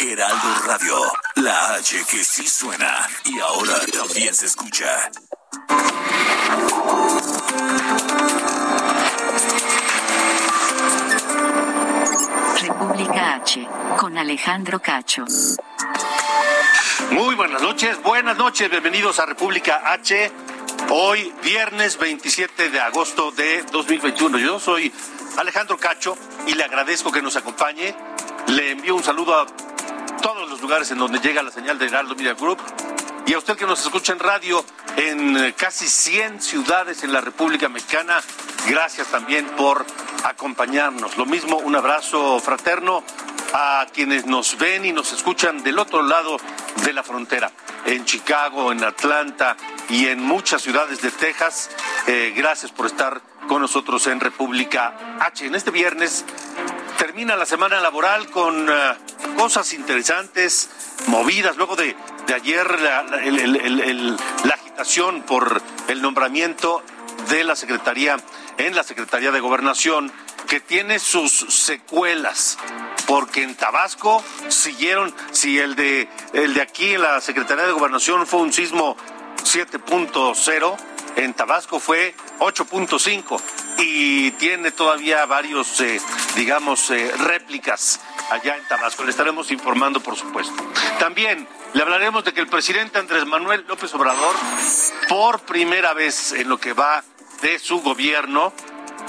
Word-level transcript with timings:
Heraldo 0.00 0.54
Radio, 0.64 0.94
la 1.34 1.74
H 1.74 2.04
que 2.08 2.22
sí 2.22 2.46
suena 2.46 3.08
y 3.24 3.40
ahora 3.40 3.74
también 3.92 4.32
se 4.32 4.46
escucha. 4.46 5.10
República 12.60 13.34
H, 13.34 13.68
con 13.98 14.16
Alejandro 14.16 14.80
Cacho. 14.80 15.24
Muy 17.10 17.34
buenas 17.34 17.60
noches, 17.60 18.00
buenas 18.00 18.36
noches, 18.36 18.70
bienvenidos 18.70 19.18
a 19.18 19.26
República 19.26 19.82
H. 19.84 20.30
Hoy, 20.90 21.34
viernes 21.42 21.98
27 21.98 22.70
de 22.70 22.80
agosto 22.80 23.32
de 23.32 23.64
2021. 23.72 24.38
Yo 24.38 24.60
soy 24.60 24.92
Alejandro 25.38 25.76
Cacho 25.76 26.16
y 26.46 26.54
le 26.54 26.62
agradezco 26.62 27.10
que 27.10 27.20
nos 27.20 27.34
acompañe. 27.34 27.96
Le 28.46 28.70
envío 28.70 28.94
un 28.94 29.02
saludo 29.02 29.34
a 29.40 29.46
lugares 30.68 30.90
en 30.90 30.98
donde 30.98 31.18
llega 31.20 31.42
la 31.42 31.50
señal 31.50 31.78
de 31.78 31.86
Heraldo 31.86 32.14
Media 32.14 32.34
Group 32.34 32.58
y 33.24 33.32
a 33.32 33.38
usted 33.38 33.56
que 33.56 33.64
nos 33.64 33.80
escucha 33.80 34.12
en 34.12 34.18
radio 34.18 34.62
en 34.98 35.34
eh, 35.38 35.54
casi 35.56 35.88
100 35.88 36.42
ciudades 36.42 37.02
en 37.04 37.10
la 37.10 37.22
República 37.22 37.70
Mexicana. 37.70 38.20
Gracias 38.68 39.06
también 39.06 39.46
por 39.56 39.86
acompañarnos. 40.24 41.16
Lo 41.16 41.24
mismo, 41.24 41.56
un 41.56 41.74
abrazo 41.74 42.38
fraterno 42.40 43.02
a 43.54 43.86
quienes 43.94 44.26
nos 44.26 44.58
ven 44.58 44.84
y 44.84 44.92
nos 44.92 45.10
escuchan 45.14 45.62
del 45.62 45.78
otro 45.78 46.02
lado 46.02 46.36
de 46.84 46.92
la 46.92 47.02
frontera, 47.02 47.50
en 47.86 48.04
Chicago, 48.04 48.70
en 48.70 48.84
Atlanta 48.84 49.56
y 49.88 50.08
en 50.08 50.22
muchas 50.22 50.60
ciudades 50.60 51.00
de 51.00 51.10
Texas. 51.10 51.70
Eh, 52.06 52.34
gracias 52.36 52.72
por 52.72 52.84
estar 52.84 53.22
con 53.48 53.62
nosotros 53.62 54.06
en 54.06 54.20
República 54.20 55.16
H. 55.20 55.46
En 55.46 55.54
este 55.54 55.70
viernes 55.70 56.26
termina 56.98 57.36
la 57.36 57.46
semana 57.46 57.80
laboral 57.80 58.28
con 58.28 58.68
eh, 58.68 58.72
cosas 59.36 59.72
interesantes, 59.72 60.68
movidas, 61.06 61.56
luego 61.56 61.76
de, 61.76 61.96
de 62.26 62.34
ayer 62.34 62.80
la, 62.80 63.04
la 63.04 64.54
agitación 64.54 65.22
por 65.22 65.62
el 65.86 66.02
nombramiento 66.02 66.82
de 67.30 67.44
la 67.44 67.54
Secretaría 67.54 68.16
en 68.58 68.74
la 68.74 68.82
Secretaría 68.82 69.30
de 69.30 69.38
Gobernación 69.38 70.12
que 70.48 70.60
tiene 70.60 70.98
sus 70.98 71.32
secuelas 71.48 72.58
porque 73.06 73.44
en 73.44 73.54
Tabasco 73.54 74.22
siguieron, 74.48 75.14
si 75.30 75.58
el 75.58 75.76
de 75.76 76.08
el 76.32 76.54
de 76.54 76.62
aquí 76.62 76.96
la 76.96 77.20
Secretaría 77.20 77.64
de 77.64 77.72
Gobernación 77.72 78.26
fue 78.26 78.40
un 78.40 78.52
sismo 78.52 78.96
7.0, 79.44 80.76
en 81.16 81.34
Tabasco 81.34 81.78
fue 81.78 82.14
8.5 82.40 83.40
y 83.78 84.32
tiene 84.32 84.72
todavía 84.72 85.24
varios, 85.26 85.80
eh, 85.80 86.00
digamos, 86.34 86.90
eh, 86.90 87.12
réplicas 87.18 88.00
allá 88.30 88.56
en 88.56 88.66
Tabasco. 88.66 89.04
Le 89.04 89.10
estaremos 89.10 89.50
informando, 89.50 90.00
por 90.00 90.16
supuesto. 90.16 90.54
También 90.98 91.46
le 91.72 91.82
hablaremos 91.82 92.24
de 92.24 92.32
que 92.32 92.40
el 92.40 92.48
presidente 92.48 92.98
Andrés 92.98 93.24
Manuel 93.24 93.64
López 93.68 93.94
Obrador, 93.94 94.34
por 95.08 95.40
primera 95.40 95.94
vez 95.94 96.32
en 96.32 96.48
lo 96.48 96.58
que 96.58 96.72
va 96.72 97.04
de 97.40 97.58
su 97.58 97.80
gobierno, 97.80 98.52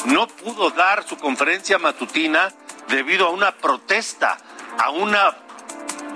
no 0.05 0.27
pudo 0.27 0.69
dar 0.69 1.07
su 1.07 1.17
conferencia 1.17 1.79
matutina 1.79 2.53
debido 2.87 3.27
a 3.27 3.31
una 3.31 3.55
protesta, 3.55 4.37
a 4.77 4.91
una 4.91 5.35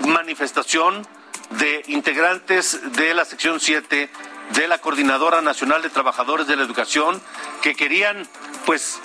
manifestación 0.06 1.06
de 1.50 1.82
integrantes 1.88 2.92
de 2.92 3.14
la 3.14 3.24
sección 3.24 3.60
7 3.60 4.10
de 4.50 4.68
la 4.68 4.78
Coordinadora 4.78 5.40
Nacional 5.42 5.82
de 5.82 5.90
Trabajadores 5.90 6.46
de 6.46 6.56
la 6.56 6.62
Educación 6.62 7.20
que 7.62 7.74
querían 7.74 8.28
pues 8.66 8.98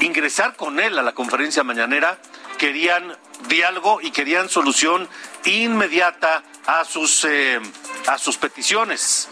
ingresar 0.00 0.56
con 0.56 0.80
él 0.80 0.98
a 0.98 1.02
la 1.02 1.12
conferencia 1.12 1.62
mañanera, 1.62 2.18
querían 2.58 3.16
diálogo 3.48 4.00
y 4.00 4.10
querían 4.10 4.48
solución 4.48 5.08
inmediata 5.44 6.42
a 6.66 6.84
sus 6.84 7.24
eh, 7.24 7.60
a 8.06 8.18
sus 8.18 8.36
peticiones. 8.36 9.28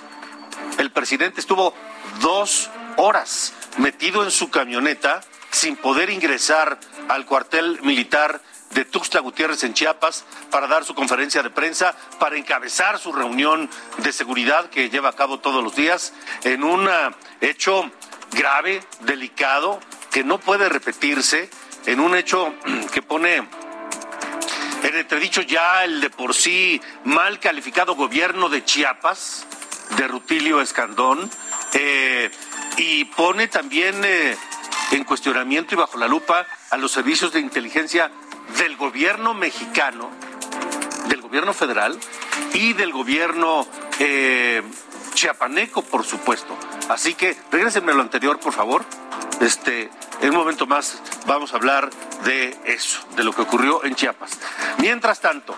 El 0.78 0.90
presidente 0.90 1.40
estuvo 1.40 1.74
dos 2.20 2.70
horas 2.96 3.52
metido 3.78 4.22
en 4.24 4.30
su 4.30 4.50
camioneta 4.50 5.22
sin 5.50 5.76
poder 5.76 6.10
ingresar 6.10 6.78
al 7.08 7.26
cuartel 7.26 7.80
militar 7.82 8.40
de 8.74 8.84
Tuxtla 8.84 9.20
Gutiérrez 9.20 9.64
en 9.64 9.74
Chiapas 9.74 10.24
para 10.50 10.66
dar 10.66 10.84
su 10.84 10.94
conferencia 10.94 11.42
de 11.42 11.50
prensa, 11.50 11.94
para 12.18 12.36
encabezar 12.36 12.98
su 12.98 13.12
reunión 13.12 13.68
de 13.98 14.12
seguridad 14.12 14.70
que 14.70 14.90
lleva 14.90 15.10
a 15.10 15.14
cabo 15.14 15.40
todos 15.40 15.62
los 15.62 15.76
días 15.76 16.12
en 16.44 16.64
un 16.64 16.88
ah, 16.88 17.10
hecho 17.40 17.90
grave, 18.32 18.82
delicado, 19.00 19.80
que 20.10 20.24
no 20.24 20.38
puede 20.38 20.68
repetirse, 20.68 21.50
en 21.86 22.00
un 22.00 22.16
hecho 22.16 22.54
que 22.92 23.02
pone 23.02 23.36
en 23.36 24.96
entredicho 24.96 25.42
ya 25.42 25.84
el 25.84 26.00
de 26.00 26.10
por 26.10 26.34
sí 26.34 26.80
mal 27.04 27.38
calificado 27.38 27.94
gobierno 27.94 28.48
de 28.48 28.64
Chiapas, 28.64 29.46
de 29.96 30.08
Rutilio 30.08 30.60
Escandón, 30.60 31.30
eh, 31.72 32.30
y 32.76 33.04
pone 33.04 33.48
también 33.48 34.02
eh, 34.04 34.36
en 34.90 35.04
cuestionamiento 35.04 35.74
y 35.74 35.78
bajo 35.78 35.98
la 35.98 36.08
lupa 36.08 36.46
a 36.70 36.76
los 36.76 36.90
servicios 36.90 37.32
de 37.32 37.40
inteligencia 37.40 38.10
del 38.58 38.76
gobierno 38.76 39.34
mexicano, 39.34 40.10
del 41.08 41.20
gobierno 41.20 41.52
federal 41.52 41.98
y 42.54 42.72
del 42.72 42.92
gobierno 42.92 43.66
eh, 43.98 44.62
chiapaneco, 45.14 45.82
por 45.82 46.04
supuesto. 46.04 46.56
Así 46.88 47.14
que 47.14 47.36
regresenme 47.50 47.92
a 47.92 47.94
lo 47.94 48.02
anterior, 48.02 48.38
por 48.38 48.52
favor. 48.52 48.84
Este, 49.40 49.90
en 50.20 50.30
un 50.30 50.36
momento 50.36 50.66
más 50.66 51.00
vamos 51.26 51.52
a 51.52 51.56
hablar 51.56 51.90
de 52.24 52.56
eso, 52.64 53.00
de 53.16 53.24
lo 53.24 53.32
que 53.32 53.42
ocurrió 53.42 53.84
en 53.84 53.94
Chiapas. 53.94 54.38
Mientras 54.78 55.20
tanto, 55.20 55.56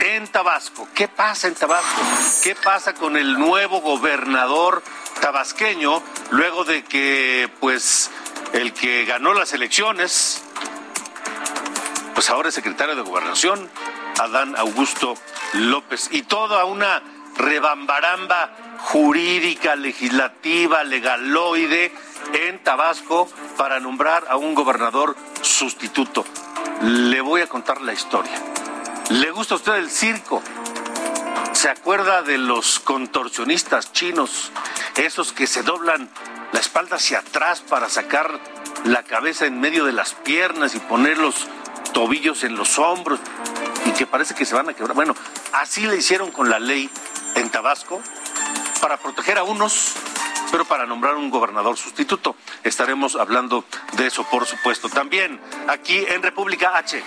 en 0.00 0.28
Tabasco, 0.28 0.88
¿qué 0.94 1.08
pasa 1.08 1.48
en 1.48 1.54
Tabasco? 1.54 2.00
¿Qué 2.42 2.54
pasa 2.54 2.94
con 2.94 3.16
el 3.16 3.38
nuevo 3.38 3.80
gobernador 3.80 4.82
tabasqueño 5.20 6.02
luego 6.30 6.64
de 6.64 6.84
que 6.84 7.50
pues 7.60 8.10
el 8.52 8.72
que 8.72 9.04
ganó 9.04 9.34
las 9.34 9.52
elecciones 9.52 10.42
pues 12.16 12.30
ahora 12.30 12.48
es 12.48 12.54
secretario 12.54 12.96
de 12.96 13.02
Gobernación, 13.02 13.68
Adán 14.18 14.56
Augusto 14.56 15.18
López 15.52 16.08
y 16.10 16.22
toda 16.22 16.64
una 16.64 17.02
rebambaramba 17.36 18.56
jurídica, 18.78 19.76
legislativa, 19.76 20.82
legaloide 20.82 21.92
en 22.32 22.58
Tabasco 22.64 23.28
para 23.58 23.80
nombrar 23.80 24.24
a 24.30 24.38
un 24.38 24.54
gobernador 24.54 25.14
sustituto. 25.42 26.24
Le 26.80 27.20
voy 27.20 27.42
a 27.42 27.50
contar 27.50 27.82
la 27.82 27.92
historia. 27.92 28.32
¿Le 29.10 29.30
gusta 29.30 29.52
a 29.52 29.58
usted 29.58 29.74
el 29.74 29.90
circo? 29.90 30.42
¿Se 31.52 31.68
acuerda 31.68 32.22
de 32.22 32.38
los 32.38 32.80
contorsionistas 32.80 33.92
chinos, 33.92 34.52
esos 34.94 35.34
que 35.34 35.46
se 35.46 35.62
doblan 35.62 36.08
la 36.52 36.60
espalda 36.60 36.96
hacia 36.96 37.18
atrás 37.18 37.60
para 37.60 37.90
sacar 37.90 38.40
la 38.84 39.02
cabeza 39.02 39.44
en 39.44 39.60
medio 39.60 39.84
de 39.84 39.92
las 39.92 40.14
piernas 40.14 40.74
y 40.74 40.78
poner 40.78 41.18
los 41.18 41.46
tobillos 41.92 42.44
en 42.44 42.56
los 42.56 42.78
hombros 42.78 43.20
y 43.84 43.90
que 43.92 44.06
parece 44.06 44.34
que 44.34 44.44
se 44.44 44.54
van 44.54 44.68
a 44.68 44.74
quebrar? 44.74 44.94
Bueno, 44.94 45.14
así 45.52 45.86
le 45.86 45.96
hicieron 45.96 46.30
con 46.30 46.50
la 46.50 46.58
ley 46.58 46.90
en 47.34 47.50
Tabasco 47.50 48.00
para 48.80 48.96
proteger 48.96 49.38
a 49.38 49.42
unos 49.42 49.94
pero 50.50 50.64
para 50.64 50.86
nombrar 50.86 51.16
un 51.16 51.30
gobernador 51.30 51.76
sustituto. 51.76 52.36
Estaremos 52.62 53.16
hablando 53.16 53.64
de 53.92 54.06
eso, 54.06 54.24
por 54.30 54.46
supuesto. 54.46 54.88
También 54.88 55.40
aquí 55.68 55.98
en 56.08 56.22
República 56.22 56.76
H 56.76 57.02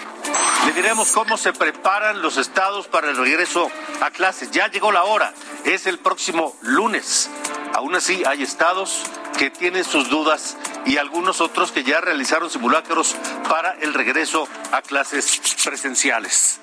le 0.65 0.73
diremos 0.73 1.11
cómo 1.11 1.37
se 1.37 1.53
preparan 1.53 2.21
los 2.21 2.37
estados 2.37 2.87
para 2.87 3.09
el 3.09 3.17
regreso 3.17 3.71
a 4.01 4.11
clases. 4.11 4.51
Ya 4.51 4.67
llegó 4.69 4.91
la 4.91 5.03
hora, 5.03 5.33
es 5.63 5.87
el 5.87 5.99
próximo 5.99 6.55
lunes. 6.61 7.29
Aún 7.73 7.95
así, 7.95 8.23
hay 8.25 8.43
estados 8.43 9.03
que 9.39 9.49
tienen 9.49 9.85
sus 9.85 10.09
dudas 10.09 10.57
y 10.85 10.97
algunos 10.97 11.39
otros 11.39 11.71
que 11.71 11.85
ya 11.85 12.01
realizaron 12.01 12.49
simulacros 12.49 13.15
para 13.49 13.71
el 13.79 13.93
regreso 13.93 14.49
a 14.73 14.81
clases 14.81 15.39
presenciales. 15.63 16.59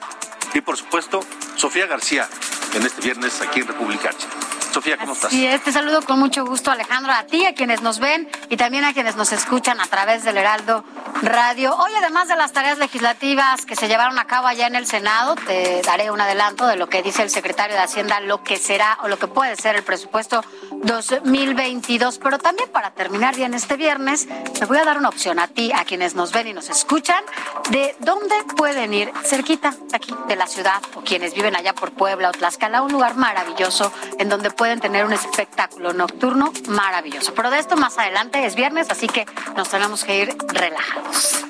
Y 0.53 0.61
por 0.61 0.77
supuesto, 0.77 1.21
Sofía 1.57 1.87
García, 1.87 2.29
en 2.75 2.83
este 2.85 3.01
viernes 3.01 3.41
aquí 3.41 3.61
en 3.61 3.69
República 3.69 4.11
H. 4.11 4.27
Sofía, 4.75 4.99
¿cómo 4.99 5.15
estás? 5.15 5.31
Sí, 5.31 5.49
te 5.65 5.73
saludo 5.73 6.03
con 6.03 6.19
mucho 6.19 6.45
gusto, 6.45 6.71
Alejandro, 6.71 7.11
a 7.11 7.25
ti, 7.25 7.47
a 7.47 7.55
quienes 7.55 7.81
nos 7.81 7.99
ven 7.99 8.29
y 8.51 8.59
también 8.59 8.85
a 8.85 8.93
quienes 8.93 9.17
nos 9.17 9.33
escuchan 9.33 9.81
a 9.81 9.87
través 9.87 10.23
del 10.23 10.37
Heraldo 10.37 10.85
Radio. 11.23 11.75
Hoy, 11.75 11.93
además 11.97 12.29
de 12.29 12.37
las 12.37 12.53
tareas 12.53 12.77
legislativas 12.77 13.65
que 13.65 13.75
se 13.75 13.89
llevaron 13.89 14.19
a 14.19 14.27
cabo 14.27 14.49
allá 14.49 14.67
en 14.67 14.75
el 14.75 14.87
Senado, 14.87 15.35
te 15.35 15.81
daré 15.81 16.11
un 16.11 16.21
adelanto 16.21 16.67
de 16.67 16.77
lo 16.77 16.91
que 16.91 17.03
dice 17.03 17.23
el 17.23 17.31
secretario 17.31 17.75
de 17.75 17.81
Hacienda, 17.81 18.21
lo 18.21 18.43
que 18.43 18.59
será 18.59 18.99
o 19.03 19.09
lo 19.09 19.19
que 19.19 19.29
puede 19.29 19.57
ser 19.57 19.77
el 19.77 19.83
presupuesto 19.83 20.45
2022. 20.83 22.19
Pero 22.19 22.39
también 22.39 22.69
para 22.71 22.91
terminar 22.91 23.37
bien 23.37 23.55
este 23.55 23.77
viernes, 23.77 24.27
me 24.61 24.67
voy 24.67 24.79
a 24.79 24.85
dar 24.85 24.99
una 24.99 25.09
opción 25.09 25.39
a 25.39 25.49
ti, 25.49 25.73
a 25.75 25.85
quienes 25.85 26.15
nos 26.15 26.33
ven 26.33 26.49
y 26.49 26.53
nos 26.53 26.69
escuchan, 26.71 27.23
de 27.71 27.95
dónde 28.01 28.35
pueden 28.57 28.95
ir 28.95 29.13
cerquita 29.25 29.75
aquí 29.93 30.15
de 30.29 30.37
la 30.37 30.47
ciudad 30.47 30.83
o 30.95 31.01
quienes 31.03 31.35
viven 31.35 31.57
allá 31.57 31.75
por 31.75 31.93
Puebla 31.93 32.31
o 32.31 32.33
Tlaxcala, 32.33 32.83
un 32.83 32.93
lugar 32.93 33.17
maravilloso 33.17 33.93
en 34.19 34.29
donde 34.29 34.51
pueden 34.51 34.81
tener 34.81 35.05
un 35.05 35.13
espectáculo 35.13 35.93
nocturno 35.93 36.53
maravilloso. 36.69 37.35
Pero 37.35 37.51
de 37.51 37.59
esto 37.59 37.77
más 37.77 37.99
adelante 37.99 38.45
es 38.45 38.55
viernes, 38.55 38.91
así 38.91 39.07
que 39.07 39.27
nos 39.57 39.69
tenemos 39.69 40.05
que 40.05 40.23
ir 40.23 40.37
relajados. 40.49 41.45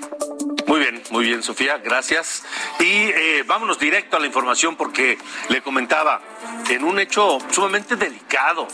Muy 0.67 0.81
bien, 0.81 1.01
muy 1.11 1.25
bien, 1.25 1.45
Sofía, 1.45 1.79
gracias. 1.79 2.43
Y 2.81 2.85
eh, 2.85 3.45
vámonos 3.47 3.79
directo 3.79 4.17
a 4.17 4.21
la 4.21 4.27
información 4.27 4.75
porque 4.75 5.17
le 5.49 5.63
comentaba, 5.63 6.21
en 6.69 6.83
un 6.83 6.99
hecho 6.99 7.39
sumamente 7.53 7.95
delicado, 7.95 8.67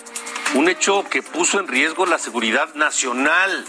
un 0.55 0.71
hecho 0.71 1.05
que 1.11 1.23
puso 1.23 1.61
en 1.61 1.69
riesgo 1.69 2.07
la 2.07 2.19
seguridad 2.19 2.75
nacional. 2.75 3.67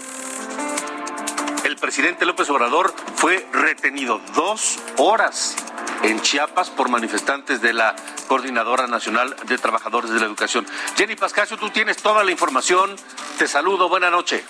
El 1.64 1.76
presidente 1.76 2.24
López 2.24 2.48
Obrador 2.48 2.94
fue 3.14 3.46
retenido 3.52 4.20
dos 4.34 4.78
horas 4.96 5.56
en 6.02 6.20
Chiapas 6.22 6.70
por 6.70 6.88
manifestantes 6.88 7.60
de 7.60 7.74
la 7.74 7.94
Coordinadora 8.26 8.86
Nacional 8.86 9.36
de 9.46 9.58
Trabajadores 9.58 10.10
de 10.10 10.20
la 10.20 10.26
Educación. 10.26 10.66
Jenny 10.96 11.14
Pascasio, 11.14 11.58
tú 11.58 11.68
tienes 11.68 11.98
toda 11.98 12.24
la 12.24 12.30
información. 12.30 12.96
Te 13.38 13.46
saludo, 13.46 13.90
buena 13.90 14.08
noche. 14.08 14.44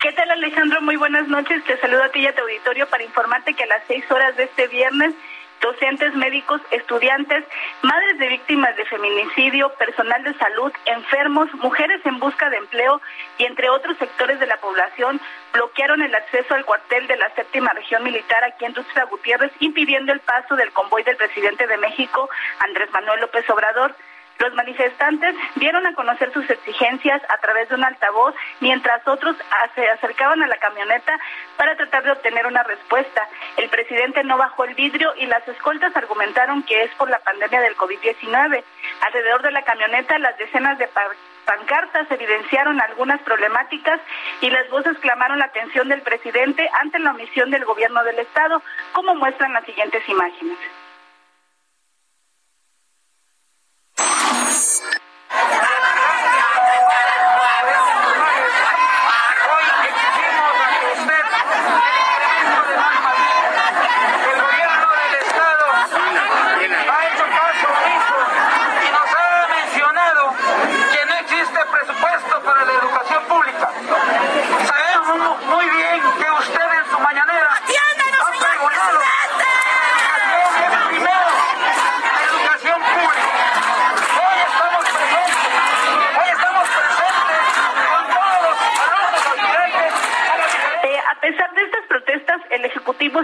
¿Qué 0.00 0.12
tal 0.12 0.30
Alejandro? 0.30 0.80
Muy 0.80 0.96
buenas 0.96 1.28
noches. 1.28 1.62
Te 1.64 1.76
saludo 1.76 2.02
a 2.02 2.08
ti 2.08 2.20
y 2.20 2.26
a 2.26 2.34
tu 2.34 2.40
auditorio 2.40 2.88
para 2.88 3.04
informarte 3.04 3.52
que 3.52 3.64
a 3.64 3.66
las 3.66 3.82
seis 3.86 4.02
horas 4.10 4.34
de 4.34 4.44
este 4.44 4.66
viernes 4.68 5.14
docentes, 5.60 6.14
médicos, 6.14 6.62
estudiantes, 6.70 7.44
madres 7.82 8.18
de 8.18 8.28
víctimas 8.28 8.74
de 8.78 8.86
feminicidio, 8.86 9.68
personal 9.74 10.24
de 10.24 10.32
salud, 10.38 10.72
enfermos, 10.86 11.52
mujeres 11.56 12.00
en 12.06 12.18
busca 12.18 12.48
de 12.48 12.56
empleo 12.56 13.02
y 13.36 13.44
entre 13.44 13.68
otros 13.68 13.98
sectores 13.98 14.40
de 14.40 14.46
la 14.46 14.56
población 14.56 15.20
bloquearon 15.52 16.00
el 16.00 16.14
acceso 16.14 16.54
al 16.54 16.64
cuartel 16.64 17.06
de 17.06 17.18
la 17.18 17.28
séptima 17.34 17.74
región 17.74 18.02
militar 18.02 18.42
aquí 18.42 18.64
en 18.64 18.72
Tuxtla 18.72 19.04
Gutiérrez, 19.04 19.52
impidiendo 19.60 20.14
el 20.14 20.20
paso 20.20 20.56
del 20.56 20.72
convoy 20.72 21.02
del 21.02 21.16
presidente 21.16 21.66
de 21.66 21.76
México, 21.76 22.30
Andrés 22.60 22.90
Manuel 22.90 23.20
López 23.20 23.44
Obrador. 23.50 23.94
Los 24.40 24.54
manifestantes 24.54 25.34
dieron 25.56 25.86
a 25.86 25.94
conocer 25.94 26.32
sus 26.32 26.48
exigencias 26.48 27.20
a 27.28 27.36
través 27.42 27.68
de 27.68 27.74
un 27.74 27.84
altavoz, 27.84 28.34
mientras 28.60 29.06
otros 29.06 29.36
se 29.74 29.86
acercaban 29.86 30.42
a 30.42 30.46
la 30.46 30.56
camioneta 30.56 31.18
para 31.58 31.76
tratar 31.76 32.04
de 32.04 32.12
obtener 32.12 32.46
una 32.46 32.62
respuesta. 32.62 33.28
El 33.58 33.68
presidente 33.68 34.24
no 34.24 34.38
bajó 34.38 34.64
el 34.64 34.74
vidrio 34.74 35.12
y 35.16 35.26
las 35.26 35.46
escoltas 35.46 35.94
argumentaron 35.94 36.62
que 36.62 36.84
es 36.84 36.90
por 36.94 37.10
la 37.10 37.18
pandemia 37.18 37.60
del 37.60 37.76
COVID-19. 37.76 38.64
Alrededor 39.02 39.42
de 39.42 39.50
la 39.50 39.62
camioneta, 39.62 40.18
las 40.18 40.38
decenas 40.38 40.78
de 40.78 40.88
pancartas 41.44 42.10
evidenciaron 42.10 42.80
algunas 42.80 43.20
problemáticas 43.20 44.00
y 44.40 44.48
las 44.48 44.70
voces 44.70 44.96
clamaron 45.00 45.38
la 45.38 45.46
atención 45.46 45.90
del 45.90 46.00
presidente 46.00 46.66
ante 46.80 46.98
la 46.98 47.10
omisión 47.10 47.50
del 47.50 47.66
gobierno 47.66 48.02
del 48.04 48.20
Estado, 48.20 48.62
como 48.92 49.14
muestran 49.16 49.52
las 49.52 49.66
siguientes 49.66 50.08
imágenes. 50.08 50.56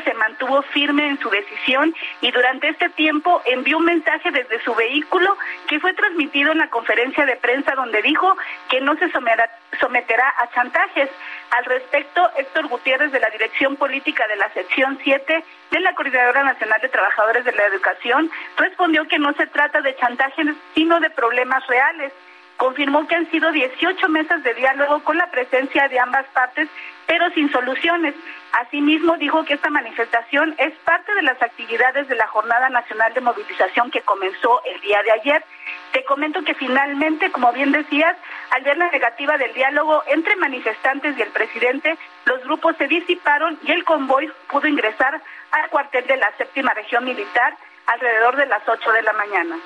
Se 0.04 0.14
mantuvo 0.14 0.62
firme 0.62 1.08
en 1.08 1.18
su 1.18 1.30
decisión 1.30 1.94
y 2.20 2.30
durante 2.30 2.68
este 2.68 2.88
tiempo 2.90 3.42
envió 3.46 3.78
un 3.78 3.84
mensaje 3.84 4.30
desde 4.30 4.62
su 4.62 4.74
vehículo 4.74 5.36
que 5.66 5.80
fue 5.80 5.94
transmitido 5.94 6.52
en 6.52 6.58
la 6.58 6.68
conferencia 6.68 7.26
de 7.26 7.36
prensa 7.36 7.74
donde 7.74 8.02
dijo 8.02 8.36
que 8.68 8.80
no 8.80 8.96
se 8.96 9.10
someterá 9.10 10.34
a 10.38 10.50
chantajes. 10.52 11.10
Al 11.50 11.64
respecto, 11.64 12.30
Héctor 12.36 12.68
Gutiérrez 12.68 13.12
de 13.12 13.20
la 13.20 13.30
Dirección 13.30 13.76
Política 13.76 14.26
de 14.28 14.36
la 14.36 14.48
Sección 14.50 14.98
7 15.02 15.44
de 15.70 15.80
la 15.80 15.94
Coordinadora 15.94 16.42
Nacional 16.44 16.80
de 16.80 16.88
Trabajadores 16.88 17.44
de 17.44 17.52
la 17.52 17.66
Educación 17.66 18.30
respondió 18.56 19.06
que 19.08 19.18
no 19.18 19.32
se 19.34 19.46
trata 19.46 19.80
de 19.80 19.96
chantajes, 19.96 20.48
sino 20.74 21.00
de 21.00 21.10
problemas 21.10 21.66
reales 21.66 22.12
confirmó 22.56 23.06
que 23.06 23.14
han 23.14 23.30
sido 23.30 23.52
18 23.52 24.08
mesas 24.08 24.42
de 24.42 24.54
diálogo 24.54 25.02
con 25.04 25.16
la 25.16 25.30
presencia 25.30 25.88
de 25.88 26.00
ambas 26.00 26.26
partes, 26.28 26.68
pero 27.06 27.30
sin 27.30 27.50
soluciones. 27.50 28.14
Asimismo, 28.52 29.16
dijo 29.16 29.44
que 29.44 29.54
esta 29.54 29.70
manifestación 29.70 30.54
es 30.58 30.72
parte 30.84 31.14
de 31.14 31.22
las 31.22 31.40
actividades 31.42 32.08
de 32.08 32.14
la 32.14 32.26
Jornada 32.26 32.68
Nacional 32.68 33.12
de 33.14 33.20
Movilización 33.20 33.90
que 33.90 34.02
comenzó 34.02 34.62
el 34.64 34.80
día 34.80 35.02
de 35.02 35.12
ayer. 35.12 35.44
Te 35.92 36.04
comento 36.04 36.42
que 36.42 36.54
finalmente, 36.54 37.30
como 37.30 37.52
bien 37.52 37.72
decías, 37.72 38.16
al 38.50 38.62
ver 38.62 38.76
la 38.76 38.90
negativa 38.90 39.36
del 39.38 39.52
diálogo 39.54 40.02
entre 40.06 40.36
manifestantes 40.36 41.16
y 41.16 41.22
el 41.22 41.30
presidente, 41.30 41.96
los 42.24 42.42
grupos 42.44 42.76
se 42.76 42.88
disiparon 42.88 43.58
y 43.62 43.72
el 43.72 43.84
convoy 43.84 44.30
pudo 44.48 44.66
ingresar 44.68 45.20
al 45.52 45.68
cuartel 45.70 46.06
de 46.06 46.16
la 46.16 46.32
séptima 46.36 46.74
región 46.74 47.04
militar 47.04 47.56
alrededor 47.86 48.36
de 48.36 48.46
las 48.46 48.68
8 48.68 48.92
de 48.92 49.02
la 49.02 49.12
mañana. 49.12 49.56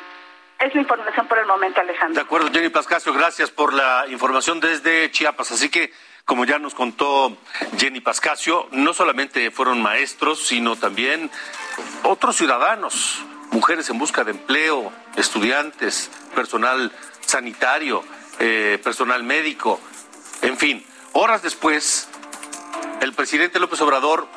Es 0.58 0.74
la 0.74 0.82
información 0.82 1.26
por 1.26 1.38
el 1.38 1.46
momento, 1.46 1.80
Alejandro. 1.80 2.14
De 2.14 2.20
acuerdo, 2.20 2.50
Jenny 2.52 2.68
Pascasio, 2.68 3.14
gracias 3.14 3.50
por 3.50 3.72
la 3.72 4.04
información 4.08 4.60
desde 4.60 5.10
Chiapas. 5.10 5.52
Así 5.52 5.70
que, 5.70 5.90
como 6.24 6.44
ya 6.44 6.58
nos 6.58 6.74
contó 6.74 7.36
Jenny 7.78 8.00
Pascasio, 8.00 8.68
no 8.72 8.94
solamente 8.94 9.50
fueron 9.50 9.82
maestros, 9.82 10.46
sino 10.46 10.76
también 10.76 11.30
otros 12.04 12.36
ciudadanos, 12.36 13.22
mujeres 13.50 13.88
en 13.90 13.98
busca 13.98 14.24
de 14.24 14.32
empleo, 14.32 14.92
estudiantes, 15.16 16.10
personal 16.34 16.92
sanitario, 17.20 18.04
eh, 18.38 18.78
personal 18.82 19.22
médico, 19.22 19.80
en 20.42 20.56
fin. 20.56 20.84
Horas 21.12 21.42
después, 21.42 22.08
el 23.00 23.12
presidente 23.12 23.58
López 23.58 23.80
Obrador, 23.80 24.28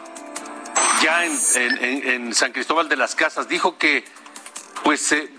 ya 1.02 1.26
en 1.26 2.34
San 2.34 2.52
Cristóbal 2.52 2.90
de 2.90 2.96
las 2.96 3.14
Casas, 3.14 3.48
dijo 3.48 3.78
que 3.78 4.06
pues 4.84 5.12
eh, 5.14 5.30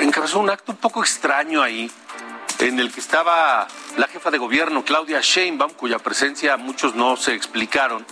encabezó 0.00 0.40
un 0.40 0.50
acto 0.50 0.72
un 0.72 0.78
poco 0.78 1.02
extraño 1.02 1.62
ahí, 1.62 1.90
en 2.58 2.80
el 2.80 2.92
que 2.92 3.00
estaba 3.00 3.66
la 3.96 4.08
jefa 4.08 4.30
de 4.30 4.38
gobierno, 4.38 4.84
Claudia 4.84 5.20
Sheinbaum, 5.20 5.72
cuya 5.72 5.98
presencia 5.98 6.56
muchos 6.56 6.94
no 6.94 7.16
se 7.16 7.34
explicaron. 7.34 8.06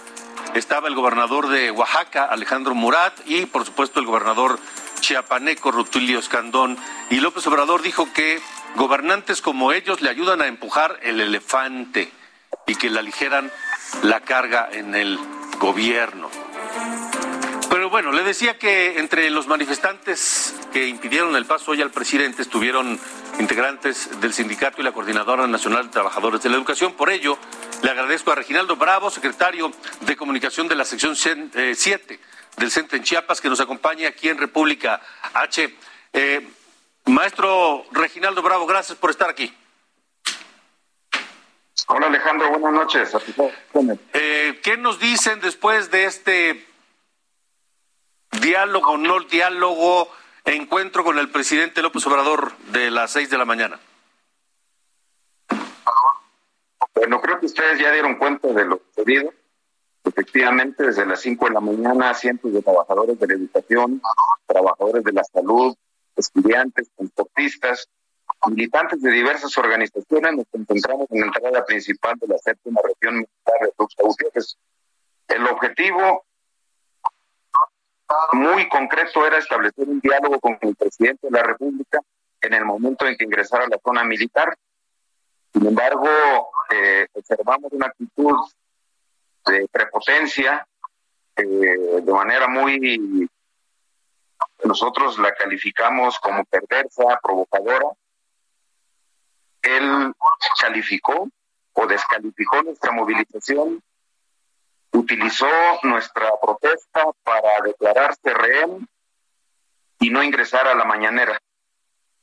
Estaba 0.55 0.89
el 0.89 0.95
gobernador 0.95 1.49
de 1.49 1.71
Oaxaca, 1.71 2.27
Alejandro 2.27 2.75
Murat, 2.75 3.15
y 3.27 3.47
por 3.47 3.65
supuesto 3.65 4.01
el 4.01 4.07
gobernador 4.07 4.59
chiapaneco, 5.01 5.71
Rutilio 5.71 6.19
Escandón. 6.19 6.79
Y 7.11 7.21
López 7.21 7.47
Obrador 7.47 7.83
dijo 7.83 8.13
que 8.13 8.41
gobernantes 8.77 9.41
como 9.41 9.73
ellos 9.73 10.01
le 10.01 10.11
ayudan 10.11 10.41
a 10.43 10.47
empujar 10.47 10.99
el 11.03 11.21
elefante 11.21 12.13
y 12.67 12.75
que 12.77 12.91
le 12.91 13.01
aligeran 13.01 13.51
la 14.03 14.21
carga 14.21 14.69
en 14.73 14.95
el 14.95 15.19
gobierno. 15.59 16.44
Pero 17.71 17.91
bueno, 17.91 18.13
le 18.13 18.23
decía 18.23 18.59
que 18.59 18.99
entre 18.99 19.31
los 19.31 19.47
manifestantes 19.47 20.55
que 20.73 20.87
impidieron 20.87 21.35
el 21.37 21.47
paso 21.47 21.73
hoy 21.73 21.83
al 21.83 21.91
presidente 21.91 22.43
estuvieron 22.43 22.99
integrantes 23.39 24.21
del 24.21 24.33
sindicato 24.33 24.81
y 24.81 24.85
la 24.85 24.93
Coordinadora 24.93 25.47
Nacional 25.47 25.87
de 25.87 25.91
Trabajadores 25.93 26.43
de 26.43 26.51
la 26.51 26.57
Educación. 26.57 26.95
Por 26.95 27.11
ello, 27.11 27.39
le 27.83 27.91
agradezco 27.91 28.33
a 28.33 28.35
Reginaldo 28.35 28.77
Bravo, 28.77 29.11
secretario 29.11 29.73
de 30.01 30.17
Comunicación 30.17 30.69
de 30.69 30.75
la 30.75 30.85
sección 30.85 31.17
7 31.17 31.51
eh, 31.55 32.19
del 32.57 32.71
Centro 32.71 32.97
en 32.97 33.05
Chiapas, 33.05 33.41
que 33.41 33.49
nos 33.49 33.61
acompaña 33.61 34.09
aquí 34.09 34.29
en 34.29 34.39
República 34.39 35.01
H. 35.33 35.75
Eh, 36.13 36.49
maestro 37.07 37.85
Reginaldo 37.93 38.43
Bravo, 38.43 38.67
gracias 38.67 38.99
por 38.99 39.11
estar 39.11 39.29
aquí. 39.31 39.53
Hola 41.87 42.07
Alejandro, 42.07 42.51
buenas 42.51 42.73
noches. 42.73 43.13
Eh, 44.13 44.61
¿Qué 44.63 44.77
nos 44.77 44.99
dicen 44.99 45.41
después 45.41 45.91
de 45.91 46.07
este 46.07 46.74
diálogo, 48.41 48.97
no 48.97 49.21
diálogo, 49.21 50.09
encuentro 50.45 51.05
con 51.05 51.19
el 51.19 51.31
presidente 51.31 51.83
López 51.83 52.07
Obrador 52.07 52.57
de 52.73 52.91
las 52.91 53.13
seis 53.13 53.31
de 53.31 53.39
la 53.39 53.45
mañana? 53.45 53.79
Bueno, 56.95 57.21
creo 57.21 57.41
que 57.41 57.47
ustedes 57.47 57.79
ya 57.79 57.93
dieron 57.93 58.17
cuenta 58.17 58.49
de 58.49 58.65
lo 58.65 58.81
sucedido. 58.89 59.33
Efectivamente, 60.05 60.85
desde 60.85 61.07
las 61.07 61.21
5 61.21 61.47
de 61.47 61.55
la 61.55 61.61
mañana, 61.61 62.13
cientos 62.13 62.53
de 62.53 62.61
trabajadores 62.61 63.19
de 63.19 63.27
la 63.27 63.35
educación, 63.35 64.03
trabajadores 64.47 65.03
de 65.03 65.13
la 65.13 65.25
salud, 65.25 65.75
estudiantes, 66.15 66.91
transportistas, 66.95 67.89
militantes 68.49 69.01
de 69.01 69.11
diversas 69.11 69.57
organizaciones 69.57 70.37
nos 70.37 70.47
concentramos 70.51 71.07
en 71.11 71.21
la 71.21 71.27
entrada 71.27 71.65
principal 71.65 72.15
de 72.21 72.29
la 72.29 72.39
séptima 72.39 72.81
región 72.83 73.17
militar 73.17 73.55
de 73.63 73.73
Tuxtla. 73.77 74.05
El 75.29 75.47
objetivo 75.47 76.25
muy 78.33 78.69
concreto 78.69 79.27
era 79.27 79.39
establecer 79.39 79.89
un 79.89 80.01
diálogo 80.01 80.41
con 80.41 80.59
el 80.61 80.75
presidente 80.77 81.27
de 81.27 81.31
la 81.31 81.43
República 81.43 82.01
en 82.41 82.55
el 82.55 82.65
momento 82.65 83.07
en 83.07 83.17
que 83.17 83.25
ingresara 83.25 83.65
a 83.65 83.69
la 83.69 83.79
zona 83.83 84.05
militar. 84.05 84.57
Sin 85.53 85.67
embargo, 85.67 86.09
eh, 86.71 87.07
observamos 87.13 87.73
una 87.73 87.87
actitud 87.87 88.37
de 89.47 89.69
prepotencia 89.71 90.67
eh, 91.37 91.45
de 91.45 92.13
manera 92.13 92.49
muy 92.49 93.29
nosotros 94.65 95.19
la 95.19 95.35
calificamos 95.35 96.19
como 96.19 96.45
perversa, 96.45 97.19
provocadora. 97.23 97.89
Él 99.63 100.15
calificó 100.61 101.29
o 101.73 101.87
descalificó 101.87 102.63
nuestra 102.63 102.93
movilización, 102.93 103.83
utilizó 104.95 105.49
nuestra 105.83 106.31
protesta 106.41 107.05
para 107.25 107.61
declararse 107.65 108.33
rehén 108.33 108.89
y 109.99 110.11
no 110.11 110.23
ingresar 110.23 110.67
a 110.69 110.75
la 110.75 110.85
mañanera. 110.85 111.39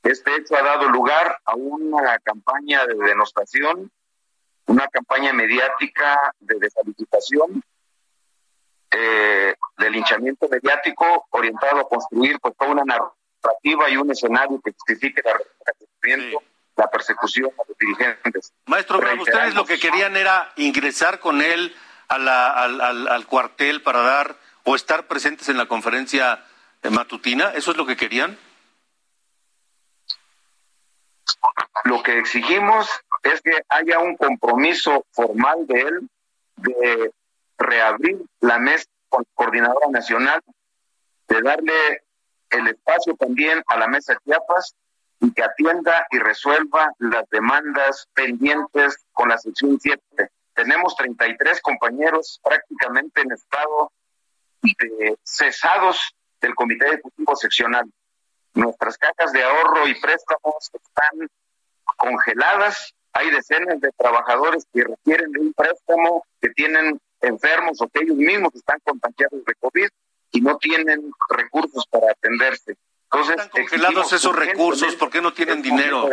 Este 0.03 0.35
hecho 0.35 0.55
ha 0.55 0.63
dado 0.63 0.87
lugar 0.89 1.37
a 1.45 1.55
una 1.55 2.17
campaña 2.19 2.85
de 2.87 2.95
denostación, 2.95 3.91
una 4.65 4.87
campaña 4.87 5.33
mediática 5.33 6.33
de 6.39 6.55
descalificación 6.59 7.61
eh, 8.89 9.55
de 9.77 9.89
linchamiento 9.89 10.47
mediático 10.49 11.27
orientado 11.29 11.81
a 11.81 11.89
construir 11.89 12.39
pues, 12.39 12.55
toda 12.57 12.71
una 12.71 12.83
narrativa 12.83 13.89
y 13.89 13.97
un 13.97 14.11
escenario 14.11 14.59
que 14.63 14.71
justifique 14.71 15.21
la, 15.23 16.87
persecución 16.89 17.51
a 17.59 17.63
los 17.67 17.77
dirigentes. 17.77 18.53
Maestro, 18.65 18.99
ustedes 19.19 19.53
lo 19.53 19.65
que 19.65 19.77
querían 19.77 20.17
era 20.17 20.51
ingresar 20.55 21.19
con 21.19 21.41
él 21.41 21.75
al, 22.12 23.08
al, 23.08 23.25
cuartel 23.25 23.82
para 23.82 24.01
dar 24.01 24.36
o 24.63 24.75
estar 24.75 25.08
presentes 25.08 25.50
en 25.50 25.58
la 25.58 25.68
conferencia 25.68 26.44
matutina, 26.89 27.51
¿eso 27.56 27.72
es 27.72 27.77
lo 27.77 27.86
que 27.86 27.96
querían? 27.96 28.38
Lo 31.86 32.03
que 32.03 32.18
exigimos 32.18 32.89
es 33.24 33.41
que 33.41 33.62
haya 33.70 34.00
un 34.00 34.18
compromiso 34.18 35.06
formal 35.12 35.65
de 35.68 35.82
él 35.82 36.10
de 36.58 37.12
reabrir 37.58 38.22
la 38.39 38.60
mesa 38.60 38.86
coordinadora 39.34 39.88
nacional, 39.89 40.41
de 41.27 41.41
darle 41.41 42.03
el 42.50 42.68
espacio 42.68 43.15
también 43.15 43.63
a 43.68 43.77
la 43.77 43.88
mesa 43.88 44.18
Chiapas 44.25 44.75
y 45.20 45.32
que 45.32 45.44
atienda 45.44 46.08
y 46.12 46.20
resuelva 46.20 46.91
las 46.98 47.30
demandas 47.30 48.08
pendientes 48.13 49.06
con 49.13 49.30
la 49.30 49.38
sección 49.38 49.80
7. 49.80 50.30
Tenemos 50.62 50.96
33 50.96 51.60
compañeros 51.60 52.39
prácticamente 52.44 53.22
en 53.22 53.32
estado 53.32 53.91
de 54.62 55.18
cesados 55.24 56.13
del 56.39 56.53
Comité 56.53 56.86
Ejecutivo 56.86 57.36
Seccional. 57.36 57.91
Nuestras 58.53 58.96
cajas 59.00 59.32
de 59.32 59.41
ahorro 59.41 59.88
y 59.88 60.00
préstamos 60.00 60.70
están 60.72 61.27
congeladas. 61.98 62.94
Hay 63.13 63.32
decenas 63.32 63.82
de 63.82 63.89
trabajadores 63.98 64.68
que 64.72 64.84
requieren 64.84 65.32
de 65.32 65.39
un 65.39 65.53
préstamo, 65.53 66.27
que 66.39 66.50
tienen 66.50 67.01
enfermos 67.22 67.82
o 67.82 67.88
que 67.88 68.03
ellos 68.03 68.18
mismos 68.18 68.53
están 68.53 68.80
contagiados 68.84 69.44
de 69.44 69.56
COVID 69.56 69.89
y 70.34 70.41
no 70.41 70.60
tienen 70.60 71.12
recursos 71.30 71.88
para 71.88 72.12
atenderse. 72.12 72.77
Entonces, 73.06 73.32
¿Están 73.32 73.50
congelados 73.50 74.13
esos 74.13 74.36
recursos? 74.36 74.96
¿Por 74.96 75.10
qué 75.10 75.22
no 75.22 75.34
tienen 75.34 75.63
dinero? 75.63 76.08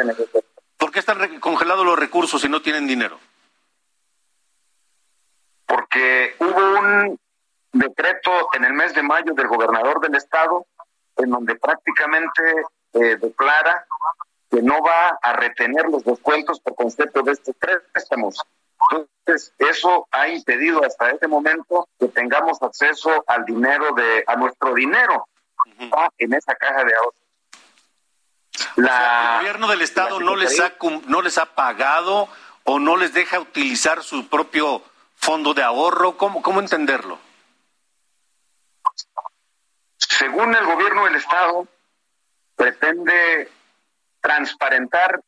¿Por 0.79 0.91
qué 0.91 1.01
están 1.01 1.39
congelados 1.39 1.85
los 1.85 1.99
recursos 1.99 2.43
y 2.45 2.49
no 2.49 2.63
tienen 2.63 2.87
dinero? 2.87 3.21
Porque 5.69 6.35
hubo 6.41 6.81
un 6.81 7.21
decreto 7.73 8.49
en 8.55 8.65
el 8.65 8.73
mes 8.73 8.95
de 8.95 9.03
mayo 9.03 9.35
del 9.35 9.47
gobernador 9.47 10.01
del 10.01 10.17
estado 10.17 10.67
en 11.17 11.31
donde 11.31 11.55
prácticamente 11.57 12.43
eh, 12.95 13.17
declara 13.17 13.87
que 14.51 14.63
no 14.63 14.81
va 14.83 15.19
a 15.21 15.33
retener 15.35 15.87
los 15.87 16.05
descuentos 16.05 16.59
por 16.61 16.75
concepto 16.75 17.23
de 17.23 17.33
estos 17.33 17.55
préstamos. 17.93 18.41
Entonces, 18.91 19.53
eso 19.59 20.09
ha 20.11 20.29
impedido 20.29 20.83
hasta 20.85 21.11
este 21.11 21.29
momento 21.29 21.89
que 21.99 22.09
tengamos 22.09 22.63
acceso 22.63 23.25
al 23.27 23.45
dinero 23.45 23.93
de, 23.95 24.25
a 24.27 24.37
nuestro 24.37 24.73
dinero 24.75 25.29
en 26.17 26.33
esa 26.33 26.55
caja 26.55 26.85
de 26.85 26.95
ahorro. 26.95 27.15
La, 28.77 29.33
¿El 29.33 29.39
gobierno 29.39 29.69
del 29.69 29.83
estado 29.83 30.21
no 30.21 30.35
les 30.35 30.59
ha 30.61 30.73
no 31.07 31.23
les 31.23 31.39
ha 31.39 31.47
pagado 31.55 32.29
o 32.65 32.79
no 32.79 32.97
les 32.97 33.13
deja 33.13 33.39
utilizar 33.39 34.03
su 34.03 34.29
propio 34.29 34.83
fondo 35.19 35.55
de 35.55 35.63
ahorro? 35.63 36.17
¿Cómo, 36.17 36.43
cómo 36.43 36.61
entenderlo? 36.61 37.19
Según 39.97 40.55
el 40.55 40.65
gobierno 40.65 41.05
del 41.05 41.17
estado, 41.17 41.69
pretende 42.57 43.51
transparentar 44.21 45.21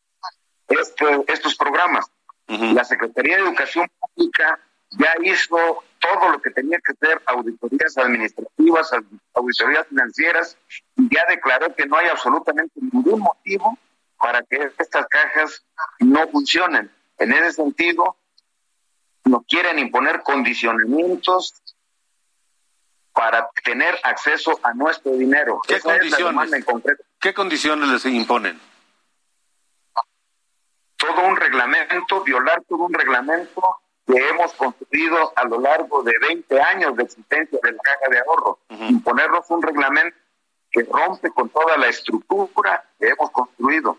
este, 0.69 1.05
estos 1.29 1.55
programas. 1.57 2.07
La 2.47 2.83
Secretaría 2.83 3.37
de 3.37 3.43
Educación 3.43 3.89
Pública 4.01 4.59
ya 4.99 5.15
hizo 5.23 5.85
todo 6.01 6.31
lo 6.31 6.43
que 6.43 6.51
tenía 6.51 6.79
que 6.85 6.93
hacer, 6.93 7.23
auditorías 7.27 7.97
administrativas, 7.97 8.91
auditorías 9.35 9.87
financieras, 9.87 10.59
y 10.97 11.15
ya 11.15 11.25
declaró 11.29 11.73
que 11.77 11.87
no 11.87 11.97
hay 11.97 12.09
absolutamente 12.09 12.81
ningún 12.81 13.21
motivo 13.21 13.79
para 14.19 14.43
que 14.43 14.73
estas 14.79 15.07
cajas 15.07 15.65
no 16.01 16.27
funcionen. 16.29 16.91
En 17.19 17.33
ese 17.33 17.53
sentido, 17.53 18.17
no 19.25 19.45
quieren 19.49 19.79
imponer 19.79 20.23
condicionamientos 20.23 21.55
para 23.13 23.51
tener 23.65 23.99
acceso 24.03 24.59
a 24.63 24.73
nuestro 24.75 25.13
dinero. 25.13 25.61
¿Qué 25.67 25.81
condiciones? 25.81 26.65
¿Qué 27.21 27.35
condiciones 27.35 27.89
les 27.89 28.07
imponen? 28.07 28.61
todo 31.01 31.27
un 31.27 31.37
reglamento, 31.37 32.23
violar 32.23 32.63
todo 32.69 32.85
un 32.85 32.95
reglamento 32.95 33.81
que 34.07 34.29
hemos 34.29 34.53
construido 34.53 35.33
a 35.37 35.45
lo 35.45 35.61
largo 35.61 36.03
de 36.03 36.13
20 36.21 36.61
años 36.61 36.97
de 36.97 37.05
existencia 37.05 37.59
de 37.63 37.73
la 37.73 37.79
caja 37.79 38.11
de 38.11 38.19
ahorro. 38.19 38.59
Imponernos 38.89 39.49
un 39.49 39.63
reglamento 39.63 40.17
que 40.71 40.83
rompe 40.83 41.31
con 41.31 41.49
toda 41.49 41.77
la 41.77 41.89
estructura 41.89 42.85
que 42.99 43.09
hemos 43.09 43.31
construido. 43.31 43.97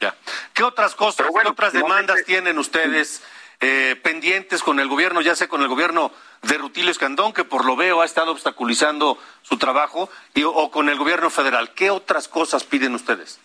Ya. 0.00 0.14
¿Qué 0.52 0.62
otras 0.62 0.94
cosas, 0.94 1.26
qué 1.26 1.48
otras 1.48 1.72
demandas 1.72 2.24
tienen 2.24 2.58
ustedes 2.58 3.22
eh, 3.60 3.98
pendientes 4.02 4.62
con 4.62 4.80
el 4.80 4.88
gobierno, 4.88 5.20
ya 5.20 5.34
sea 5.34 5.48
con 5.48 5.62
el 5.62 5.68
gobierno 5.68 6.10
de 6.42 6.58
Rutilio 6.58 6.90
Escandón, 6.90 7.32
que 7.32 7.44
por 7.44 7.64
lo 7.64 7.76
veo 7.76 8.02
ha 8.02 8.04
estado 8.04 8.32
obstaculizando 8.32 9.18
su 9.42 9.58
trabajo, 9.58 10.10
y, 10.34 10.44
o 10.44 10.70
con 10.70 10.88
el 10.88 10.98
gobierno 10.98 11.30
federal? 11.30 11.72
¿Qué 11.74 11.90
otras 11.90 12.28
cosas 12.28 12.64
piden 12.64 12.94
ustedes? 12.94 13.40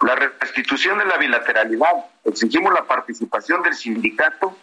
La 0.00 0.16
restitución 0.16 0.98
de 0.98 1.04
la 1.04 1.16
bilateralidad. 1.16 2.06
Exigimos 2.24 2.72
la 2.72 2.84
participación 2.84 3.62
del 3.62 3.74
sindicato 3.74 4.56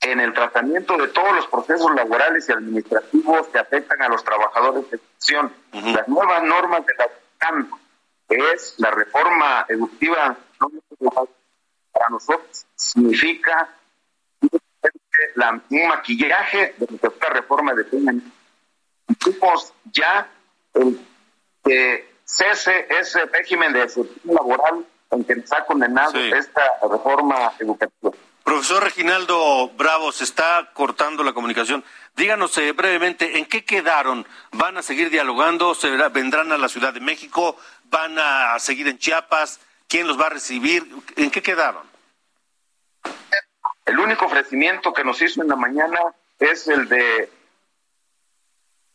en 0.00 0.20
el 0.20 0.34
tratamiento 0.34 0.98
de 0.98 1.08
todos 1.08 1.34
los 1.34 1.46
procesos 1.46 1.94
laborales 1.94 2.48
y 2.48 2.52
administrativos 2.52 3.48
que 3.48 3.58
afectan 3.58 4.02
a 4.02 4.08
los 4.08 4.22
trabajadores 4.22 4.90
de 4.90 4.98
educación. 4.98 5.52
Las 5.72 6.06
nuevas 6.08 6.42
normas 6.42 6.84
de 6.84 6.94
la 6.98 7.06
CAM, 7.38 7.70
que 8.28 8.36
es 8.52 8.74
la 8.78 8.90
reforma 8.90 9.64
educativa, 9.68 10.36
para 11.94 12.10
nosotros 12.10 12.66
significa 12.74 13.70
un 15.70 15.88
maquillaje 15.88 16.74
de 16.76 16.86
nuestra 17.00 17.30
reforma 17.30 17.72
de 17.72 17.86
Hicimos 19.08 19.72
ya 19.92 20.28
el 20.74 21.00
que 21.62 22.14
cese 22.24 22.86
ese 22.90 23.24
régimen 23.26 23.72
de 23.72 23.84
excepción 23.84 24.34
laboral 24.34 24.84
en 25.10 25.24
que 25.24 25.46
se 25.46 25.56
ha 25.56 25.64
condenado 25.64 26.18
esta 26.18 26.62
reforma 26.90 27.52
educativa. 27.58 28.10
Profesor 28.42 28.82
Reginaldo 28.82 29.68
Bravo, 29.70 30.12
se 30.12 30.24
está 30.24 30.70
cortando 30.74 31.22
la 31.22 31.32
comunicación. 31.32 31.84
Díganos 32.16 32.56
eh, 32.58 32.72
brevemente, 32.72 33.38
¿en 33.38 33.46
qué 33.46 33.64
quedaron? 33.64 34.26
¿Van 34.52 34.76
a 34.76 34.82
seguir 34.82 35.10
dialogando? 35.10 35.74
¿Se 35.74 35.90
¿Vendrán 36.08 36.52
a 36.52 36.58
la 36.58 36.68
Ciudad 36.68 36.92
de 36.92 37.00
México? 37.00 37.56
¿Van 37.84 38.18
a 38.18 38.58
seguir 38.58 38.88
en 38.88 38.98
Chiapas? 38.98 39.60
¿Quién 39.88 40.06
los 40.06 40.20
va 40.20 40.26
a 40.26 40.30
recibir? 40.30 40.86
¿En 41.16 41.30
qué 41.30 41.42
quedaron? 41.42 41.82
El 43.84 43.98
único 43.98 44.24
ofrecimiento 44.26 44.92
que 44.92 45.04
nos 45.04 45.20
hizo 45.20 45.42
en 45.42 45.48
la 45.48 45.56
mañana 45.56 45.98
es 46.38 46.68
el 46.68 46.88
de 46.88 47.30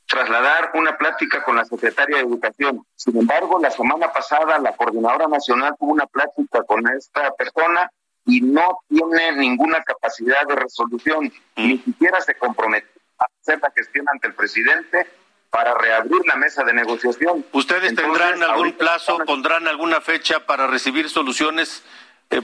trasladar 0.08 0.72
una 0.74 0.98
plática 0.98 1.44
con 1.44 1.56
la 1.56 1.66
secretaria 1.66 2.18
de 2.18 2.24
Educación. 2.24 2.84
Sin 2.96 3.16
embargo, 3.18 3.60
la 3.60 3.70
semana 3.70 4.12
pasada 4.12 4.58
la 4.58 4.76
coordinadora 4.76 5.28
nacional 5.28 5.76
tuvo 5.80 5.92
una 5.92 6.08
plática 6.08 6.64
con 6.64 6.88
esta 6.90 7.32
persona 7.36 7.92
y 8.26 8.42
no 8.42 8.80
tiene 8.88 9.34
ninguna 9.34 9.84
capacidad 9.84 10.48
de 10.48 10.56
resolución, 10.56 11.26
mm. 11.56 11.68
ni 11.68 11.78
siquiera 11.78 12.20
se 12.22 12.36
comprometió 12.36 12.90
a 13.20 13.26
hacer 13.40 13.60
la 13.62 13.72
gestión 13.72 14.08
ante 14.10 14.28
el 14.28 14.34
presidente 14.34 15.08
para 15.50 15.74
reabrir 15.74 16.22
la 16.26 16.36
mesa 16.36 16.64
de 16.64 16.74
negociación. 16.74 17.46
¿Ustedes 17.52 17.96
tendrán 17.96 18.42
algún 18.44 18.74
plazo, 18.74 19.18
pondrán 19.26 19.68
alguna 19.68 20.02
fecha 20.02 20.46
para 20.46 20.68
recibir 20.68 21.10
soluciones 21.10 21.84
eh, 22.30 22.42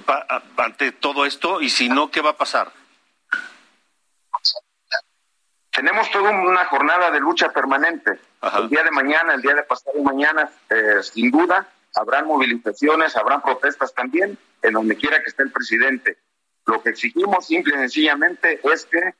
ante 0.58 0.92
todo 0.92 1.26
esto? 1.26 1.62
Y 1.62 1.70
si 1.70 1.90
no, 1.90 2.10
¿qué 2.10 2.22
va 2.22 2.32
a 2.32 2.38
pasar? 2.38 2.72
Tenemos 5.72 6.10
toda 6.10 6.32
una 6.32 6.66
jornada 6.66 7.12
de 7.12 7.20
lucha 7.20 7.52
permanente. 7.52 8.20
El 8.58 8.70
día 8.70 8.84
de 8.84 8.92
mañana, 8.92 9.34
el 9.34 9.42
día 9.42 9.56
de 9.56 9.64
pasado 9.64 10.02
mañana, 10.02 10.50
eh, 10.70 11.04
sin 11.04 11.32
duda, 11.32 11.68
habrán 11.96 12.28
movilizaciones, 12.28 13.16
habrán 13.16 13.42
protestas 13.42 13.94
también, 13.94 14.38
en 14.62 14.74
donde 14.74 14.96
quiera 14.96 15.22
que 15.22 15.30
esté 15.30 15.44
el 15.44 15.52
presidente. 15.52 16.18
Lo 16.66 16.82
que 16.82 16.90
exigimos 16.90 17.46
simple 17.46 17.76
y 17.76 17.80
sencillamente 17.80 18.62
es 18.64 18.86
que 18.86 19.14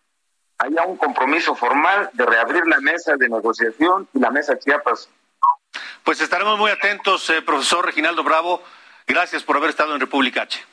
haya 0.58 0.84
un 0.84 0.98
compromiso 0.98 1.56
formal 1.56 2.10
de 2.14 2.26
reabrir 2.26 2.66
la 2.68 2.80
mesa 2.80 3.16
de 3.18 3.30
negociación 3.30 4.08
y 4.14 4.20
la 4.20 4.32
mesa 4.32 4.58
Chiapas. 4.58 5.10
Pues 6.04 6.22
estaremos 6.22 6.58
muy 6.58 6.72
atentos, 6.72 7.30
eh, 7.30 7.42
profesor 7.42 7.86
Reginaldo 7.86 8.24
Bravo. 8.24 8.64
Gracias 9.08 9.44
por 9.44 9.58
haber 9.58 9.72
estado 9.72 9.94
en 9.94 10.00
República 10.00 10.44
H. 10.44 10.64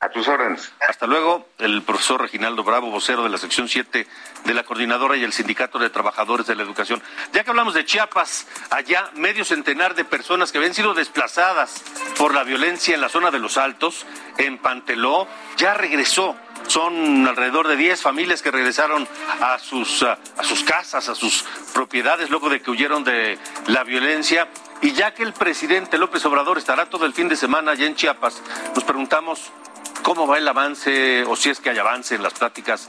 A 0.00 0.08
tus 0.08 0.26
órdenes. 0.26 0.72
Hasta 0.88 1.06
luego, 1.06 1.46
el 1.58 1.82
profesor 1.82 2.20
Reginaldo 2.20 2.64
Bravo, 2.64 2.90
vocero 2.90 3.22
de 3.22 3.28
la 3.28 3.38
sección 3.38 3.68
7 3.68 4.04
de 4.44 4.54
la 4.54 4.64
Coordinadora 4.64 5.16
y 5.16 5.22
el 5.22 5.32
Sindicato 5.32 5.78
de 5.78 5.90
Trabajadores 5.90 6.44
de 6.48 6.56
la 6.56 6.64
Educación. 6.64 7.00
Ya 7.32 7.44
que 7.44 7.50
hablamos 7.50 7.74
de 7.74 7.84
Chiapas, 7.84 8.48
allá 8.70 9.12
medio 9.14 9.44
centenar 9.44 9.94
de 9.94 10.04
personas 10.04 10.50
que 10.50 10.58
habían 10.58 10.74
sido 10.74 10.92
desplazadas 10.92 11.84
por 12.18 12.34
la 12.34 12.42
violencia 12.42 12.96
en 12.96 13.00
la 13.00 13.08
zona 13.08 13.30
de 13.30 13.38
los 13.38 13.56
Altos, 13.56 14.04
en 14.38 14.58
Panteló, 14.58 15.28
ya 15.56 15.74
regresó. 15.74 16.36
Son 16.72 17.28
alrededor 17.28 17.68
de 17.68 17.76
10 17.76 18.00
familias 18.00 18.40
que 18.40 18.50
regresaron 18.50 19.06
a 19.42 19.58
sus, 19.58 20.02
a 20.02 20.16
sus 20.42 20.64
casas, 20.64 21.06
a 21.10 21.14
sus 21.14 21.44
propiedades, 21.74 22.30
luego 22.30 22.48
de 22.48 22.62
que 22.62 22.70
huyeron 22.70 23.04
de 23.04 23.38
la 23.66 23.84
violencia. 23.84 24.48
Y 24.80 24.92
ya 24.92 25.12
que 25.12 25.22
el 25.22 25.34
presidente 25.34 25.98
López 25.98 26.24
Obrador 26.24 26.56
estará 26.56 26.88
todo 26.88 27.04
el 27.04 27.12
fin 27.12 27.28
de 27.28 27.36
semana 27.36 27.72
allá 27.72 27.84
en 27.84 27.94
Chiapas, 27.94 28.40
nos 28.74 28.84
preguntamos 28.84 29.50
cómo 30.02 30.26
va 30.26 30.38
el 30.38 30.48
avance 30.48 31.24
o 31.24 31.36
si 31.36 31.50
es 31.50 31.60
que 31.60 31.68
hay 31.68 31.76
avance 31.76 32.14
en 32.14 32.22
las 32.22 32.32
pláticas 32.32 32.88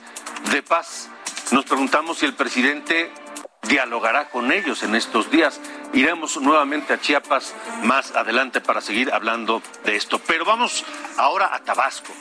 de 0.50 0.64
paz. 0.64 1.10
Nos 1.52 1.66
preguntamos 1.66 2.20
si 2.20 2.26
el 2.26 2.36
presidente 2.36 3.12
dialogará 3.64 4.30
con 4.30 4.54
ellos 4.54 4.84
en 4.84 4.96
estos 4.96 5.30
días. 5.30 5.60
Iremos 5.92 6.38
nuevamente 6.38 6.94
a 6.94 7.02
Chiapas 7.02 7.54
más 7.84 8.16
adelante 8.16 8.62
para 8.62 8.80
seguir 8.80 9.12
hablando 9.12 9.62
de 9.84 9.98
esto. 9.98 10.20
Pero 10.20 10.46
vamos 10.46 10.86
ahora 11.18 11.54
a 11.54 11.60
Tabasco. 11.60 12.14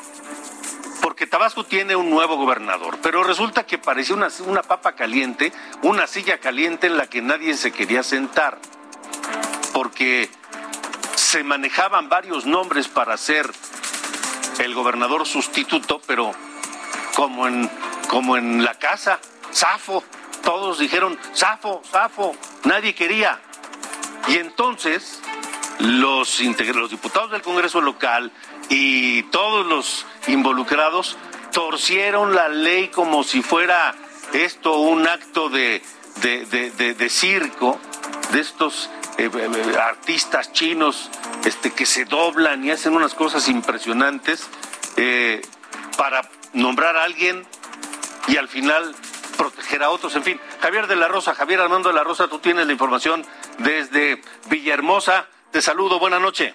Porque 1.03 1.27
Tabasco 1.27 1.65
tiene 1.65 1.97
un 1.97 2.09
nuevo 2.09 2.37
gobernador, 2.37 2.97
pero 3.03 3.25
resulta 3.25 3.67
que 3.67 3.77
parecía 3.77 4.15
una, 4.15 4.29
una 4.47 4.63
papa 4.63 4.93
caliente, 4.93 5.53
una 5.83 6.07
silla 6.07 6.39
caliente 6.39 6.87
en 6.87 6.97
la 6.97 7.09
que 7.09 7.21
nadie 7.21 7.55
se 7.57 7.73
quería 7.73 8.03
sentar. 8.03 8.59
Porque 9.75 10.31
se 11.17 11.43
manejaban 11.45 12.09
varios 12.09 12.47
nombres 12.47 12.89
para 12.89 13.17
ser 13.17 13.51
el 14.59 14.75
gobernador 14.75 15.27
sustituto, 15.27 16.01
pero 16.07 16.33
como 17.17 17.49
en, 17.49 17.69
como 18.09 18.37
en 18.37 18.65
la 18.65 18.75
casa, 18.75 19.19
Safo, 19.51 20.05
todos 20.43 20.79
dijeron, 20.79 21.19
Safo, 21.33 21.83
Safo, 21.91 22.37
nadie 22.65 22.95
quería. 22.95 23.41
Y 24.29 24.37
entonces 24.37 25.21
los, 25.79 26.41
los 26.41 26.91
diputados 26.91 27.33
del 27.33 27.43
Congreso 27.43 27.81
local 27.81 28.31
y 28.69 29.25
todos 29.25 29.67
los 29.67 30.07
involucrados 30.29 31.17
torcieron 31.53 32.35
la 32.35 32.49
ley 32.49 32.89
como 32.89 33.25
si 33.25 33.43
fuera 33.43 33.95
esto 34.33 34.79
un 34.79 35.07
acto 35.07 35.49
de, 35.49 35.83
de, 36.23 37.09
circo, 37.11 37.79
de 38.33 38.41
estos 38.41 38.91
eh, 39.19 39.31
eh, 39.35 39.77
artistas 39.79 40.53
chinos 40.53 41.11
este, 41.45 41.71
que 41.73 41.87
se 41.87 42.05
doblan 42.05 42.65
y 42.65 42.71
hacen 42.71 42.95
unas 42.95 43.15
cosas 43.15 43.49
impresionantes 43.49 44.49
eh, 44.97 45.43
para 45.97 46.29
nombrar 46.55 46.97
a 46.97 47.05
alguien 47.05 47.47
y 48.29 48.37
al 48.37 48.49
final 48.49 48.95
proteger 49.37 49.83
a 49.83 49.91
otros. 49.91 50.15
En 50.17 50.23
fin, 50.23 50.41
Javier 50.61 50.87
de 50.87 50.97
la 50.97 51.09
Rosa, 51.09 51.35
Javier 51.35 51.61
Armando 51.61 51.89
de 51.89 51.95
la 51.95 52.05
Rosa, 52.05 52.29
tú 52.29 52.39
tienes 52.39 52.67
la 52.67 52.73
información 52.73 53.27
desde 53.59 54.23
Villahermosa. 54.49 55.27
Te 55.51 55.61
saludo, 55.61 55.99
buena 55.99 56.19
noche. 56.19 56.55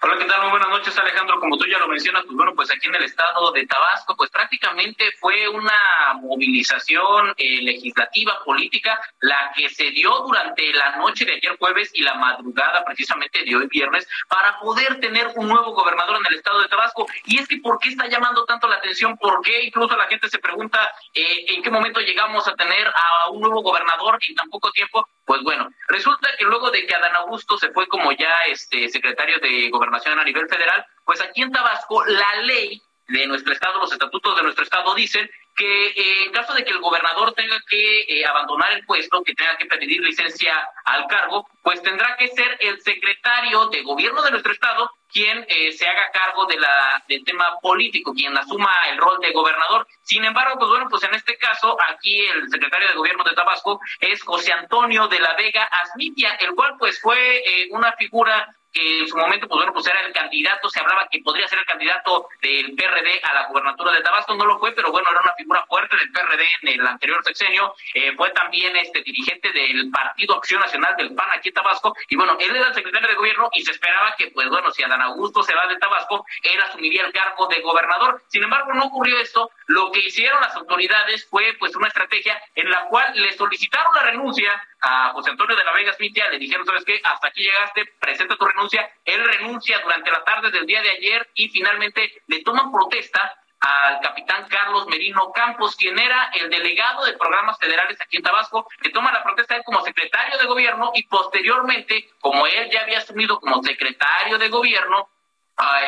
Hola, 0.00 0.16
¿qué 0.16 0.26
tal? 0.26 0.42
Muy 0.42 0.50
buenas 0.50 0.68
noches, 0.68 0.96
Alejandro. 0.96 1.40
Como 1.40 1.58
tú 1.58 1.66
ya 1.66 1.76
lo 1.76 1.88
mencionas, 1.88 2.22
pues 2.24 2.36
bueno, 2.36 2.54
pues 2.54 2.70
aquí 2.70 2.86
en 2.86 2.94
el 2.94 3.02
estado 3.02 3.50
de 3.50 3.66
Tabasco, 3.66 4.14
pues 4.16 4.30
prácticamente 4.30 5.10
fue 5.18 5.48
una 5.48 6.14
movilización 6.20 7.34
eh, 7.36 7.62
legislativa, 7.62 8.38
política, 8.44 9.00
la 9.22 9.50
que 9.56 9.68
se 9.68 9.90
dio 9.90 10.16
durante 10.20 10.72
la 10.72 10.98
noche 10.98 11.24
de 11.24 11.32
ayer 11.32 11.56
jueves 11.58 11.90
y 11.94 12.02
la 12.02 12.14
madrugada 12.14 12.84
precisamente 12.84 13.42
de 13.44 13.56
hoy 13.56 13.66
viernes 13.66 14.06
para 14.28 14.60
poder 14.60 15.00
tener 15.00 15.32
un 15.34 15.48
nuevo 15.48 15.72
gobernador 15.72 16.18
en 16.20 16.26
el 16.26 16.38
estado 16.38 16.60
de 16.60 16.68
Tabasco. 16.68 17.08
Y 17.24 17.40
es 17.40 17.48
que, 17.48 17.56
¿por 17.56 17.80
qué 17.80 17.88
está 17.88 18.06
llamando 18.06 18.44
tanto 18.44 18.68
la 18.68 18.76
atención? 18.76 19.18
¿Por 19.18 19.42
qué 19.42 19.64
incluso 19.64 19.96
la 19.96 20.06
gente 20.06 20.28
se 20.28 20.38
pregunta 20.38 20.78
eh, 21.12 21.44
en 21.48 21.60
qué 21.60 21.70
momento 21.72 21.98
llegamos 21.98 22.46
a 22.46 22.54
tener 22.54 22.86
a 22.86 23.30
un 23.30 23.40
nuevo 23.40 23.62
gobernador 23.62 24.16
en 24.28 24.36
tan 24.36 24.48
poco 24.48 24.70
tiempo? 24.70 25.08
Pues 25.24 25.42
bueno, 25.42 25.68
resulta 25.88 26.30
que 26.38 26.44
luego 26.44 26.70
de 26.70 26.86
que 26.86 26.94
Adán 26.94 27.16
Augusto 27.16 27.58
se 27.58 27.70
fue 27.72 27.86
como 27.88 28.12
ya 28.12 28.32
este 28.46 28.88
secretario 28.88 29.38
de 29.40 29.68
gobernación 29.68 29.87
a 29.94 30.24
nivel 30.24 30.48
federal, 30.48 30.84
pues 31.04 31.20
aquí 31.20 31.42
en 31.42 31.52
Tabasco 31.52 32.04
la 32.04 32.42
ley 32.42 32.80
de 33.08 33.26
nuestro 33.26 33.52
estado, 33.52 33.78
los 33.78 33.92
estatutos 33.92 34.36
de 34.36 34.42
nuestro 34.42 34.64
estado 34.64 34.94
dicen 34.94 35.28
que 35.56 35.86
eh, 35.88 36.24
en 36.24 36.32
caso 36.32 36.54
de 36.54 36.64
que 36.64 36.70
el 36.70 36.78
gobernador 36.78 37.32
tenga 37.32 37.58
que 37.68 38.02
eh, 38.02 38.24
abandonar 38.24 38.72
el 38.72 38.84
puesto, 38.86 39.24
que 39.24 39.34
tenga 39.34 39.56
que 39.56 39.66
pedir 39.66 40.00
licencia 40.00 40.54
al 40.84 41.06
cargo, 41.08 41.48
pues 41.62 41.82
tendrá 41.82 42.16
que 42.16 42.28
ser 42.28 42.56
el 42.60 42.80
secretario 42.80 43.66
de 43.66 43.82
gobierno 43.82 44.22
de 44.22 44.30
nuestro 44.30 44.52
estado 44.52 44.90
quien 45.10 45.44
eh, 45.48 45.72
se 45.72 45.88
haga 45.88 46.10
cargo 46.12 46.44
de 46.46 46.60
la, 46.60 47.02
del 47.08 47.24
tema 47.24 47.58
político, 47.62 48.12
quien 48.12 48.36
asuma 48.36 48.70
el 48.92 48.98
rol 48.98 49.18
de 49.20 49.32
gobernador. 49.32 49.86
Sin 50.02 50.22
embargo, 50.24 50.58
pues 50.58 50.70
bueno, 50.70 50.86
pues 50.90 51.02
en 51.02 51.14
este 51.14 51.36
caso, 51.38 51.76
aquí 51.88 52.20
el 52.26 52.48
secretario 52.50 52.88
de 52.88 52.94
gobierno 52.94 53.24
de 53.24 53.34
Tabasco 53.34 53.80
es 54.00 54.22
José 54.22 54.52
Antonio 54.52 55.08
de 55.08 55.18
la 55.18 55.34
Vega 55.34 55.64
Asmitia, 55.82 56.34
el 56.34 56.54
cual 56.54 56.76
pues 56.78 57.00
fue 57.00 57.42
una 57.70 57.92
figura 57.92 58.54
que 58.72 59.00
en 59.00 59.08
su 59.08 59.16
momento, 59.16 59.48
pues 59.48 59.58
bueno, 59.58 59.72
pues 59.72 59.86
era 59.86 60.00
el 60.00 60.12
candidato, 60.12 60.68
se 60.68 60.80
hablaba 60.80 61.08
que 61.10 61.20
podría 61.20 61.48
ser 61.48 61.58
el 61.58 61.64
candidato 61.64 62.28
del 62.42 62.74
PRD 62.74 63.20
a 63.22 63.34
la 63.34 63.46
gubernatura 63.48 63.92
de 63.92 64.02
Tabasco, 64.02 64.34
no 64.34 64.46
lo 64.46 64.58
fue, 64.58 64.72
pero 64.72 64.90
bueno, 64.90 65.08
era 65.10 65.20
una 65.20 65.34
figura 65.34 65.64
fuerte 65.66 65.96
del 65.96 66.10
PRD 66.12 66.44
en 66.62 66.80
el 66.80 66.86
anterior 66.86 67.22
sexenio, 67.24 67.74
eh, 67.94 68.14
fue 68.16 68.30
también 68.30 68.76
este 68.76 69.02
dirigente 69.02 69.52
del 69.52 69.90
Partido 69.90 70.36
Acción 70.36 70.60
Nacional 70.60 70.96
del 70.96 71.14
PAN 71.14 71.30
aquí 71.32 71.48
en 71.48 71.54
Tabasco, 71.54 71.94
y 72.08 72.16
bueno, 72.16 72.36
él 72.40 72.54
era 72.54 72.68
el 72.68 72.74
secretario 72.74 73.08
de 73.08 73.14
gobierno 73.14 73.48
y 73.54 73.62
se 73.62 73.72
esperaba 73.72 74.14
que, 74.16 74.30
pues 74.30 74.48
bueno, 74.48 74.70
si 74.70 74.82
Adán 74.82 75.02
Augusto 75.02 75.42
se 75.42 75.54
va 75.54 75.66
de 75.66 75.76
Tabasco, 75.78 76.24
él 76.42 76.60
asumiría 76.60 77.06
el 77.06 77.12
cargo 77.12 77.46
de 77.46 77.60
gobernador. 77.60 78.22
Sin 78.28 78.42
embargo, 78.42 78.72
no 78.74 78.84
ocurrió 78.84 79.18
esto, 79.18 79.50
lo 79.66 79.90
que 79.92 80.00
hicieron 80.00 80.40
las 80.40 80.54
autoridades 80.56 81.26
fue 81.28 81.54
pues 81.58 81.74
una 81.76 81.88
estrategia 81.88 82.40
en 82.54 82.70
la 82.70 82.86
cual 82.86 83.12
le 83.14 83.32
solicitaron 83.36 83.94
la 83.94 84.02
renuncia 84.02 84.62
a 84.80 85.10
José 85.10 85.30
Antonio 85.30 85.56
de 85.56 85.64
la 85.64 85.72
Vega 85.72 85.92
Smitia, 85.92 86.30
le 86.30 86.38
dijeron, 86.38 86.64
¿sabes 86.64 86.84
qué? 86.84 87.00
Hasta 87.02 87.28
aquí 87.28 87.42
llegaste, 87.42 87.84
presenta 87.98 88.36
tu 88.36 88.44
renuncia. 88.44 88.90
Él 89.04 89.24
renuncia 89.24 89.80
durante 89.80 90.10
la 90.10 90.24
tarde 90.24 90.50
del 90.50 90.66
día 90.66 90.82
de 90.82 90.90
ayer 90.90 91.28
y 91.34 91.48
finalmente 91.48 92.22
le 92.26 92.42
toman 92.42 92.70
protesta 92.70 93.34
al 93.60 94.00
capitán 94.00 94.46
Carlos 94.48 94.86
Merino 94.86 95.32
Campos, 95.32 95.74
quien 95.74 95.98
era 95.98 96.30
el 96.34 96.48
delegado 96.48 97.04
de 97.04 97.14
programas 97.14 97.58
federales 97.58 98.00
aquí 98.00 98.18
en 98.18 98.22
Tabasco, 98.22 98.68
le 98.80 98.90
toma 98.90 99.12
la 99.12 99.24
protesta 99.24 99.56
él 99.56 99.62
como 99.64 99.82
secretario 99.82 100.38
de 100.38 100.46
gobierno 100.46 100.92
y 100.94 101.02
posteriormente, 101.04 102.08
como 102.20 102.46
él 102.46 102.70
ya 102.70 102.82
había 102.82 102.98
asumido 102.98 103.40
como 103.40 103.62
secretario 103.62 104.38
de 104.38 104.48
gobierno, 104.48 105.08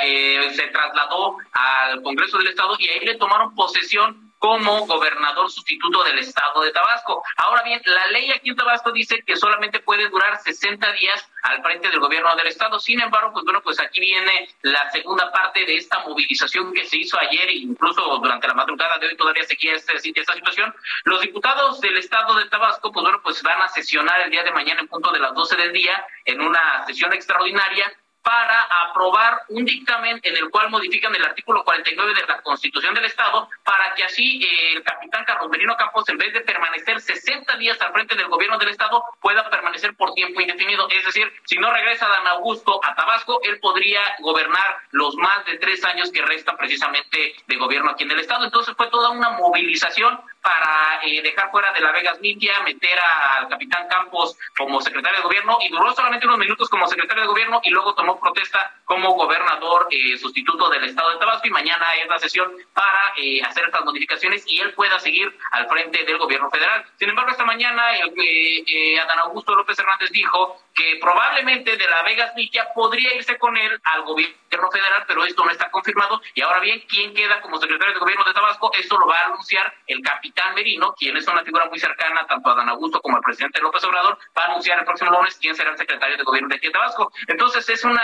eh, 0.03 0.51
se 0.53 0.67
trasladó 0.69 1.37
al 1.53 2.03
Congreso 2.03 2.39
del 2.39 2.49
Estado 2.49 2.75
y 2.79 2.89
ahí 2.89 3.05
le 3.05 3.15
tomaron 3.15 3.55
posesión 3.55 4.30
como 4.41 4.87
gobernador 4.87 5.51
sustituto 5.51 6.03
del 6.03 6.19
estado 6.19 6.63
de 6.63 6.73
Tabasco. 6.73 7.23
Ahora 7.37 7.63
bien, 7.63 7.81
la 7.85 8.07
ley 8.07 8.31
aquí 8.33 8.49
en 8.49 8.57
Tabasco 8.57 8.91
dice 8.91 9.23
que 9.25 9.37
solamente 9.37 9.81
puede 9.81 10.09
durar 10.09 10.41
60 10.41 10.93
días 10.93 11.31
al 11.43 11.63
frente 11.63 11.91
del 11.91 12.01
gobierno 12.01 12.35
del 12.35 12.47
estado. 12.47 12.81
Sin 12.81 13.03
embargo, 13.03 13.33
pues 13.35 13.45
bueno, 13.45 13.61
pues 13.63 13.79
aquí 13.79 14.01
viene 14.01 14.49
la 14.63 14.91
segunda 14.91 15.31
parte 15.31 15.67
de 15.67 15.77
esta 15.77 15.99
movilización 16.01 16.73
que 16.73 16.87
se 16.87 16.97
hizo 16.97 17.19
ayer 17.21 17.51
e 17.51 17.59
incluso 17.59 18.03
durante 18.19 18.49
la 18.49 18.55
madrugada 18.55 18.97
de 18.99 19.09
hoy 19.09 19.17
todavía 19.17 19.45
seguía 19.45 19.75
esta, 19.75 19.93
esta 19.93 20.35
situación. 20.35 20.75
Los 21.05 21.21
diputados 21.21 21.79
del 21.83 21.99
estado 21.99 22.35
de 22.37 22.47
Tabasco, 22.47 22.91
pues 22.91 23.03
bueno, 23.03 23.21
pues 23.23 23.43
van 23.43 23.61
a 23.61 23.69
sesionar 23.69 24.23
el 24.23 24.31
día 24.31 24.43
de 24.43 24.53
mañana 24.53 24.81
en 24.81 24.89
punto 24.89 25.13
de 25.13 25.21
las 25.21 25.35
12 25.35 25.55
del 25.57 25.75
día 25.75 26.03
en 26.25 26.41
una 26.41 26.87
sesión 26.87 27.13
extraordinaria 27.13 27.93
para 28.23 28.63
aprobar 28.89 29.43
un 29.49 29.65
dictamen 29.65 30.21
en 30.23 30.37
el 30.37 30.51
cual 30.51 30.71
modifican 30.71 31.15
el 31.15 31.25
artículo 31.25 31.65
49 31.65 32.15
de 32.15 32.27
la 32.27 32.43
Constitución 32.43 32.95
del 32.95 33.07
Estado 33.07 33.49
para 33.65 33.95
que 33.95 34.05
así 34.05 34.43
eh, 34.43 34.73
el 34.77 34.83
capitán 34.83 35.25
Carlos 35.25 35.49
Merino 35.51 35.77
Campos, 35.77 36.09
en 36.09 36.19
vez 36.19 36.33
de 36.33 36.41
permanecer 36.43 37.01
60 37.01 37.57
días 37.57 37.81
al 37.81 37.93
frente 37.93 38.15
del 38.17 38.29
gobierno 38.29 38.59
del 38.59 38.69
Estado, 38.69 39.03
pueda 39.21 39.49
permanecer 39.49 39.95
por 39.97 40.13
tiempo 40.15 40.41
indefinido. 40.41 40.89
Es 40.91 41.05
decir, 41.05 41.33
si 41.45 41.57
no 41.57 41.73
regresa 41.73 42.09
Dan 42.09 42.27
Augusto 42.27 42.81
a 42.85 42.95
Tabasco, 42.95 43.41
él 43.45 43.59
podría 43.61 44.01
gobernar 44.21 44.79
los 44.91 45.15
más 45.17 45.45
de 45.47 45.59
tres 45.59 45.85
años 45.85 46.11
que 46.11 46.23
restan 46.23 46.57
precisamente 46.57 47.35
de 47.47 47.57
gobierno 47.57 47.91
aquí 47.91 48.05
en 48.05 48.11
el 48.11 48.21
Estado. 48.21 48.45
Entonces 48.45 48.75
fue 48.77 48.89
toda 48.91 49.11
una 49.11 49.31
movilización 49.31 50.21
para 50.43 51.01
eh, 51.05 51.23
dejar 51.23 51.51
fuera 51.51 51.73
de 51.73 51.81
la 51.81 51.93
Vegas 51.93 52.21
Mitia, 52.21 52.61
meter 52.61 52.99
al 52.99 53.49
capitán 53.49 53.89
Campos 53.89 54.37
como 54.57 54.81
secretario 54.81 55.19
de 55.19 55.25
gobierno 55.25 55.59
y 55.61 55.69
duró 55.69 55.93
solamente 55.93 56.27
unos 56.27 56.39
minutos 56.39 56.69
como 56.69 56.87
secretario 56.87 57.23
de 57.23 57.29
gobierno 57.29 57.61
y 57.63 57.71
luego 57.71 57.95
tomó 57.95 58.19
protesta 58.19 58.75
como 58.85 59.15
gobernador 59.15 59.89
eh, 59.91 60.17
sustituto 60.19 60.69
del 60.71 60.85
estado 60.85 61.11
de 61.11 61.19
Tabasco 61.19 61.47
y 61.47 61.51
mañana 61.51 61.87
es 62.03 62.09
la 62.09 62.19
sesión 62.19 62.53
para 62.73 63.13
eh, 63.17 63.43
hacer 63.43 63.65
estas 63.65 63.85
modificaciones 63.85 64.45
y 64.47 64.61
él 64.61 64.73
pueda 64.75 64.99
seguir 64.99 65.37
al 65.53 65.69
frente 65.69 66.05
del 66.05 66.19
gobierno 66.19 66.51
federal. 66.51 66.85
Sin 66.99 67.09
embargo, 67.09 67.31
esta 67.31 67.45
mañana 67.45 67.97
el, 67.97 69.01
Adán 69.01 69.21
Augusto 69.21 69.55
López 69.55 69.79
Hernández 69.79 70.11
dijo 70.11 70.63
que 70.81 70.99
probablemente 70.99 71.77
de 71.77 71.87
la 71.87 72.03
Vegas 72.03 72.33
Mitia 72.35 72.73
podría 72.75 73.15
irse 73.15 73.37
con 73.39 73.55
él 73.55 73.79
al 73.85 74.03
gobierno 74.03 74.71
federal, 74.73 75.05
pero 75.07 75.25
esto 75.27 75.45
no 75.45 75.51
está 75.51 75.71
confirmado. 75.71 76.23
Y 76.35 76.41
ahora 76.41 76.61
bien, 76.61 76.83
¿quién 76.89 77.13
queda 77.13 77.41
como 77.43 77.59
secretario 77.59 77.93
de 77.93 78.01
gobierno 78.01 78.25
de 78.25 78.33
Tabasco? 78.33 78.73
Esto 78.79 78.99
lo 78.99 79.07
va 79.07 79.21
a 79.21 79.27
anunciar 79.27 79.73
el 79.87 80.01
capitán 80.01 80.55
Merino, 80.55 80.95
quien 80.95 81.17
es 81.19 81.29
una 81.29 81.45
figura 81.45 81.67
muy 81.67 81.79
cercana 81.79 82.27
tanto 82.27 82.49
a 82.49 82.55
Dan 82.55 82.71
Augusto 82.71 83.01
como 83.03 83.17
al 83.17 83.23
presidente 83.23 83.61
López 83.61 83.85
Obrador, 83.85 84.19
va 84.37 84.45
a 84.45 84.47
anunciar 84.47 84.79
el 84.79 84.85
próximo 84.87 85.11
lunes 85.11 85.39
quién 85.39 85.55
será 85.55 85.71
el 85.71 85.77
secretario 85.77 86.17
de 86.17 86.23
gobierno 86.23 86.49
de 86.49 86.57
aquí 86.57 86.71
Tabasco. 86.71 87.13
Entonces 87.27 87.69
es 87.69 87.85
una 87.85 88.03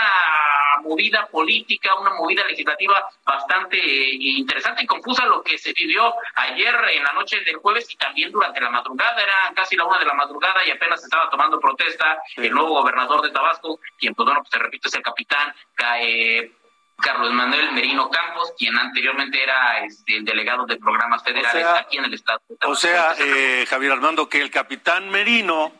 movida 0.83 1.25
política, 1.27 1.95
una 1.95 2.13
movida 2.13 2.45
legislativa 2.45 3.07
bastante 3.25 3.77
eh, 3.77 4.17
interesante 4.19 4.83
y 4.83 4.87
confusa 4.87 5.25
lo 5.25 5.41
que 5.43 5.57
se 5.57 5.73
vivió 5.73 6.13
ayer 6.35 6.75
en 6.93 7.03
la 7.03 7.13
noche 7.13 7.41
del 7.41 7.57
jueves 7.57 7.91
y 7.91 7.97
también 7.97 8.31
durante 8.31 8.61
la 8.61 8.69
madrugada, 8.69 9.21
era 9.21 9.51
casi 9.55 9.75
la 9.75 9.85
una 9.85 9.99
de 9.99 10.05
la 10.05 10.13
madrugada 10.13 10.65
y 10.65 10.71
apenas 10.71 11.03
estaba 11.03 11.29
tomando 11.29 11.59
protesta 11.59 12.21
el 12.35 12.51
nuevo 12.51 12.66
gobernador 12.69 13.21
de 13.21 13.31
Tabasco, 13.31 13.79
quien 13.97 14.13
pues 14.13 14.25
bueno, 14.25 14.41
pues 14.41 14.51
te 14.51 14.59
repito 14.59 14.87
es 14.87 14.93
el 14.95 15.01
capitán 15.01 15.53
eh, 16.01 16.51
Carlos 16.97 17.31
Manuel 17.31 17.71
Merino 17.73 18.09
Campos, 18.09 18.53
quien 18.57 18.77
anteriormente 18.77 19.41
era 19.41 19.83
este, 19.85 20.17
el 20.17 20.25
delegado 20.25 20.65
de 20.65 20.77
programas 20.77 21.23
federales 21.23 21.65
aquí 21.65 21.97
en 21.97 22.05
el 22.05 22.13
estado. 22.13 22.41
O 22.65 22.75
sea, 22.75 23.13
eh, 23.19 23.65
Javier 23.69 23.91
Armando, 23.91 24.29
que 24.29 24.41
el 24.41 24.49
capitán 24.49 25.09
Merino 25.09 25.71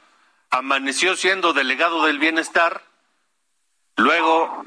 amaneció 0.49 1.15
siendo 1.15 1.53
delegado 1.53 2.05
del 2.05 2.19
bienestar, 2.19 2.83
luego 3.95 4.63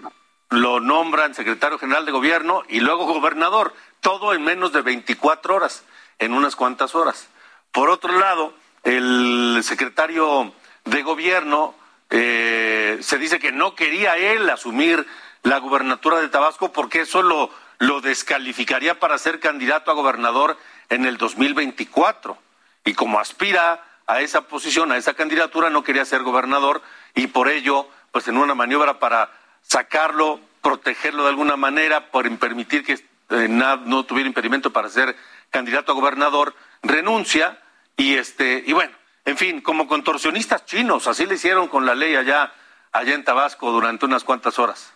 lo 0.50 0.80
nombran 0.80 1.34
secretario 1.34 1.78
general 1.78 2.04
de 2.04 2.12
gobierno 2.12 2.64
y 2.68 2.80
luego 2.80 3.06
gobernador, 3.06 3.72
todo 4.00 4.34
en 4.34 4.42
menos 4.42 4.72
de 4.72 4.82
24 4.82 5.54
horas, 5.54 5.84
en 6.18 6.32
unas 6.32 6.56
cuantas 6.56 6.96
horas. 6.96 7.28
Por 7.70 7.88
otro 7.90 8.18
lado, 8.18 8.52
el 8.82 9.60
secretario 9.62 10.52
de 10.84 11.02
gobierno 11.02 11.76
eh, 12.10 12.98
se 13.00 13.18
dice 13.18 13.38
que 13.38 13.52
no 13.52 13.74
quería 13.74 14.16
él 14.16 14.48
asumir 14.50 15.06
la 15.42 15.58
gubernatura 15.58 16.20
de 16.20 16.28
Tabasco 16.28 16.72
porque 16.72 17.02
eso 17.02 17.22
lo, 17.22 17.50
lo 17.78 18.00
descalificaría 18.00 18.98
para 18.98 19.18
ser 19.18 19.40
candidato 19.40 19.90
a 19.90 19.94
gobernador 19.94 20.58
en 20.88 21.06
el 21.06 21.16
2024. 21.16 22.36
Y 22.84 22.94
como 22.94 23.20
aspira 23.20 23.82
a 24.06 24.20
esa 24.20 24.42
posición, 24.42 24.92
a 24.92 24.96
esa 24.96 25.14
candidatura, 25.14 25.70
no 25.70 25.84
quería 25.84 26.04
ser 26.04 26.22
gobernador 26.22 26.82
y 27.14 27.28
por 27.28 27.48
ello, 27.48 27.88
pues 28.12 28.26
en 28.28 28.36
una 28.36 28.54
maniobra 28.54 28.98
para 28.98 29.30
sacarlo, 29.62 30.40
protegerlo 30.62 31.22
de 31.22 31.30
alguna 31.30 31.56
manera, 31.56 32.10
por 32.10 32.28
permitir 32.38 32.84
que 32.84 32.94
eh, 32.94 33.48
no 33.48 34.04
tuviera 34.04 34.28
impedimento 34.28 34.72
para 34.72 34.88
ser 34.88 35.16
candidato 35.50 35.92
a 35.92 35.94
gobernador, 35.94 36.54
renuncia 36.82 37.60
y 37.96 38.14
este 38.14 38.64
y 38.66 38.72
bueno, 38.72 38.92
en 39.24 39.36
fin, 39.36 39.60
como 39.60 39.86
contorsionistas 39.86 40.64
chinos, 40.64 41.06
así 41.06 41.26
le 41.26 41.34
hicieron 41.34 41.68
con 41.68 41.86
la 41.86 41.94
ley 41.94 42.16
allá 42.16 42.52
allá 42.92 43.14
en 43.14 43.24
Tabasco 43.24 43.70
durante 43.70 44.06
unas 44.06 44.24
cuantas 44.24 44.58
horas. 44.58 44.94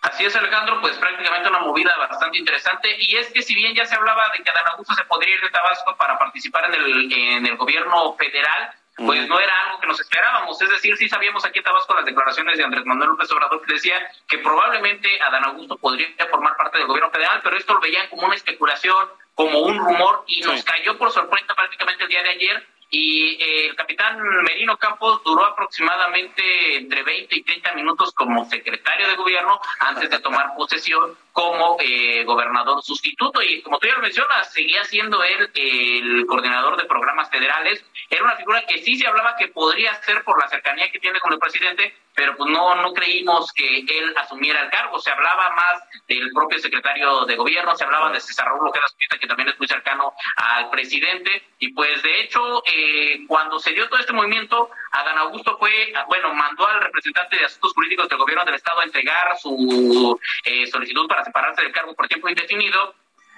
Así 0.00 0.24
es, 0.24 0.34
Alejandro, 0.36 0.80
pues 0.80 0.96
prácticamente 0.96 1.48
una 1.48 1.60
movida 1.60 1.94
bastante 1.98 2.38
interesante. 2.38 2.96
Y 2.98 3.16
es 3.16 3.30
que 3.32 3.42
si 3.42 3.54
bien 3.54 3.74
ya 3.74 3.84
se 3.84 3.94
hablaba 3.94 4.30
de 4.36 4.42
que 4.42 4.50
Adán 4.50 4.72
Augusto 4.72 4.94
se 4.94 5.04
podría 5.04 5.34
ir 5.34 5.40
de 5.42 5.50
Tabasco 5.50 5.96
para 5.96 6.18
participar 6.18 6.64
en 6.66 6.74
el, 6.74 7.12
en 7.12 7.46
el 7.46 7.56
gobierno 7.56 8.14
federal, 8.14 8.72
pues 8.96 9.28
no 9.28 9.38
era 9.38 9.52
algo 9.64 9.80
que 9.80 9.86
nos 9.86 10.00
esperábamos. 10.00 10.60
Es 10.60 10.70
decir, 10.70 10.96
sí 10.96 11.08
sabíamos 11.08 11.44
aquí 11.44 11.58
en 11.58 11.64
Tabasco 11.64 11.94
las 11.94 12.04
declaraciones 12.04 12.56
de 12.56 12.64
Andrés 12.64 12.84
Manuel 12.84 13.10
López 13.10 13.30
Obrador 13.32 13.64
que 13.64 13.74
decía 13.74 13.96
que 14.26 14.38
probablemente 14.38 15.20
Adán 15.20 15.44
Augusto 15.44 15.76
podría 15.76 16.08
formar 16.30 16.56
parte 16.56 16.78
del 16.78 16.86
gobierno 16.86 17.10
federal, 17.10 17.40
pero 17.42 17.56
esto 17.56 17.74
lo 17.74 17.80
veían 17.80 18.08
como 18.08 18.26
una 18.26 18.34
especulación, 18.34 19.08
como 19.38 19.60
un 19.60 19.78
rumor, 19.78 20.24
y 20.26 20.40
nos 20.40 20.64
cayó 20.64 20.98
por 20.98 21.12
sorpresa 21.12 21.54
prácticamente 21.54 22.02
el 22.02 22.08
día 22.08 22.24
de 22.24 22.30
ayer. 22.30 22.66
Y 22.90 23.40
eh, 23.40 23.66
el 23.68 23.76
capitán 23.76 24.18
Merino 24.42 24.76
Campos 24.76 25.22
duró 25.22 25.44
aproximadamente 25.44 26.76
entre 26.76 27.04
20 27.04 27.36
y 27.36 27.42
30 27.44 27.74
minutos 27.74 28.12
como 28.14 28.46
secretario 28.46 29.06
de 29.06 29.14
gobierno 29.14 29.60
antes 29.78 30.10
de 30.10 30.18
tomar 30.18 30.56
posesión 30.56 31.16
como 31.38 31.76
eh, 31.78 32.24
gobernador 32.24 32.82
sustituto 32.82 33.40
y 33.40 33.62
como 33.62 33.78
tú 33.78 33.86
ya 33.86 33.94
lo 33.94 34.02
mencionas, 34.02 34.52
seguía 34.52 34.82
siendo 34.82 35.22
él 35.22 35.48
el 35.54 36.26
coordinador 36.26 36.76
de 36.76 36.84
programas 36.86 37.30
federales. 37.30 37.84
Era 38.10 38.24
una 38.24 38.34
figura 38.34 38.66
que 38.66 38.78
sí 38.78 38.96
se 38.96 39.06
hablaba 39.06 39.36
que 39.36 39.46
podría 39.46 39.94
ser 40.02 40.24
por 40.24 40.36
la 40.42 40.48
cercanía 40.48 40.90
que 40.90 40.98
tiene 40.98 41.20
con 41.20 41.32
el 41.32 41.38
presidente, 41.38 41.94
pero 42.12 42.36
pues 42.36 42.50
no, 42.50 42.74
no 42.82 42.92
creímos 42.92 43.52
que 43.52 43.78
él 43.78 44.12
asumiera 44.16 44.64
el 44.64 44.70
cargo. 44.70 44.98
Se 44.98 45.12
hablaba 45.12 45.50
más 45.50 45.80
del 46.08 46.28
propio 46.32 46.58
secretario 46.58 47.24
de 47.24 47.36
gobierno, 47.36 47.76
se 47.76 47.84
hablaba 47.84 48.10
de 48.10 48.18
César 48.18 48.46
Raúl 48.46 48.66
Ojeda 48.66 48.86
que 49.20 49.26
también 49.26 49.48
es 49.48 49.58
muy 49.58 49.68
cercano 49.68 50.12
al 50.36 50.70
presidente, 50.70 51.42
y 51.58 51.72
pues 51.72 52.02
de 52.02 52.20
hecho, 52.20 52.62
eh, 52.66 53.20
cuando 53.26 53.58
se 53.58 53.72
dio 53.72 53.88
todo 53.88 53.98
este 53.98 54.12
movimiento, 54.12 54.70
Adán 54.92 55.18
Augusto 55.18 55.56
fue, 55.58 55.92
bueno, 56.08 56.32
mandó 56.34 56.66
al 56.66 56.80
representante 56.80 57.36
de 57.36 57.44
asuntos 57.44 57.74
políticos 57.74 58.08
del 58.08 58.18
gobierno 58.18 58.44
del 58.44 58.54
estado 58.54 58.80
a 58.80 58.84
entregar 58.84 59.36
su 59.38 60.18
eh, 60.44 60.66
solicitud 60.66 61.06
para 61.08 61.22
separarse 61.28 61.62
del 61.62 61.72
cargo 61.72 61.94
por 61.94 62.08
tiempo 62.08 62.28
indefinido. 62.28 62.94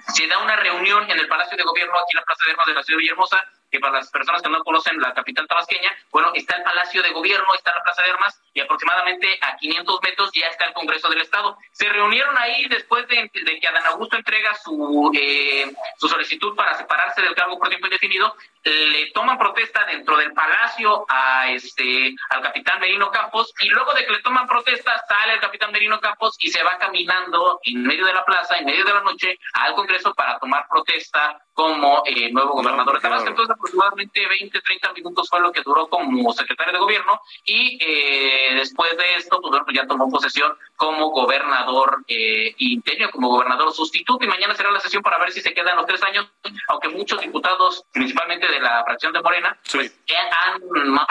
Se 0.07 0.27
da 0.27 0.39
una 0.39 0.55
reunión 0.55 1.09
en 1.09 1.19
el 1.19 1.27
Palacio 1.27 1.55
de 1.55 1.63
Gobierno 1.63 1.93
aquí 1.93 2.17
en 2.17 2.21
la 2.21 2.25
Plaza 2.25 2.43
de 2.45 2.51
Armas 2.51 2.65
de 2.65 2.73
la 2.73 2.83
Ciudad 2.83 2.97
de 2.97 3.01
Villahermosa, 3.01 3.51
que 3.71 3.79
para 3.79 3.93
las 3.93 4.11
personas 4.11 4.41
que 4.41 4.49
no 4.49 4.63
conocen 4.63 4.99
la 4.99 5.13
capital 5.13 5.47
tabasqueña, 5.47 5.91
bueno, 6.11 6.31
está 6.35 6.57
el 6.57 6.63
Palacio 6.63 7.01
de 7.01 7.11
Gobierno, 7.11 7.47
está 7.55 7.73
la 7.73 7.83
Plaza 7.83 8.03
de 8.03 8.11
Armas 8.11 8.41
y 8.53 8.59
aproximadamente 8.59 9.39
a 9.41 9.55
500 9.55 9.99
metros 10.03 10.31
ya 10.33 10.47
está 10.47 10.65
el 10.65 10.73
Congreso 10.73 11.09
del 11.09 11.21
Estado. 11.21 11.57
Se 11.71 11.87
reunieron 11.87 12.37
ahí 12.37 12.65
después 12.67 13.07
de, 13.07 13.29
que 13.31 13.67
Adán 13.67 13.85
Augusto 13.87 14.17
entrega 14.17 14.53
su, 14.55 15.11
eh, 15.15 15.71
su 15.97 16.07
solicitud 16.07 16.55
para 16.55 16.75
separarse 16.75 17.21
del 17.21 17.33
cargo 17.33 17.57
por 17.57 17.69
tiempo 17.69 17.87
indefinido, 17.87 18.35
le 18.63 19.11
toman 19.11 19.37
protesta 19.37 19.85
dentro 19.85 20.17
del 20.17 20.33
Palacio 20.33 21.05
a 21.09 21.49
este 21.49 22.13
al 22.29 22.41
capitán 22.41 22.79
Merino 22.79 23.09
Campos 23.09 23.53
y 23.59 23.69
luego 23.69 23.93
de 23.93 24.05
que 24.05 24.11
le 24.11 24.21
toman 24.21 24.47
protesta 24.47 25.03
sale 25.07 25.33
el 25.33 25.39
capitán 25.39 25.71
Merino 25.71 25.99
Campos 25.99 26.35
y 26.39 26.49
se 26.49 26.61
va 26.61 26.77
caminando 26.77 27.59
en 27.63 27.83
medio 27.83 28.05
de 28.05 28.13
la 28.13 28.23
plaza, 28.23 28.57
en 28.57 28.65
medio 28.65 28.85
de 28.85 28.93
la 28.93 29.01
noche 29.01 29.39
al 29.53 29.73
Congreso 29.73 30.13
para 30.13 30.37
tomar 30.37 30.65
protesta 30.69 31.41
como 31.53 32.03
eh, 32.05 32.31
nuevo 32.31 32.53
gobernador 32.53 32.95
de 32.95 33.01
Tabasco. 33.01 33.29
Entonces 33.29 33.55
aproximadamente 33.61 34.27
20, 34.27 34.61
30 34.61 34.93
minutos 34.93 35.29
fue 35.29 35.39
lo 35.39 35.51
que 35.51 35.61
duró 35.61 35.87
como 35.87 36.33
secretario 36.33 36.73
de 36.73 36.79
gobierno 36.79 37.21
y 37.45 37.77
eh, 37.81 38.55
después 38.55 38.97
de 38.97 39.15
esto, 39.15 39.39
pues, 39.41 39.61
pues, 39.63 39.77
ya 39.77 39.85
tomó 39.85 40.09
posesión 40.09 40.51
como 40.75 41.09
gobernador 41.11 42.03
eh, 42.07 42.53
interno, 42.57 43.11
como 43.11 43.29
gobernador 43.29 43.71
sustituto, 43.71 44.25
y 44.25 44.27
mañana 44.27 44.55
será 44.55 44.71
la 44.71 44.79
sesión 44.79 45.03
para 45.03 45.19
ver 45.19 45.31
si 45.31 45.41
se 45.41 45.53
quedan 45.53 45.77
los 45.77 45.85
tres 45.85 46.01
años, 46.03 46.27
aunque 46.69 46.89
muchos 46.89 47.21
diputados, 47.21 47.85
principalmente 47.93 48.47
de 48.47 48.59
la 48.59 48.83
fracción 48.83 49.13
de 49.13 49.21
Morena, 49.21 49.57
pues, 49.71 49.97
han, 50.09 50.61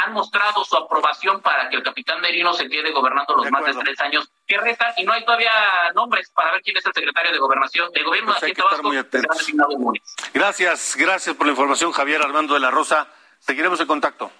han, 0.04 0.12
mostrado 0.12 0.64
su 0.64 0.76
aprobación 0.76 1.40
para 1.40 1.68
que 1.70 1.76
el 1.76 1.82
capitán 1.82 2.20
Merino 2.20 2.52
se 2.52 2.68
quede 2.68 2.90
gobernando 2.90 3.36
los 3.36 3.50
más 3.50 3.64
de 3.64 3.74
tres 3.74 4.00
años 4.00 4.28
que 4.50 4.58
restan, 4.58 4.92
y 4.96 5.04
no 5.04 5.12
hay 5.12 5.24
todavía 5.24 5.52
nombres 5.94 6.28
para 6.30 6.50
ver 6.50 6.60
quién 6.62 6.76
es 6.76 6.84
el 6.84 6.92
secretario 6.92 7.30
de 7.30 7.38
gobernación 7.38 7.90
de 7.92 8.02
gobierno 8.02 8.34
pues 8.38 8.52
de 8.52 10.00
Gracias, 10.34 10.96
gracias 10.96 11.36
por 11.36 11.46
la 11.46 11.52
información, 11.52 11.92
Javier 11.92 12.20
Armando 12.20 12.54
de 12.54 12.60
la 12.60 12.70
Rosa. 12.70 13.06
Seguiremos 13.38 13.80
en 13.80 13.86
contacto. 13.86 14.32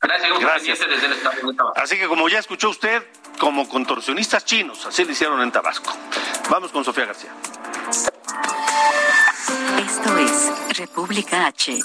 Gracias, 0.00 0.78
Desde 0.78 1.06
el 1.06 1.12
estado 1.12 1.72
Así 1.76 1.98
que 1.98 2.06
como 2.06 2.28
ya 2.28 2.38
escuchó 2.38 2.70
usted, 2.70 3.04
como 3.38 3.68
contorsionistas 3.68 4.44
chinos, 4.44 4.84
así 4.86 5.04
lo 5.04 5.12
hicieron 5.12 5.40
en 5.42 5.52
Tabasco. 5.52 5.92
Vamos 6.50 6.72
con 6.72 6.84
Sofía 6.84 7.06
García. 7.06 7.30
Esto 9.78 10.18
es 10.18 10.78
República 10.78 11.46
H. 11.46 11.78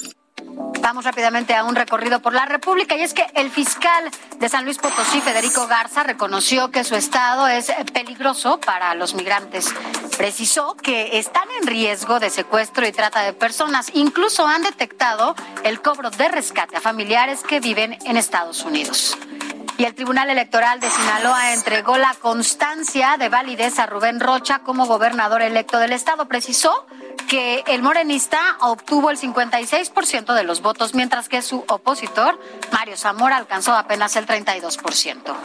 Vamos 0.82 1.06
rápidamente 1.06 1.56
a 1.56 1.64
un 1.64 1.76
recorrido 1.76 2.20
por 2.20 2.34
la 2.34 2.46
República 2.46 2.96
y 2.98 3.02
es 3.02 3.14
que 3.14 3.26
el 3.36 3.50
fiscal 3.50 4.12
de 4.38 4.50
San 4.50 4.66
Luis 4.66 4.78
Potosí, 4.78 5.22
Federico 5.22 5.66
Garza, 5.66 6.04
reconoció 6.04 6.72
que 6.72 6.84
su 6.84 6.96
estado 6.96 7.48
es 7.48 7.72
peligroso 7.94 8.60
para 8.60 8.94
los 8.94 9.16
migrantes. 9.16 9.74
Precisó 10.18 10.76
que 10.76 11.18
están 11.18 11.48
en 11.62 11.68
riesgo 11.68 12.20
de 12.20 12.30
secuestro 12.30 12.86
y 12.86 12.92
trata 12.92 13.22
de 13.22 13.32
personas. 13.32 13.92
Incluso 13.94 14.46
han 14.46 14.64
detectado 14.64 15.36
el 15.64 15.82
cobro 15.82 16.12
de 16.12 16.28
rescate 16.28 16.76
a 16.76 16.82
familiares 16.82 17.44
que 17.44 17.62
viven 17.62 17.98
en 18.04 18.18
Estados 18.18 18.64
Unidos. 18.66 19.18
Y 19.78 19.86
el 19.86 19.96
Tribunal 19.96 20.30
Electoral 20.30 20.80
de 20.80 20.90
Sinaloa 20.90 21.54
entregó 21.54 21.98
la 21.98 22.14
constancia 22.14 23.18
de 23.18 23.30
validez 23.30 23.80
a 23.80 23.88
Rubén 23.88 24.20
Rocha 24.20 24.60
como 24.60 24.86
gobernador 24.86 25.42
electo 25.42 25.80
del 25.80 25.94
estado. 25.94 26.28
Precisó 26.28 26.86
que 27.24 27.64
el 27.68 27.82
morenista 27.82 28.58
obtuvo 28.62 29.10
el 29.10 29.18
56% 29.18 30.34
de 30.34 30.44
los 30.44 30.62
votos, 30.62 30.94
mientras 30.94 31.30
que 31.30 31.42
su 31.42 31.64
opositor, 31.68 32.40
Mario 32.72 32.98
Zamora, 32.98 33.38
alcanzó 33.38 33.74
apenas 33.74 34.16
el 34.16 34.26
32%. 34.26 35.36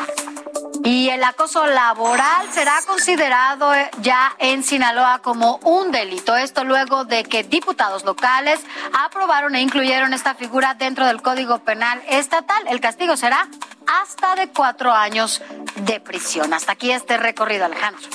Y 0.85 1.11
el 1.11 1.23
acoso 1.25 1.67
laboral 1.67 2.51
será 2.53 2.81
considerado 2.87 3.75
eh, 3.75 3.91
ya 4.01 4.35
en 4.39 4.63
Sinaloa 4.63 5.19
como 5.19 5.57
un 5.65 5.91
delito. 5.91 6.37
Esto 6.37 6.65
luego 6.65 7.05
de 7.05 7.25
que 7.25 7.43
diputados 7.43 8.05
locales 8.05 8.61
aprobaron 8.93 9.55
e 9.55 9.61
incluyeron 9.61 10.15
esta 10.15 10.35
figura 10.35 10.75
dentro 10.75 11.05
del 11.07 11.21
Código 11.21 11.59
Penal 11.59 12.01
Estatal. 12.09 12.63
El 12.69 12.81
castigo 12.81 13.17
será 13.17 13.49
hasta 13.89 14.37
de 14.37 14.49
cuatro 14.49 14.93
años 14.93 15.43
de 15.77 16.01
prisión. 16.01 16.53
Hasta 16.53 16.73
aquí 16.73 16.93
este 16.93 17.17
recorrido, 17.17 17.65
Alejandro. 17.65 18.07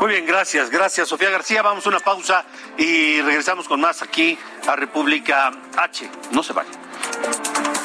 Muy 0.00 0.12
bien, 0.12 0.26
gracias, 0.26 0.70
gracias 0.70 1.08
Sofía 1.08 1.30
García. 1.30 1.62
Vamos 1.62 1.86
a 1.86 1.88
una 1.88 2.00
pausa 2.00 2.44
y 2.76 3.20
regresamos 3.22 3.66
con 3.68 3.80
más 3.80 4.02
aquí 4.02 4.38
a 4.66 4.76
República 4.76 5.50
H. 5.76 6.10
No 6.32 6.42
se 6.42 6.52
vayan. 6.52 7.79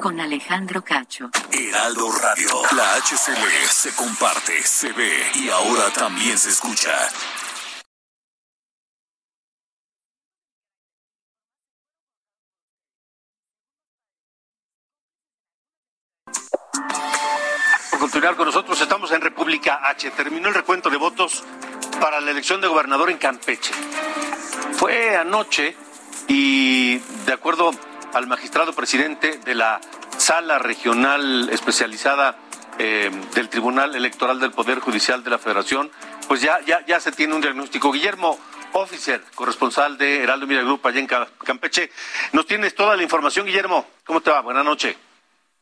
Con 0.00 0.18
Alejandro 0.20 0.82
Cacho. 0.82 1.28
Heraldo 1.52 2.10
Radio, 2.12 2.48
la 2.74 2.94
HCL 2.94 3.68
se 3.68 3.94
comparte, 3.94 4.62
se 4.62 4.90
ve 4.92 5.22
y 5.34 5.50
ahora 5.50 5.90
también 5.92 6.38
se 6.38 6.48
escucha. 6.48 6.90
Por 17.90 18.00
continuar 18.00 18.36
con 18.36 18.46
nosotros, 18.46 18.80
estamos 18.80 19.12
en 19.12 19.20
República 19.20 19.80
H. 19.90 20.10
Terminó 20.12 20.48
el 20.48 20.54
recuento 20.54 20.88
de 20.88 20.96
votos 20.96 21.44
para 22.00 22.18
la 22.22 22.30
elección 22.30 22.62
de 22.62 22.68
gobernador 22.68 23.10
en 23.10 23.18
Campeche. 23.18 23.74
Fue 24.72 25.14
anoche 25.18 25.76
y 26.28 26.96
de 26.96 27.32
acuerdo 27.34 27.72
al 28.14 28.26
magistrado 28.28 28.72
presidente 28.72 29.38
de 29.38 29.54
la 29.54 29.80
sala 30.16 30.58
regional 30.58 31.48
especializada 31.50 32.36
eh, 32.78 33.10
del 33.34 33.48
Tribunal 33.48 33.94
Electoral 33.94 34.40
del 34.40 34.52
Poder 34.52 34.78
Judicial 34.78 35.22
de 35.24 35.30
la 35.30 35.38
Federación, 35.38 35.90
pues 36.28 36.40
ya, 36.40 36.60
ya, 36.60 36.84
ya 36.86 37.00
se 37.00 37.12
tiene 37.12 37.34
un 37.34 37.40
diagnóstico. 37.40 37.92
Guillermo 37.92 38.38
Officer, 38.72 39.20
corresponsal 39.34 39.98
de 39.98 40.22
Heraldo 40.22 40.46
Media 40.46 40.62
Group 40.62 40.86
allá 40.86 41.00
en 41.00 41.06
Campeche, 41.06 41.90
nos 42.32 42.46
tienes 42.46 42.74
toda 42.74 42.96
la 42.96 43.02
información, 43.02 43.46
Guillermo. 43.46 43.84
¿Cómo 44.06 44.20
te 44.20 44.30
va? 44.30 44.40
Buenas 44.40 44.64
noches. 44.64 44.96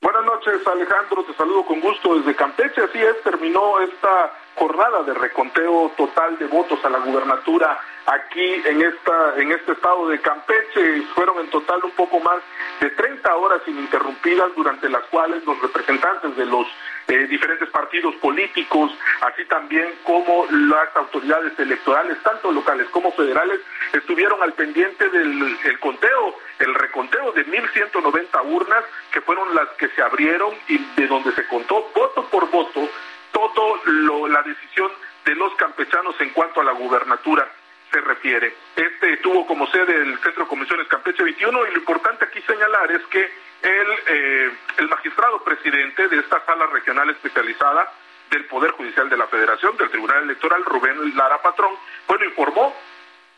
Buenas 0.00 0.24
noches, 0.24 0.66
Alejandro. 0.66 1.24
Te 1.24 1.34
saludo 1.34 1.64
con 1.64 1.80
gusto 1.80 2.16
desde 2.16 2.34
Campeche. 2.34 2.82
Así 2.82 2.98
es, 2.98 3.22
terminó 3.22 3.80
esta 3.80 4.32
jornada 4.56 5.02
de 5.04 5.14
reconteo 5.14 5.92
total 5.96 6.38
de 6.38 6.46
votos 6.46 6.84
a 6.84 6.90
la 6.90 6.98
gubernatura 6.98 7.78
aquí 8.06 8.62
en 8.66 8.82
esta 8.82 9.36
en 9.36 9.52
este 9.52 9.72
estado 9.72 10.08
de 10.08 10.20
Campeche. 10.20 11.02
Fueron 11.14 11.38
en 11.40 11.50
total 11.50 11.80
un 11.84 11.92
poco 11.92 12.20
más 12.20 12.42
de 12.80 12.90
30 12.90 13.34
horas 13.36 13.62
ininterrumpidas 13.66 14.54
durante 14.56 14.88
las 14.88 15.02
cuales 15.04 15.44
los 15.44 15.60
representantes 15.60 16.36
de 16.36 16.46
los 16.46 16.66
eh, 17.08 17.26
diferentes 17.26 17.68
partidos 17.70 18.14
políticos, 18.16 18.92
así 19.20 19.44
también 19.46 19.86
como 20.04 20.46
las 20.50 20.94
autoridades 20.96 21.58
electorales, 21.58 22.16
tanto 22.22 22.52
locales 22.52 22.88
como 22.90 23.12
federales, 23.12 23.60
estuvieron 23.92 24.42
al 24.42 24.52
pendiente 24.52 25.08
del 25.08 25.58
el 25.64 25.78
conteo, 25.80 26.36
el 26.58 26.74
reconteo 26.74 27.32
de 27.32 27.46
1.190 27.46 28.44
urnas 28.44 28.84
que 29.12 29.20
fueron 29.20 29.54
las 29.54 29.68
que 29.70 29.88
se 29.88 30.02
abrieron 30.02 30.54
y 30.68 30.78
de 30.96 31.06
donde 31.06 31.32
se 31.32 31.46
contó 31.48 31.90
voto 31.94 32.24
por 32.30 32.50
voto 32.50 32.88
todo 33.32 33.80
lo, 33.84 34.28
la 34.28 34.42
decisión 34.42 34.90
de 35.24 35.34
los 35.34 35.54
campechanos 35.54 36.14
en 36.20 36.30
cuanto 36.30 36.60
a 36.60 36.64
la 36.64 36.72
gubernatura 36.72 37.48
se 37.92 38.00
refiere. 38.00 38.54
Este 38.74 39.18
tuvo 39.18 39.46
como 39.46 39.66
sede 39.68 39.94
el 39.94 40.18
Centro 40.20 40.44
de 40.44 40.48
Comisiones 40.48 40.88
Campeche 40.88 41.22
21 41.22 41.66
y 41.66 41.70
lo 41.72 41.78
importante 41.78 42.24
aquí 42.24 42.40
señalar 42.42 42.90
es 42.90 43.02
que 43.06 43.20
el, 43.62 43.88
eh, 44.08 44.50
el 44.78 44.88
magistrado 44.88 45.44
presidente 45.44 46.08
de 46.08 46.18
esta 46.18 46.44
sala 46.44 46.66
regional 46.66 47.10
especializada 47.10 47.92
del 48.30 48.46
Poder 48.46 48.70
Judicial 48.72 49.10
de 49.10 49.16
la 49.16 49.26
Federación, 49.26 49.76
del 49.76 49.90
Tribunal 49.90 50.24
Electoral, 50.24 50.64
Rubén 50.64 51.16
Lara 51.16 51.42
Patrón, 51.42 51.74
bueno, 52.08 52.24
informó 52.24 52.74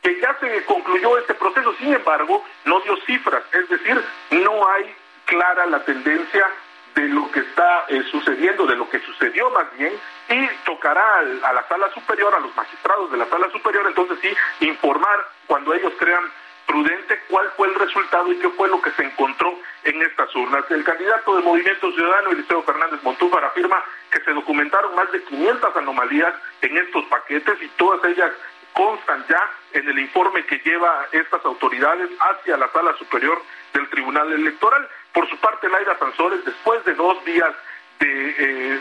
que 0.00 0.20
ya 0.20 0.36
se 0.38 0.64
concluyó 0.64 1.18
este 1.18 1.34
proceso, 1.34 1.74
sin 1.78 1.92
embargo, 1.92 2.44
no 2.64 2.80
dio 2.80 2.96
cifras, 3.06 3.42
es 3.52 3.68
decir, 3.68 4.00
no 4.30 4.68
hay 4.70 4.94
clara 5.24 5.66
la 5.66 5.84
tendencia 5.84 6.46
de 6.94 7.08
lo 7.08 7.30
que 7.32 7.40
está 7.40 7.86
eh, 7.88 8.02
sucediendo, 8.10 8.66
de 8.66 8.76
lo 8.76 8.88
que 8.88 9.00
sucedió 9.00 9.50
más 9.50 9.66
bien, 9.76 9.92
y 10.28 10.48
tocará 10.64 11.18
a 11.18 11.52
la 11.52 11.68
sala 11.68 11.90
superior, 11.92 12.34
a 12.34 12.40
los 12.40 12.54
magistrados 12.56 13.10
de 13.10 13.18
la 13.18 13.26
sala 13.26 13.50
superior, 13.50 13.86
entonces 13.86 14.18
sí, 14.22 14.66
informar 14.66 15.28
cuando 15.46 15.74
ellos 15.74 15.92
crean 15.98 16.24
prudente 16.66 17.20
cuál 17.28 17.50
fue 17.56 17.68
el 17.68 17.74
resultado 17.74 18.32
y 18.32 18.38
qué 18.38 18.48
fue 18.50 18.68
lo 18.68 18.80
que 18.80 18.90
se 18.92 19.04
encontró 19.04 19.54
en 19.84 20.02
estas 20.02 20.34
urnas. 20.34 20.64
El 20.70 20.82
candidato 20.82 21.34
del 21.34 21.44
Movimiento 21.44 21.92
Ciudadano, 21.92 22.30
Eliseo 22.30 22.62
Fernández 22.62 23.02
Montúfar, 23.02 23.44
afirma 23.44 23.82
que 24.10 24.20
se 24.20 24.32
documentaron 24.32 24.94
más 24.94 25.10
de 25.12 25.22
500 25.24 25.76
anomalías 25.76 26.34
en 26.62 26.76
estos 26.78 27.04
paquetes 27.06 27.60
y 27.62 27.68
todas 27.76 28.02
ellas 28.04 28.32
constan 28.72 29.24
ya 29.28 29.50
en 29.72 29.88
el 29.88 29.98
informe 29.98 30.44
que 30.46 30.58
lleva 30.58 31.06
estas 31.12 31.44
autoridades 31.44 32.10
hacia 32.18 32.56
la 32.56 32.68
sala 32.72 32.96
superior 32.96 33.40
del 33.72 33.88
Tribunal 33.90 34.32
Electoral. 34.32 34.88
Por 35.12 35.28
su 35.28 35.36
parte, 35.38 35.68
Laida 35.68 35.96
Sansores, 35.98 36.44
después 36.44 36.84
de 36.84 36.94
dos 36.94 37.24
días 37.24 37.54
de 38.00 38.34
eh, 38.38 38.80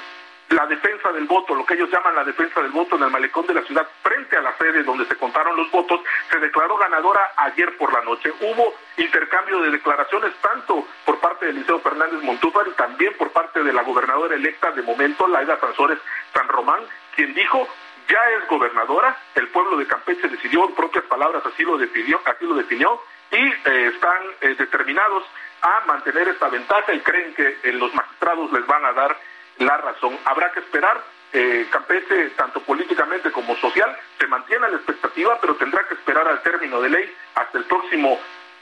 la 0.50 0.66
defensa 0.68 1.12
del 1.12 1.26
voto, 1.26 1.56
lo 1.56 1.66
que 1.66 1.74
ellos 1.74 1.90
llaman 1.90 2.16
la 2.16 2.24
defensa 2.24 2.62
del 2.62 2.72
voto 2.72 2.96
en 2.96 3.04
el 3.04 3.10
malecón 3.10 3.48
de 3.48 3.54
la 3.54 3.62
ciudad, 3.64 3.88
frente 4.02 4.38
a 4.38 4.42
la 4.42 4.56
sede 4.58 4.84
donde 4.84 5.06
se 5.06 5.16
contaron 5.16 5.56
los 5.56 5.70
votos, 5.72 6.02
se 6.30 6.40
declaró 6.40 6.78
ganadora 6.78 7.32
ayer 7.38 7.76
por 7.78 7.92
la 7.94 8.02
noche. 8.02 8.32
Hubo 8.40 8.74
intercambio 8.98 9.62
de 9.62 9.72
declaraciones 9.72 10.34
tanto 10.42 10.86
por 11.06 11.20
parte 11.20 11.48
de 11.48 11.54
Liceo 11.54 11.80
Fernández 11.80 12.22
Montúfar 12.24 12.68
y 12.68 12.72
también 12.72 13.14
por 13.18 13.32
parte 13.32 13.64
de 13.64 13.74
la 13.74 13.84
gobernadora 13.84 14.36
electa 14.36 14.72
de 14.72 14.82
momento, 14.82 15.28
Laida 15.28 15.60
Sansores 15.60 16.00
San 16.34 16.48
Román, 16.48 16.82
quien 17.16 17.34
dijo 17.34 17.68
ya 18.08 18.20
es 18.38 18.48
gobernadora, 18.48 19.18
el 19.36 19.48
pueblo 19.48 19.78
de 19.78 19.88
Campeche 19.88 20.28
decidió, 20.28 20.66
en 20.68 20.76
propias 20.76 21.06
palabras 21.06 21.44
así 21.46 21.64
lo 21.64 21.78
definió, 21.78 22.20
así 22.26 22.46
lo 22.46 22.56
definió 22.56 23.02
y 23.32 23.38
eh, 23.38 23.92
están 23.94 24.22
eh, 24.42 24.56
determinados 24.56 25.24
a 25.62 25.86
mantener 25.86 26.28
esta 26.28 26.50
ventaja 26.50 26.94
y 26.94 27.00
creen 27.00 27.34
que 27.34 27.58
eh, 27.64 27.72
los 27.74 27.94
magistrados 27.94 28.52
les 28.52 28.66
van 28.68 28.86
a 28.86 28.94
dar 28.94 29.18
la 29.60 29.78
razón. 29.78 30.18
Habrá 30.26 30.52
que 30.52 30.60
esperar. 30.60 31.02
Eh, 31.36 31.66
Campeche, 31.72 32.30
tanto 32.38 32.62
políticamente 32.62 33.32
como 33.32 33.56
social, 33.56 33.98
se 34.20 34.28
mantiene 34.28 34.70
la 34.70 34.78
expectativa, 34.78 35.40
pero 35.42 35.56
tendrá 35.56 35.84
que 35.88 35.96
esperar 35.96 36.28
al 36.28 36.44
término 36.44 36.80
de 36.80 36.90
ley 36.90 37.12
hasta 37.34 37.58
el 37.58 37.64
próximo 37.64 38.20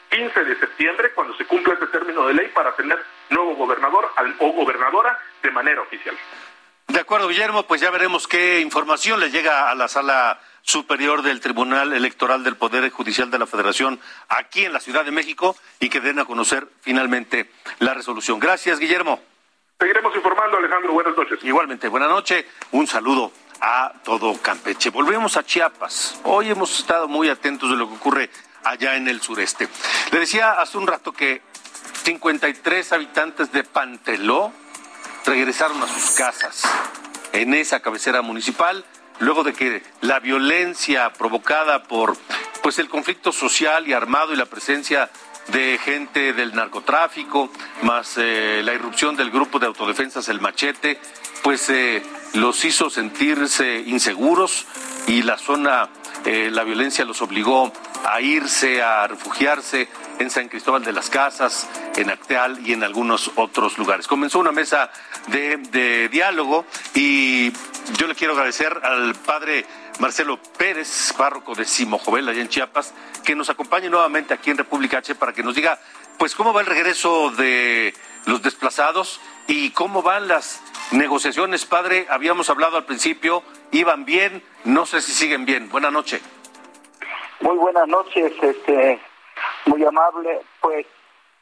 15 0.10 0.44
de 0.46 0.58
septiembre, 0.58 1.12
cuando 1.14 1.36
se 1.36 1.46
cumpla 1.46 1.74
este 1.74 1.88
término 1.88 2.26
de 2.28 2.34
ley, 2.34 2.48
para 2.54 2.74
tener 2.78 2.98
nuevo 3.30 3.56
gobernador 3.56 4.10
o 4.40 4.52
gobernadora 4.54 5.20
de 5.44 5.52
manera 5.52 5.82
oficial. 5.82 6.16
De 6.88 7.00
acuerdo, 7.00 7.30
Guillermo, 7.30 7.64
pues 7.64 7.80
ya 7.82 7.90
veremos 7.90 8.28
qué 8.28 8.60
información 8.60 9.20
le 9.20 9.32
llega 9.32 9.70
a 9.70 9.76
la 9.76 9.88
sala 9.88 10.40
superior 10.62 11.22
del 11.22 11.40
Tribunal 11.40 11.94
Electoral 11.94 12.44
del 12.44 12.58
Poder 12.58 12.90
Judicial 12.90 13.32
de 13.32 13.40
la 13.40 13.48
Federación 13.48 14.00
aquí 14.28 14.66
en 14.66 14.74
la 14.74 14.80
Ciudad 14.80 15.06
de 15.06 15.12
México 15.12 15.56
y 15.80 15.90
que 15.90 16.02
den 16.02 16.20
a 16.20 16.26
conocer 16.26 16.68
finalmente 16.82 17.50
la 17.80 17.94
resolución. 17.94 18.40
Gracias, 18.40 18.80
Guillermo. 18.80 19.22
Seguiremos 19.82 20.16
informando, 20.16 20.58
Alejandro. 20.58 20.94
Buenas 20.94 21.18
noches. 21.18 21.40
Igualmente, 21.42 21.88
buenas 21.88 22.08
noches. 22.08 22.46
Un 22.72 22.86
saludo 22.86 23.32
a 23.62 23.92
todo 24.04 24.40
Campeche. 24.40 24.92
Volvemos 24.92 25.38
a 25.38 25.44
Chiapas. 25.44 26.22
Hoy 26.24 26.52
hemos 26.52 26.82
estado 26.82 27.08
muy 27.08 27.30
atentos 27.30 27.68
de 27.68 27.78
lo 27.78 27.90
que 27.90 27.96
ocurre 27.96 28.30
allá 28.64 28.96
en 28.96 29.08
el 29.08 29.22
sureste. 29.22 29.68
Le 30.12 30.20
decía 30.20 30.52
hace 30.52 30.78
un 30.78 30.86
rato 30.86 31.12
que 31.14 31.42
53 32.04 32.94
habitantes 32.94 33.52
de 33.52 33.64
Panteló 33.64 34.54
regresaron 35.26 35.82
a 35.82 35.88
sus 35.88 36.12
casas 36.12 36.62
en 37.34 37.56
esa 37.56 37.80
cabecera 37.80 38.22
municipal 38.22 38.86
luego 39.22 39.44
de 39.44 39.54
que 39.54 39.84
la 40.02 40.20
violencia 40.20 41.14
provocada 41.14 41.84
por 41.84 42.18
pues 42.62 42.80
el 42.80 42.90
conflicto 42.90 43.32
social 43.32 43.88
y 43.88 43.94
armado 43.94 44.34
y 44.34 44.36
la 44.36 44.46
presencia 44.46 45.10
de 45.48 45.80
gente 45.84 46.34
del 46.34 46.54
narcotráfico, 46.54 47.50
más 47.84 48.18
eh, 48.18 48.62
la 48.64 48.74
irrupción 48.74 49.16
del 49.16 49.32
grupo 49.32 49.60
de 49.60 49.68
autodefensas 49.68 50.28
El 50.30 50.42
Machete, 50.42 51.00
pues 51.44 51.70
eh, 51.70 52.04
los 52.34 52.64
hizo 52.66 52.90
sentirse 52.90 53.84
inseguros 53.86 54.66
y 55.08 55.24
la 55.24 55.38
zona, 55.38 55.90
eh, 56.26 56.50
la 56.52 56.64
violencia 56.64 57.06
los 57.06 57.22
obligó 57.22 57.72
a 58.06 58.22
irse 58.22 58.82
a 58.82 59.08
refugiarse 59.08 59.88
en 60.20 60.30
San 60.30 60.50
Cristóbal 60.50 60.84
de 60.84 60.94
las 60.94 61.10
Casas, 61.10 61.68
en 61.96 62.10
Acteal 62.10 62.60
y 62.66 62.74
en 62.74 62.84
algunos 62.84 63.32
otros 63.36 63.78
lugares. 63.78 64.08
Comenzó 64.08 64.40
una 64.40 64.52
mesa 64.52 64.92
de, 65.28 66.10
diálogo 66.10 66.66
y 66.94 67.52
yo 67.98 68.08
le 68.08 68.16
quiero 68.16 68.34
agradecer 68.34 68.80
al 68.84 69.16
padre 69.16 69.66
Marcelo 70.00 70.40
Pérez, 70.58 71.14
párroco 71.18 71.54
de 71.56 71.66
Simojovel, 71.66 72.28
allá 72.28 72.42
en 72.42 72.50
Chiapas, 72.50 72.94
que 73.24 73.36
nos 73.36 73.50
acompañe 73.50 73.90
nuevamente 73.90 74.34
aquí 74.34 74.50
en 74.52 74.58
República 74.58 75.00
H 75.00 75.16
para 75.16 75.34
que 75.34 75.44
nos 75.44 75.56
diga, 75.56 75.80
pues, 76.18 76.36
cómo 76.36 76.54
va 76.54 76.62
el 76.62 76.68
regreso 76.68 77.32
de 77.32 77.94
los 78.26 78.42
desplazados 78.42 79.20
y 79.48 79.72
cómo 79.72 80.02
van 80.02 80.28
las 80.28 80.62
negociaciones. 80.92 81.66
Padre, 81.66 82.08
habíamos 82.10 82.50
hablado 82.50 82.78
al 82.78 82.86
principio, 82.86 83.44
iban 83.72 84.06
bien, 84.06 84.44
no 84.64 84.86
sé 84.86 85.02
si 85.02 85.12
siguen 85.12 85.46
bien. 85.46 85.70
Buenas 85.70 85.92
noches. 85.92 86.22
Muy 87.42 87.58
buenas 87.58 87.88
noches, 87.88 88.34
este, 88.42 89.00
muy 89.66 89.84
amable. 89.84 90.42
Pues 90.60 90.86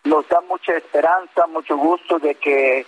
nos 0.05 0.27
da 0.29 0.41
mucha 0.41 0.73
esperanza, 0.73 1.45
mucho 1.47 1.77
gusto 1.77 2.19
de 2.19 2.35
que 2.35 2.85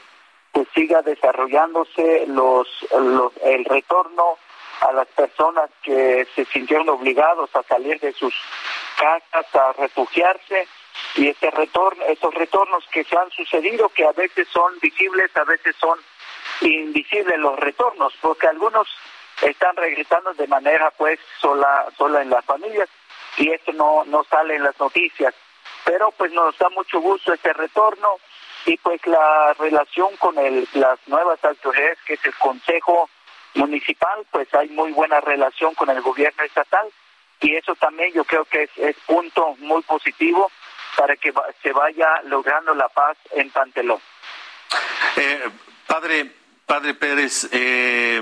pues, 0.52 0.68
siga 0.74 1.02
desarrollándose 1.02 2.26
los, 2.28 2.68
los, 2.92 3.34
el 3.44 3.66
retorno 3.66 4.38
a 4.82 4.92
las 4.94 5.08
personas 5.10 5.70
que 5.84 6.28
se 6.36 6.46
sintieron 6.46 6.90
obligados 6.90 7.56
a 7.56 7.64
salir 7.64 8.00
de 8.00 8.14
sus 8.14 8.34
casas, 8.98 9.56
a 9.56 9.74
refugiarse 9.74 10.68
y 11.16 11.30
este 11.30 11.52
retorno, 11.52 12.04
estos 12.06 12.34
retornos 12.34 12.84
que 12.92 13.04
se 13.04 13.18
han 13.18 13.30
sucedido, 13.32 13.90
que 13.90 14.06
a 14.06 14.12
veces 14.12 14.48
son 14.52 14.74
visibles, 14.82 15.36
a 15.38 15.44
veces 15.44 15.76
son 15.80 16.00
invisibles 16.62 17.38
los 17.38 17.60
retornos, 17.60 18.14
porque 18.22 18.48
algunos 18.48 18.88
están 19.42 19.76
regresando 19.76 20.34
de 20.34 20.48
manera 20.48 20.92
pues 20.98 21.20
sola, 21.40 21.88
sola 21.98 22.22
en 22.22 22.30
las 22.30 22.46
familias 22.46 22.90
y 23.38 23.52
esto 23.52 23.72
no, 23.74 24.04
no 24.06 24.24
sale 24.26 24.56
en 24.56 24.64
las 24.64 24.80
noticias. 24.80 25.34
Pero 25.86 26.12
pues 26.12 26.32
nos 26.32 26.58
da 26.58 26.70
mucho 26.70 27.00
gusto 27.00 27.34
este 27.34 27.54
retorno 27.54 28.18
y 28.66 28.78
pues 28.78 29.06
la 29.08 29.54
relación 29.54 30.16
con 30.18 30.38
el, 30.38 30.68
las 30.74 31.00
nuevas 31.08 31.44
autoridades, 31.44 31.98
que 32.06 32.14
es 32.14 32.26
el 32.26 32.36
Consejo 32.36 33.10
Municipal, 33.56 34.26
pues 34.32 34.54
hay 34.54 34.70
muy 34.70 34.92
buena 34.92 35.20
relación 35.20 35.74
con 35.76 35.90
el 35.90 36.02
gobierno 36.02 36.44
estatal 36.44 36.88
y 37.42 37.56
eso 37.56 37.76
también 37.76 38.14
yo 38.14 38.24
creo 38.24 38.46
que 38.46 38.64
es, 38.64 38.70
es 38.78 38.96
punto 39.06 39.56
muy 39.60 39.82
positivo 39.82 40.52
para 40.96 41.16
que 41.16 41.34
se 41.62 41.72
vaya 41.74 42.22
logrando 42.26 42.76
la 42.76 42.88
paz 42.90 43.18
en 43.32 43.50
Pantelón. 43.50 44.00
Eh, 45.18 45.50
padre, 45.88 46.32
padre 46.66 46.94
Pérez, 46.94 47.50
eh, 47.52 48.22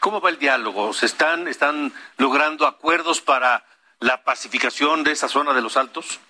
¿cómo 0.00 0.20
va 0.20 0.30
el 0.30 0.38
diálogo? 0.38 0.92
¿Se 0.92 1.06
están, 1.06 1.48
están 1.48 1.92
logrando 2.16 2.66
acuerdos 2.66 3.20
para 3.20 3.64
la 4.00 4.22
pacificación 4.22 5.02
de 5.02 5.12
esa 5.12 5.28
zona 5.28 5.54
de 5.54 5.62
los 5.62 5.76
Altos? 5.76 6.20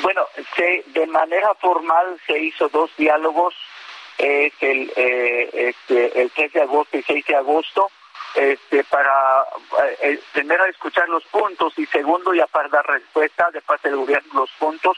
Bueno, 0.00 0.26
se, 0.56 0.84
de 0.86 1.06
manera 1.06 1.54
formal 1.54 2.18
se 2.26 2.38
hizo 2.38 2.68
dos 2.68 2.90
diálogos, 2.96 3.54
el, 4.18 4.92
eh, 4.96 5.50
este, 5.52 6.22
el 6.22 6.30
3 6.30 6.52
de 6.52 6.62
agosto 6.62 6.96
y 6.96 7.02
6 7.02 7.26
de 7.26 7.36
agosto, 7.36 7.90
este, 8.34 8.84
para 8.84 9.42
eh, 9.84 9.96
eh, 10.02 10.20
primero 10.32 10.64
escuchar 10.64 11.08
los 11.08 11.24
puntos 11.24 11.74
y 11.78 11.84
segundo 11.86 12.32
ya 12.32 12.46
para 12.46 12.68
dar 12.68 12.86
respuesta 12.86 13.50
de 13.50 13.60
parte 13.60 13.90
del 13.90 13.98
gobierno 13.98 14.32
los 14.32 14.50
puntos, 14.58 14.96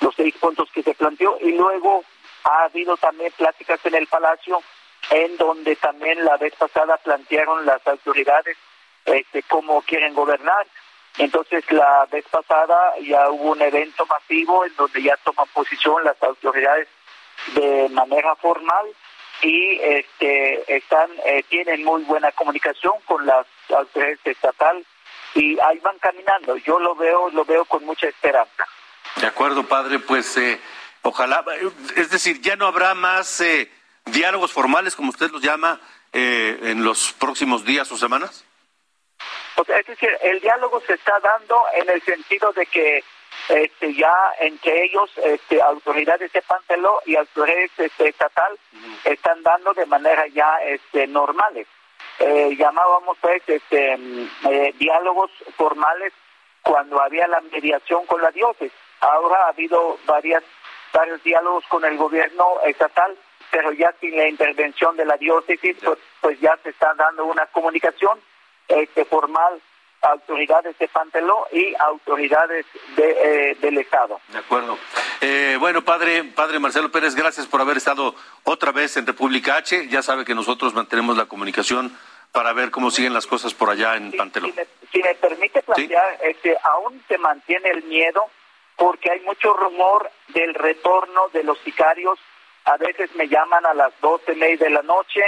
los 0.00 0.14
seis 0.14 0.34
puntos 0.36 0.70
que 0.72 0.84
se 0.84 0.94
planteó 0.94 1.38
y 1.40 1.52
luego 1.52 2.04
ha 2.44 2.64
habido 2.64 2.96
también 2.96 3.32
pláticas 3.36 3.84
en 3.84 3.96
el 3.96 4.06
Palacio 4.06 4.62
en 5.10 5.36
donde 5.38 5.74
también 5.76 6.24
la 6.24 6.36
vez 6.36 6.54
pasada 6.54 6.96
plantearon 6.98 7.66
las 7.66 7.84
autoridades 7.86 8.56
este, 9.04 9.42
cómo 9.44 9.82
quieren 9.82 10.14
gobernar. 10.14 10.66
Entonces 11.18 11.64
la 11.70 12.06
vez 12.10 12.24
pasada 12.30 12.94
ya 13.02 13.28
hubo 13.30 13.50
un 13.50 13.60
evento 13.60 14.06
masivo 14.06 14.64
en 14.64 14.74
donde 14.76 15.02
ya 15.02 15.16
toman 15.24 15.48
posición 15.52 16.04
las 16.04 16.22
autoridades 16.22 16.88
de 17.54 17.88
manera 17.90 18.36
formal 18.36 18.86
y 19.42 19.78
este 19.80 20.76
están 20.76 21.10
eh, 21.24 21.44
tienen 21.48 21.84
muy 21.84 22.02
buena 22.04 22.30
comunicación 22.32 22.94
con 23.04 23.26
las 23.26 23.46
autoridades 23.68 24.20
estatal 24.24 24.84
y 25.34 25.58
ahí 25.60 25.78
van 25.80 25.98
caminando. 25.98 26.56
Yo 26.58 26.78
lo 26.78 26.94
veo 26.94 27.30
lo 27.30 27.44
veo 27.44 27.64
con 27.64 27.84
mucha 27.84 28.08
esperanza. 28.08 28.66
De 29.16 29.26
acuerdo, 29.26 29.64
padre, 29.64 29.98
pues 29.98 30.36
eh, 30.36 30.60
ojalá, 31.02 31.44
es 31.96 32.10
decir, 32.10 32.40
ya 32.40 32.54
no 32.54 32.66
habrá 32.66 32.94
más 32.94 33.40
eh, 33.40 33.70
diálogos 34.06 34.52
formales, 34.52 34.94
como 34.94 35.10
usted 35.10 35.30
los 35.30 35.42
llama, 35.42 35.80
en 36.10 36.82
los 36.82 37.12
próximos 37.12 37.64
días 37.64 37.92
o 37.92 37.96
semanas. 37.96 38.44
Es 39.66 39.86
decir, 39.86 40.10
el 40.22 40.40
diálogo 40.40 40.80
se 40.80 40.94
está 40.94 41.18
dando 41.20 41.64
en 41.74 41.88
el 41.88 42.02
sentido 42.02 42.52
de 42.52 42.66
que 42.66 43.02
este, 43.48 43.94
ya 43.94 44.14
entre 44.40 44.84
ellos 44.84 45.10
este, 45.16 45.60
autoridades 45.62 46.32
de 46.32 46.42
Panteló 46.42 47.00
y 47.06 47.16
autoridades 47.16 47.70
este, 47.78 48.08
estatal 48.10 48.58
están 49.04 49.42
dando 49.42 49.72
de 49.72 49.86
manera 49.86 50.26
ya 50.28 50.58
este, 50.64 51.06
normales. 51.06 51.66
Eh, 52.18 52.56
llamábamos 52.56 53.16
pues 53.20 53.42
este, 53.46 53.96
mm, 53.96 54.28
eh, 54.50 54.74
diálogos 54.78 55.30
formales 55.56 56.12
cuando 56.62 57.00
había 57.00 57.26
la 57.26 57.40
mediación 57.40 58.04
con 58.06 58.20
la 58.20 58.30
diócesis. 58.30 58.72
Ahora 59.00 59.44
ha 59.44 59.48
habido 59.48 59.98
varias, 60.04 60.42
varios 60.92 61.22
diálogos 61.22 61.64
con 61.68 61.84
el 61.84 61.96
gobierno 61.96 62.60
estatal, 62.64 63.16
pero 63.50 63.72
ya 63.72 63.94
sin 64.00 64.16
la 64.16 64.28
intervención 64.28 64.96
de 64.96 65.04
la 65.04 65.16
diócesis, 65.16 65.76
pues, 65.82 65.98
pues 66.20 66.40
ya 66.40 66.56
se 66.62 66.70
está 66.70 66.92
dando 66.94 67.24
una 67.24 67.46
comunicación 67.46 68.20
este, 68.68 69.04
formal 69.04 69.60
autoridades 70.00 70.78
de 70.78 70.88
Panteló 70.88 71.46
y 71.52 71.74
autoridades 71.78 72.66
de, 72.96 73.50
eh, 73.50 73.56
del 73.60 73.78
Estado. 73.78 74.20
De 74.28 74.38
acuerdo. 74.38 74.78
Eh, 75.20 75.56
bueno, 75.58 75.84
padre, 75.84 76.24
padre 76.24 76.58
Marcelo 76.58 76.90
Pérez, 76.90 77.14
gracias 77.14 77.46
por 77.46 77.60
haber 77.60 77.76
estado 77.76 78.14
otra 78.44 78.72
vez 78.72 78.96
en 78.96 79.06
República 79.06 79.56
H. 79.56 79.88
Ya 79.88 80.02
sabe 80.02 80.24
que 80.24 80.34
nosotros 80.34 80.74
mantenemos 80.74 81.16
la 81.16 81.26
comunicación 81.26 81.96
para 82.32 82.52
ver 82.52 82.70
cómo 82.70 82.90
siguen 82.90 83.14
las 83.14 83.26
cosas 83.26 83.54
por 83.54 83.70
allá 83.70 83.96
en 83.96 84.12
Panteló. 84.12 84.48
Si 84.92 85.02
me, 85.02 85.14
permite 85.14 85.62
plantear, 85.62 86.18
este, 86.22 86.56
aún 86.62 87.02
se 87.08 87.18
mantiene 87.18 87.70
el 87.70 87.82
miedo 87.84 88.22
porque 88.76 89.10
hay 89.10 89.20
mucho 89.20 89.54
rumor 89.54 90.10
del 90.28 90.54
retorno 90.54 91.28
de 91.32 91.42
los 91.42 91.58
sicarios 91.60 92.18
a 92.68 92.76
veces 92.76 93.14
me 93.14 93.26
llaman 93.28 93.64
a 93.64 93.72
las 93.72 93.98
doce 94.00 94.34
media 94.34 94.66
de 94.66 94.70
la 94.70 94.82
noche, 94.82 95.22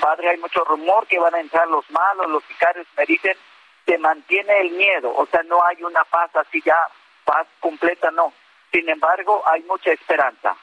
padre, 0.00 0.30
hay 0.30 0.38
mucho 0.38 0.62
rumor 0.64 1.06
que 1.08 1.18
van 1.18 1.34
a 1.34 1.40
entrar 1.40 1.66
los 1.66 1.88
malos, 1.90 2.30
los 2.30 2.44
sicarios 2.44 2.86
me 2.96 3.04
dicen, 3.04 3.36
se 3.84 3.98
mantiene 3.98 4.60
el 4.60 4.70
miedo, 4.70 5.12
o 5.14 5.26
sea, 5.26 5.42
no 5.42 5.64
hay 5.64 5.82
una 5.82 6.04
paz 6.04 6.30
así 6.36 6.62
ya, 6.64 6.76
paz 7.24 7.48
completa, 7.58 8.12
no. 8.12 8.32
Sin 8.70 8.88
embargo, 8.88 9.42
hay 9.46 9.62
mucha 9.64 9.90
esperanza. 9.90 10.56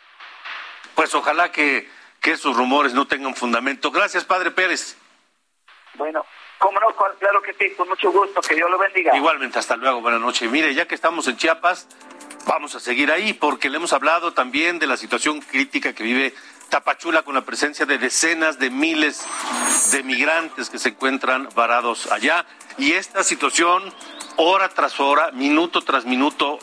Pues 0.95 1.13
ojalá 1.13 1.51
que, 1.51 1.89
que 2.21 2.31
esos 2.31 2.55
rumores 2.55 2.93
no 2.93 3.07
tengan 3.07 3.35
fundamento. 3.35 3.91
Gracias, 3.91 4.23
Padre 4.23 4.51
Pérez. 4.51 4.97
Bueno, 5.95 6.25
cómo 6.59 6.79
no, 6.79 6.95
claro 7.19 7.41
que 7.41 7.53
sí, 7.53 7.73
con 7.75 7.89
mucho 7.89 8.09
gusto, 8.09 8.39
que 8.41 8.55
Dios 8.55 8.69
lo 8.71 8.77
bendiga. 8.77 9.15
Igualmente, 9.15 9.59
hasta 9.59 9.75
luego, 9.75 9.99
buenas 9.99 10.21
noches. 10.21 10.49
Mire, 10.49 10.73
ya 10.73 10.87
que 10.87 10.95
estamos 10.95 11.27
en 11.27 11.35
Chiapas, 11.35 11.87
vamos 12.45 12.75
a 12.75 12.80
seguir 12.80 13.12
ahí 13.12 13.34
porque 13.34 13.69
le 13.69 13.77
hemos 13.77 13.93
hablado 13.93 14.34
también 14.34 14.80
de 14.80 14.88
la 14.88 14.97
situación 14.97 15.41
crítica 15.41 15.93
que 15.93 16.04
vive 16.04 16.34
Tapachula 16.69 17.23
con 17.23 17.36
la 17.36 17.41
presencia 17.41 17.86
de 17.86 17.97
decenas 17.97 18.58
de 18.58 18.69
miles 18.69 19.25
de 19.91 20.04
migrantes 20.04 20.69
que 20.69 20.80
se 20.80 20.89
encuentran 20.89 21.49
varados 21.54 22.10
allá. 22.12 22.45
Y 22.77 22.93
esta 22.93 23.23
situación, 23.23 23.93
hora 24.38 24.69
tras 24.69 24.99
hora, 24.99 25.32
minuto 25.32 25.82
tras 25.82 26.06
minuto, 26.06 26.60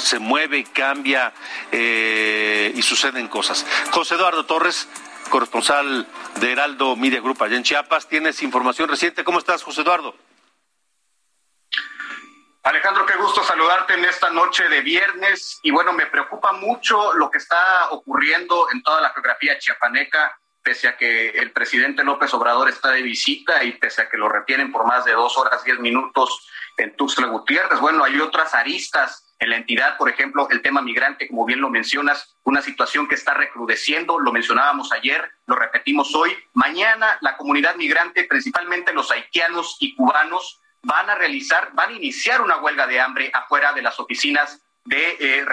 se 0.00 0.18
mueve, 0.18 0.64
cambia 0.64 1.32
eh, 1.70 2.72
y 2.74 2.82
suceden 2.82 3.28
cosas. 3.28 3.64
José 3.92 4.16
Eduardo 4.16 4.46
Torres, 4.46 4.88
corresponsal 5.30 6.06
de 6.40 6.52
Heraldo 6.52 6.96
Media 6.96 7.20
Group 7.20 7.42
allá 7.42 7.56
en 7.56 7.62
Chiapas, 7.62 8.08
tienes 8.08 8.42
información 8.42 8.88
reciente. 8.88 9.22
¿Cómo 9.22 9.38
estás, 9.38 9.62
José 9.62 9.82
Eduardo? 9.82 10.25
Alejandro, 12.66 13.06
qué 13.06 13.14
gusto 13.14 13.44
saludarte 13.44 13.94
en 13.94 14.04
esta 14.04 14.28
noche 14.28 14.68
de 14.68 14.80
viernes. 14.80 15.60
Y 15.62 15.70
bueno, 15.70 15.92
me 15.92 16.06
preocupa 16.06 16.50
mucho 16.50 17.12
lo 17.14 17.30
que 17.30 17.38
está 17.38 17.90
ocurriendo 17.90 18.66
en 18.72 18.82
toda 18.82 19.00
la 19.00 19.10
geografía 19.10 19.56
chiapaneca, 19.56 20.36
pese 20.64 20.88
a 20.88 20.96
que 20.96 21.28
el 21.28 21.52
presidente 21.52 22.02
López 22.02 22.34
Obrador 22.34 22.68
está 22.68 22.90
de 22.90 23.02
visita 23.02 23.62
y 23.62 23.74
pese 23.74 24.02
a 24.02 24.08
que 24.08 24.16
lo 24.16 24.28
retienen 24.28 24.72
por 24.72 24.84
más 24.84 25.04
de 25.04 25.12
dos 25.12 25.38
horas, 25.38 25.62
diez 25.62 25.78
minutos 25.78 26.50
en 26.76 26.96
Tuxtla 26.96 27.28
Gutiérrez. 27.28 27.78
Bueno, 27.78 28.02
hay 28.02 28.18
otras 28.18 28.52
aristas 28.52 29.32
en 29.38 29.50
la 29.50 29.58
entidad, 29.58 29.96
por 29.96 30.08
ejemplo, 30.08 30.48
el 30.50 30.60
tema 30.60 30.82
migrante, 30.82 31.28
como 31.28 31.44
bien 31.44 31.60
lo 31.60 31.70
mencionas, 31.70 32.34
una 32.42 32.62
situación 32.62 33.06
que 33.06 33.14
está 33.14 33.32
recrudeciendo, 33.32 34.18
lo 34.18 34.32
mencionábamos 34.32 34.90
ayer, 34.90 35.30
lo 35.46 35.54
repetimos 35.54 36.12
hoy. 36.16 36.36
Mañana 36.52 37.16
la 37.20 37.36
comunidad 37.36 37.76
migrante, 37.76 38.24
principalmente 38.24 38.92
los 38.92 39.12
haitianos 39.12 39.76
y 39.78 39.94
cubanos, 39.94 40.60
van 40.86 41.10
a 41.10 41.14
realizar, 41.16 41.70
van 41.74 41.90
a 41.90 41.92
iniciar 41.92 42.40
una 42.40 42.58
huelga 42.58 42.86
de 42.86 43.00
hambre 43.00 43.30
afuera 43.34 43.72
de 43.72 43.82
las 43.82 43.98
oficinas 43.98 44.62
de 44.84 45.16
eh, 45.18 45.44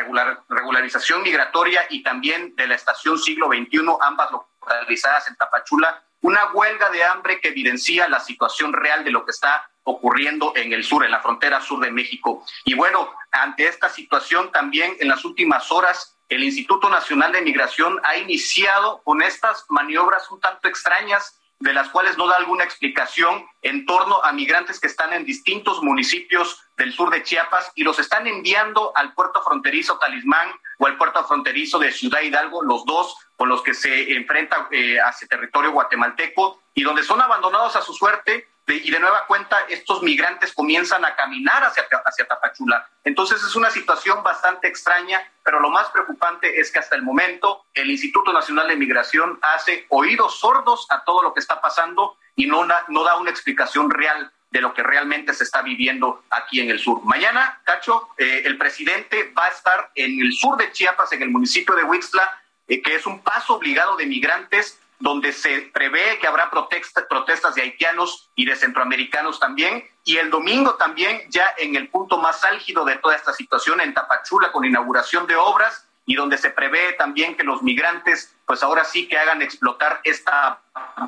regularización 0.47 1.23
migratoria 1.23 1.87
y 1.89 2.03
también 2.03 2.55
de 2.55 2.67
la 2.67 2.75
estación 2.75 3.17
siglo 3.17 3.47
XXI, 3.47 3.79
ambas 3.99 4.29
localizadas 4.31 5.27
en 5.27 5.35
Tapachula, 5.35 6.03
una 6.21 6.51
huelga 6.53 6.89
de 6.91 7.03
hambre 7.03 7.41
que 7.41 7.49
evidencia 7.49 8.07
la 8.07 8.19
situación 8.19 8.73
real 8.73 9.03
de 9.03 9.09
lo 9.09 9.25
que 9.25 9.31
está 9.31 9.67
ocurriendo 9.83 10.53
en 10.55 10.71
el 10.71 10.83
sur, 10.83 11.03
en 11.03 11.11
la 11.11 11.19
frontera 11.19 11.59
sur 11.61 11.83
de 11.83 11.91
México. 11.91 12.45
Y 12.63 12.75
bueno, 12.75 13.11
ante 13.31 13.67
esta 13.67 13.89
situación 13.89 14.51
también 14.51 14.95
en 14.99 15.07
las 15.07 15.25
últimas 15.25 15.71
horas 15.71 16.15
el 16.29 16.43
Instituto 16.43 16.89
Nacional 16.89 17.31
de 17.31 17.41
Migración 17.41 17.99
ha 18.03 18.17
iniciado 18.17 19.01
con 19.03 19.21
estas 19.21 19.65
maniobras 19.69 20.29
un 20.31 20.39
tanto 20.39 20.67
extrañas 20.67 21.39
de 21.63 21.73
las 21.73 21.87
cuales 21.89 22.17
no 22.17 22.27
da 22.27 22.35
alguna 22.35 22.65
explicación 22.65 23.47
en 23.61 23.85
torno 23.85 24.21
a 24.21 24.33
migrantes 24.33 24.81
que 24.81 24.87
están 24.87 25.13
en 25.13 25.23
distintos 25.23 25.81
municipios 25.81 26.61
del 26.75 26.91
sur 26.91 27.09
de 27.09 27.23
Chiapas 27.23 27.71
y 27.75 27.83
los 27.83 27.99
están 27.99 28.27
enviando 28.27 28.91
al 28.97 29.13
puerto 29.13 29.41
fronterizo 29.41 29.97
Talismán 29.97 30.49
o 30.77 30.87
al 30.87 30.97
puerto 30.97 31.23
fronterizo 31.23 31.79
de 31.79 31.93
Ciudad 31.93 32.19
Hidalgo, 32.19 32.63
los 32.63 32.83
dos 32.83 33.15
con 33.37 33.47
los 33.47 33.63
que 33.63 33.73
se 33.73 34.13
enfrenta 34.13 34.67
eh, 34.71 34.99
hacia 34.99 35.25
territorio 35.29 35.71
guatemalteco 35.71 36.59
y 36.73 36.83
donde 36.83 37.01
son 37.01 37.21
abandonados 37.21 37.77
a 37.77 37.81
su 37.81 37.93
suerte 37.93 38.49
y 38.67 38.91
de 38.91 38.99
nueva 38.99 39.25
cuenta 39.27 39.65
estos 39.69 40.01
migrantes 40.01 40.53
comienzan 40.53 41.03
a 41.03 41.15
caminar 41.15 41.63
hacia, 41.63 41.83
hacia 42.05 42.25
Tapachula. 42.25 42.87
Entonces 43.03 43.43
es 43.43 43.55
una 43.55 43.69
situación 43.69 44.23
bastante 44.23 44.67
extraña, 44.67 45.21
pero 45.43 45.59
lo 45.59 45.69
más 45.69 45.89
preocupante 45.89 46.59
es 46.59 46.71
que 46.71 46.79
hasta 46.79 46.95
el 46.95 47.01
momento 47.01 47.65
el 47.73 47.91
Instituto 47.91 48.31
Nacional 48.31 48.69
de 48.69 48.77
Migración 48.77 49.37
hace 49.41 49.85
oídos 49.89 50.39
sordos 50.39 50.87
a 50.89 51.03
todo 51.03 51.23
lo 51.23 51.33
que 51.33 51.41
está 51.41 51.61
pasando 51.61 52.17
y 52.35 52.45
no, 52.45 52.65
no 52.87 53.03
da 53.03 53.17
una 53.17 53.29
explicación 53.29 53.89
real 53.89 54.31
de 54.49 54.61
lo 54.61 54.73
que 54.73 54.83
realmente 54.83 55.33
se 55.33 55.43
está 55.43 55.63
viviendo 55.63 56.23
aquí 56.29 56.61
en 56.61 56.69
el 56.69 56.79
sur. 56.79 57.01
Mañana, 57.03 57.59
Cacho, 57.63 58.09
eh, 58.17 58.43
el 58.45 58.57
presidente 58.57 59.33
va 59.37 59.45
a 59.45 59.49
estar 59.49 59.91
en 59.95 60.21
el 60.21 60.31
sur 60.31 60.57
de 60.57 60.71
Chiapas, 60.71 61.11
en 61.11 61.23
el 61.23 61.29
municipio 61.29 61.75
de 61.75 61.83
Huixla, 61.83 62.39
eh, 62.67 62.81
que 62.81 62.95
es 62.95 63.05
un 63.07 63.19
paso 63.21 63.55
obligado 63.55 63.97
de 63.97 64.05
migrantes 64.05 64.79
donde 65.03 65.33
se 65.33 65.69
prevé 65.73 66.17
que 66.17 66.27
habrá 66.27 66.49
protestas 66.49 67.55
de 67.55 67.61
haitianos 67.61 68.29
y 68.35 68.45
de 68.45 68.55
centroamericanos 68.55 69.37
también. 69.37 69.85
Y 70.05 70.15
el 70.15 70.29
domingo 70.29 70.75
también, 70.75 71.23
ya 71.29 71.53
en 71.57 71.75
el 71.75 71.89
punto 71.89 72.17
más 72.19 72.45
álgido 72.45 72.85
de 72.85 72.95
toda 72.95 73.13
esta 73.13 73.33
situación, 73.33 73.81
en 73.81 73.93
Tapachula, 73.93 74.53
con 74.53 74.63
inauguración 74.63 75.27
de 75.27 75.35
obras 75.35 75.85
y 76.05 76.15
donde 76.15 76.37
se 76.37 76.51
prevé 76.51 76.93
también 76.93 77.35
que 77.35 77.43
los 77.43 77.61
migrantes, 77.61 78.33
pues 78.45 78.63
ahora 78.63 78.85
sí 78.85 79.09
que 79.09 79.17
hagan 79.17 79.41
explotar 79.41 79.99
esta 80.05 80.61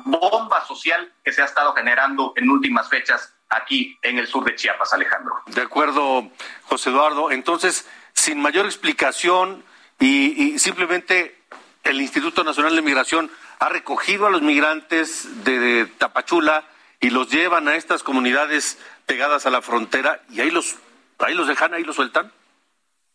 bomba 0.04 0.62
social 0.66 1.10
que 1.24 1.32
se 1.32 1.40
ha 1.40 1.46
estado 1.46 1.72
generando 1.72 2.34
en 2.36 2.50
últimas 2.50 2.90
fechas 2.90 3.32
aquí 3.48 3.98
en 4.02 4.18
el 4.18 4.26
sur 4.26 4.44
de 4.44 4.54
Chiapas, 4.56 4.92
Alejandro. 4.92 5.36
De 5.46 5.62
acuerdo, 5.62 6.30
José 6.64 6.90
Eduardo. 6.90 7.30
Entonces, 7.30 7.88
sin 8.12 8.42
mayor 8.42 8.66
explicación 8.66 9.64
y, 9.98 10.52
y 10.54 10.58
simplemente 10.58 11.38
el 11.82 11.98
Instituto 12.02 12.44
Nacional 12.44 12.76
de 12.76 12.82
Migración 12.82 13.30
ha 13.58 13.68
recogido 13.68 14.26
a 14.26 14.30
los 14.30 14.42
migrantes 14.42 15.44
de, 15.44 15.86
Tapachula 15.98 16.64
y 17.00 17.10
los 17.10 17.30
llevan 17.30 17.68
a 17.68 17.76
estas 17.76 18.02
comunidades 18.02 18.78
pegadas 19.06 19.46
a 19.46 19.50
la 19.50 19.62
frontera 19.62 20.20
y 20.30 20.40
ahí 20.40 20.50
los, 20.50 20.76
ahí 21.18 21.34
los 21.34 21.48
dejan, 21.48 21.74
ahí 21.74 21.84
los 21.84 21.96
sueltan 21.96 22.32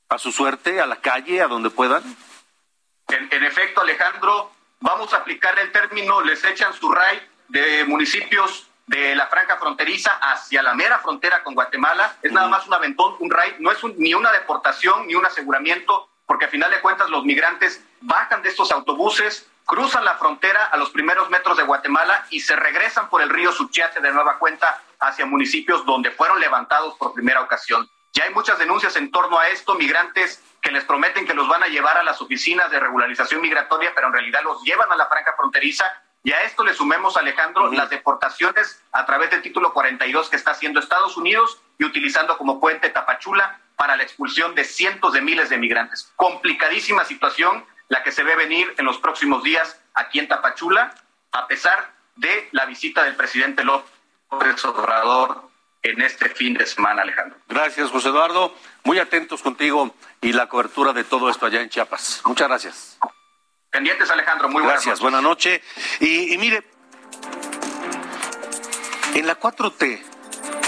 a 0.09 0.17
su 0.17 0.31
suerte, 0.31 0.81
a 0.81 0.85
la 0.85 0.97
calle, 0.97 1.41
a 1.41 1.47
donde 1.47 1.69
puedan. 1.69 2.03
En, 3.07 3.43
efecto, 3.43 3.81
Alejandro, 3.81 4.51
vamos 4.81 5.13
a 5.13 5.17
aplicar 5.17 5.57
el 5.59 5.71
término, 5.71 6.21
les 6.21 6.43
echan 6.43 6.73
su 6.73 6.91
ray 6.91 7.21
de 7.47 7.85
municipios 7.85 8.67
de 8.87 9.15
la 9.15 9.27
franja 9.27 9.57
fronteriza 9.57 10.11
hacia 10.21 10.63
la 10.63 10.73
mera 10.73 10.99
frontera 10.99 11.43
con 11.43 11.53
Guatemala. 11.53 12.17
Es 12.21 12.31
nada 12.31 12.49
más 12.49 12.67
un 12.67 12.73
aventón, 12.73 13.15
un 13.19 13.31
ray, 13.31 13.55
no 13.59 13.71
es 13.71 13.81
ni 13.97 14.13
una 14.13 14.33
deportación 14.33 15.07
ni 15.07 15.15
un 15.15 15.25
aseguramiento, 15.25 16.09
porque 16.25 16.45
a 16.45 16.49
final 16.49 16.71
de 16.71 16.81
cuentas 16.81 17.09
los 17.09 17.23
migrantes 17.23 17.81
bajan 18.01 18.41
de 18.41 18.49
estos 18.49 18.71
autobuses, 18.71 19.49
cruzan 19.65 20.05
la 20.05 20.17
frontera 20.17 20.65
a 20.65 20.77
los 20.77 20.89
primeros 20.89 21.29
metros 21.29 21.57
de 21.57 21.63
Guatemala 21.63 22.25
y 22.29 22.41
se 22.41 22.55
regresan 22.55 23.09
por 23.09 23.21
el 23.21 23.29
río 23.29 23.51
Suchiate 23.51 24.01
de 24.01 24.11
nueva 24.11 24.37
cuenta 24.37 24.81
hacia 24.99 25.25
municipios 25.25 25.85
donde 25.85 26.11
fueron 26.11 26.39
levantados 26.39 26.95
por 26.95 27.13
primera 27.13 27.41
ocasión. 27.41 27.89
Ya 28.13 28.25
hay 28.25 28.33
muchas 28.33 28.59
denuncias 28.59 28.95
en 28.97 29.09
torno 29.09 29.39
a 29.39 29.47
esto, 29.47 29.75
migrantes 29.75 30.43
que 30.61 30.71
les 30.71 30.83
prometen 30.83 31.25
que 31.25 31.33
los 31.33 31.47
van 31.47 31.63
a 31.63 31.67
llevar 31.67 31.97
a 31.97 32.03
las 32.03 32.21
oficinas 32.21 32.69
de 32.69 32.79
regularización 32.79 33.41
migratoria, 33.41 33.93
pero 33.95 34.07
en 34.07 34.13
realidad 34.13 34.43
los 34.43 34.61
llevan 34.63 34.91
a 34.91 34.95
la 34.95 35.07
franja 35.07 35.33
fronteriza. 35.35 35.85
Y 36.23 36.31
a 36.33 36.43
esto 36.43 36.63
le 36.63 36.73
sumemos, 36.73 37.17
Alejandro, 37.17 37.71
las 37.71 37.89
deportaciones 37.89 38.83
a 38.91 39.05
través 39.05 39.31
del 39.31 39.41
título 39.41 39.73
42 39.73 40.29
que 40.29 40.35
está 40.35 40.51
haciendo 40.51 40.79
Estados 40.79 41.17
Unidos 41.17 41.59
y 41.79 41.85
utilizando 41.85 42.37
como 42.37 42.59
puente 42.59 42.89
Tapachula 42.89 43.59
para 43.75 43.95
la 43.95 44.03
expulsión 44.03 44.53
de 44.53 44.63
cientos 44.63 45.13
de 45.13 45.21
miles 45.21 45.49
de 45.49 45.57
migrantes. 45.57 46.11
Complicadísima 46.15 47.05
situación 47.05 47.65
la 47.91 48.03
que 48.03 48.13
se 48.13 48.23
ve 48.23 48.37
venir 48.37 48.73
en 48.77 48.85
los 48.85 48.99
próximos 48.99 49.43
días 49.43 49.77
aquí 49.93 50.19
en 50.19 50.29
Tapachula, 50.29 50.95
a 51.33 51.45
pesar 51.47 51.93
de 52.15 52.47
la 52.53 52.65
visita 52.65 53.03
del 53.03 53.17
presidente 53.17 53.65
López 53.65 54.63
Obrador 54.63 55.49
en 55.83 56.01
este 56.01 56.29
fin 56.29 56.53
de 56.53 56.65
semana, 56.65 57.01
Alejandro. 57.01 57.37
Gracias, 57.49 57.91
José 57.91 58.07
Eduardo. 58.07 58.55
Muy 58.85 58.97
atentos 58.97 59.41
contigo 59.41 59.93
y 60.21 60.31
la 60.31 60.47
cobertura 60.47 60.93
de 60.93 61.03
todo 61.03 61.29
esto 61.29 61.45
allá 61.45 61.59
en 61.59 61.67
Chiapas. 61.67 62.21
Muchas 62.23 62.47
gracias. 62.47 62.97
Pendientes, 63.69 64.09
Alejandro. 64.09 64.47
Muy 64.47 64.61
buenas 64.61 64.85
Gracias, 64.85 65.01
buena 65.01 65.19
noche. 65.19 65.61
Y, 65.99 66.33
y 66.33 66.37
mire, 66.37 66.63
en 69.15 69.27
la 69.27 69.37
4T 69.37 70.01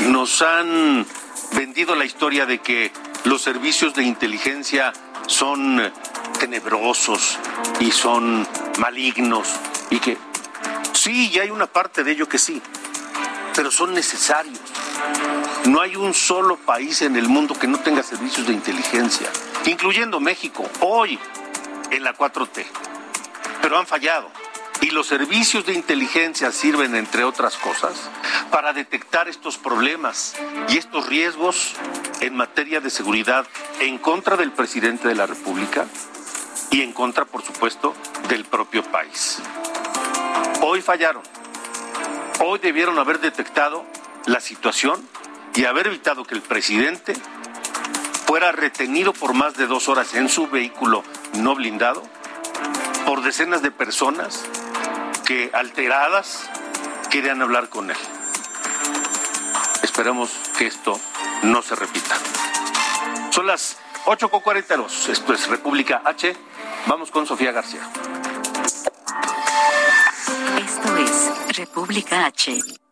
nos 0.09 0.41
han 0.41 1.05
vendido 1.53 1.95
la 1.95 2.03
historia 2.03 2.45
de 2.45 2.59
que 2.59 2.91
los 3.23 3.41
servicios 3.41 3.93
de 3.93 4.03
inteligencia 4.03 4.91
son 5.27 5.91
tenebrosos 6.39 7.37
y 7.79 7.91
son 7.91 8.47
malignos 8.79 9.47
y 9.89 9.99
que 9.99 10.17
sí, 10.93 11.29
ya 11.29 11.43
hay 11.43 11.49
una 11.49 11.67
parte 11.67 12.03
de 12.03 12.11
ello 12.11 12.27
que 12.27 12.37
sí, 12.37 12.61
pero 13.55 13.71
son 13.71 13.93
necesarios. 13.93 14.59
No 15.65 15.81
hay 15.81 15.95
un 15.95 16.13
solo 16.13 16.57
país 16.57 17.01
en 17.01 17.15
el 17.15 17.27
mundo 17.27 17.55
que 17.55 17.67
no 17.67 17.79
tenga 17.79 18.03
servicios 18.03 18.47
de 18.47 18.53
inteligencia, 18.53 19.27
incluyendo 19.65 20.19
México, 20.19 20.69
hoy 20.81 21.19
en 21.91 22.03
la 22.03 22.15
4T, 22.15 22.65
pero 23.61 23.77
han 23.77 23.87
fallado. 23.87 24.29
Y 24.81 24.89
los 24.89 25.07
servicios 25.07 25.65
de 25.65 25.73
inteligencia 25.73 26.51
sirven, 26.51 26.95
entre 26.95 27.23
otras 27.23 27.55
cosas, 27.55 27.93
para 28.51 28.73
detectar 28.73 29.29
estos 29.29 29.57
problemas 29.57 30.35
y 30.67 30.77
estos 30.77 31.07
riesgos 31.07 31.75
en 32.23 32.37
materia 32.37 32.79
de 32.79 32.89
seguridad 32.89 33.45
en 33.81 33.97
contra 33.97 34.37
del 34.37 34.53
presidente 34.53 35.09
de 35.09 35.15
la 35.15 35.25
República 35.25 35.85
y 36.71 36.81
en 36.81 36.93
contra, 36.93 37.25
por 37.25 37.43
supuesto, 37.43 37.93
del 38.29 38.45
propio 38.45 38.81
país. 38.81 39.39
Hoy 40.61 40.81
fallaron. 40.81 41.21
Hoy 42.39 42.59
debieron 42.59 42.97
haber 42.97 43.19
detectado 43.19 43.85
la 44.25 44.39
situación 44.39 45.05
y 45.53 45.65
haber 45.65 45.87
evitado 45.87 46.23
que 46.23 46.33
el 46.33 46.41
presidente 46.41 47.13
fuera 48.25 48.53
retenido 48.53 49.11
por 49.11 49.33
más 49.33 49.57
de 49.57 49.67
dos 49.67 49.89
horas 49.89 50.13
en 50.13 50.29
su 50.29 50.47
vehículo 50.47 51.03
no 51.33 51.55
blindado 51.55 52.03
por 53.05 53.21
decenas 53.21 53.61
de 53.61 53.71
personas 53.71 54.45
que 55.25 55.51
alteradas 55.53 56.49
querían 57.11 57.41
hablar 57.41 57.67
con 57.67 57.91
él. 57.91 57.97
Esperamos 59.83 60.31
que 60.57 60.67
esto 60.67 60.97
no 61.43 61.61
se 61.61 61.75
repita. 61.75 62.15
Son 63.31 63.47
las 63.47 63.77
8.42, 64.05 65.09
esto 65.09 65.33
es 65.33 65.47
República 65.47 66.01
H. 66.05 66.35
Vamos 66.87 67.11
con 67.11 67.25
Sofía 67.25 67.51
García. 67.51 67.81
Esto 70.57 70.97
es 70.97 71.57
República 71.57 72.25
H. 72.25 72.82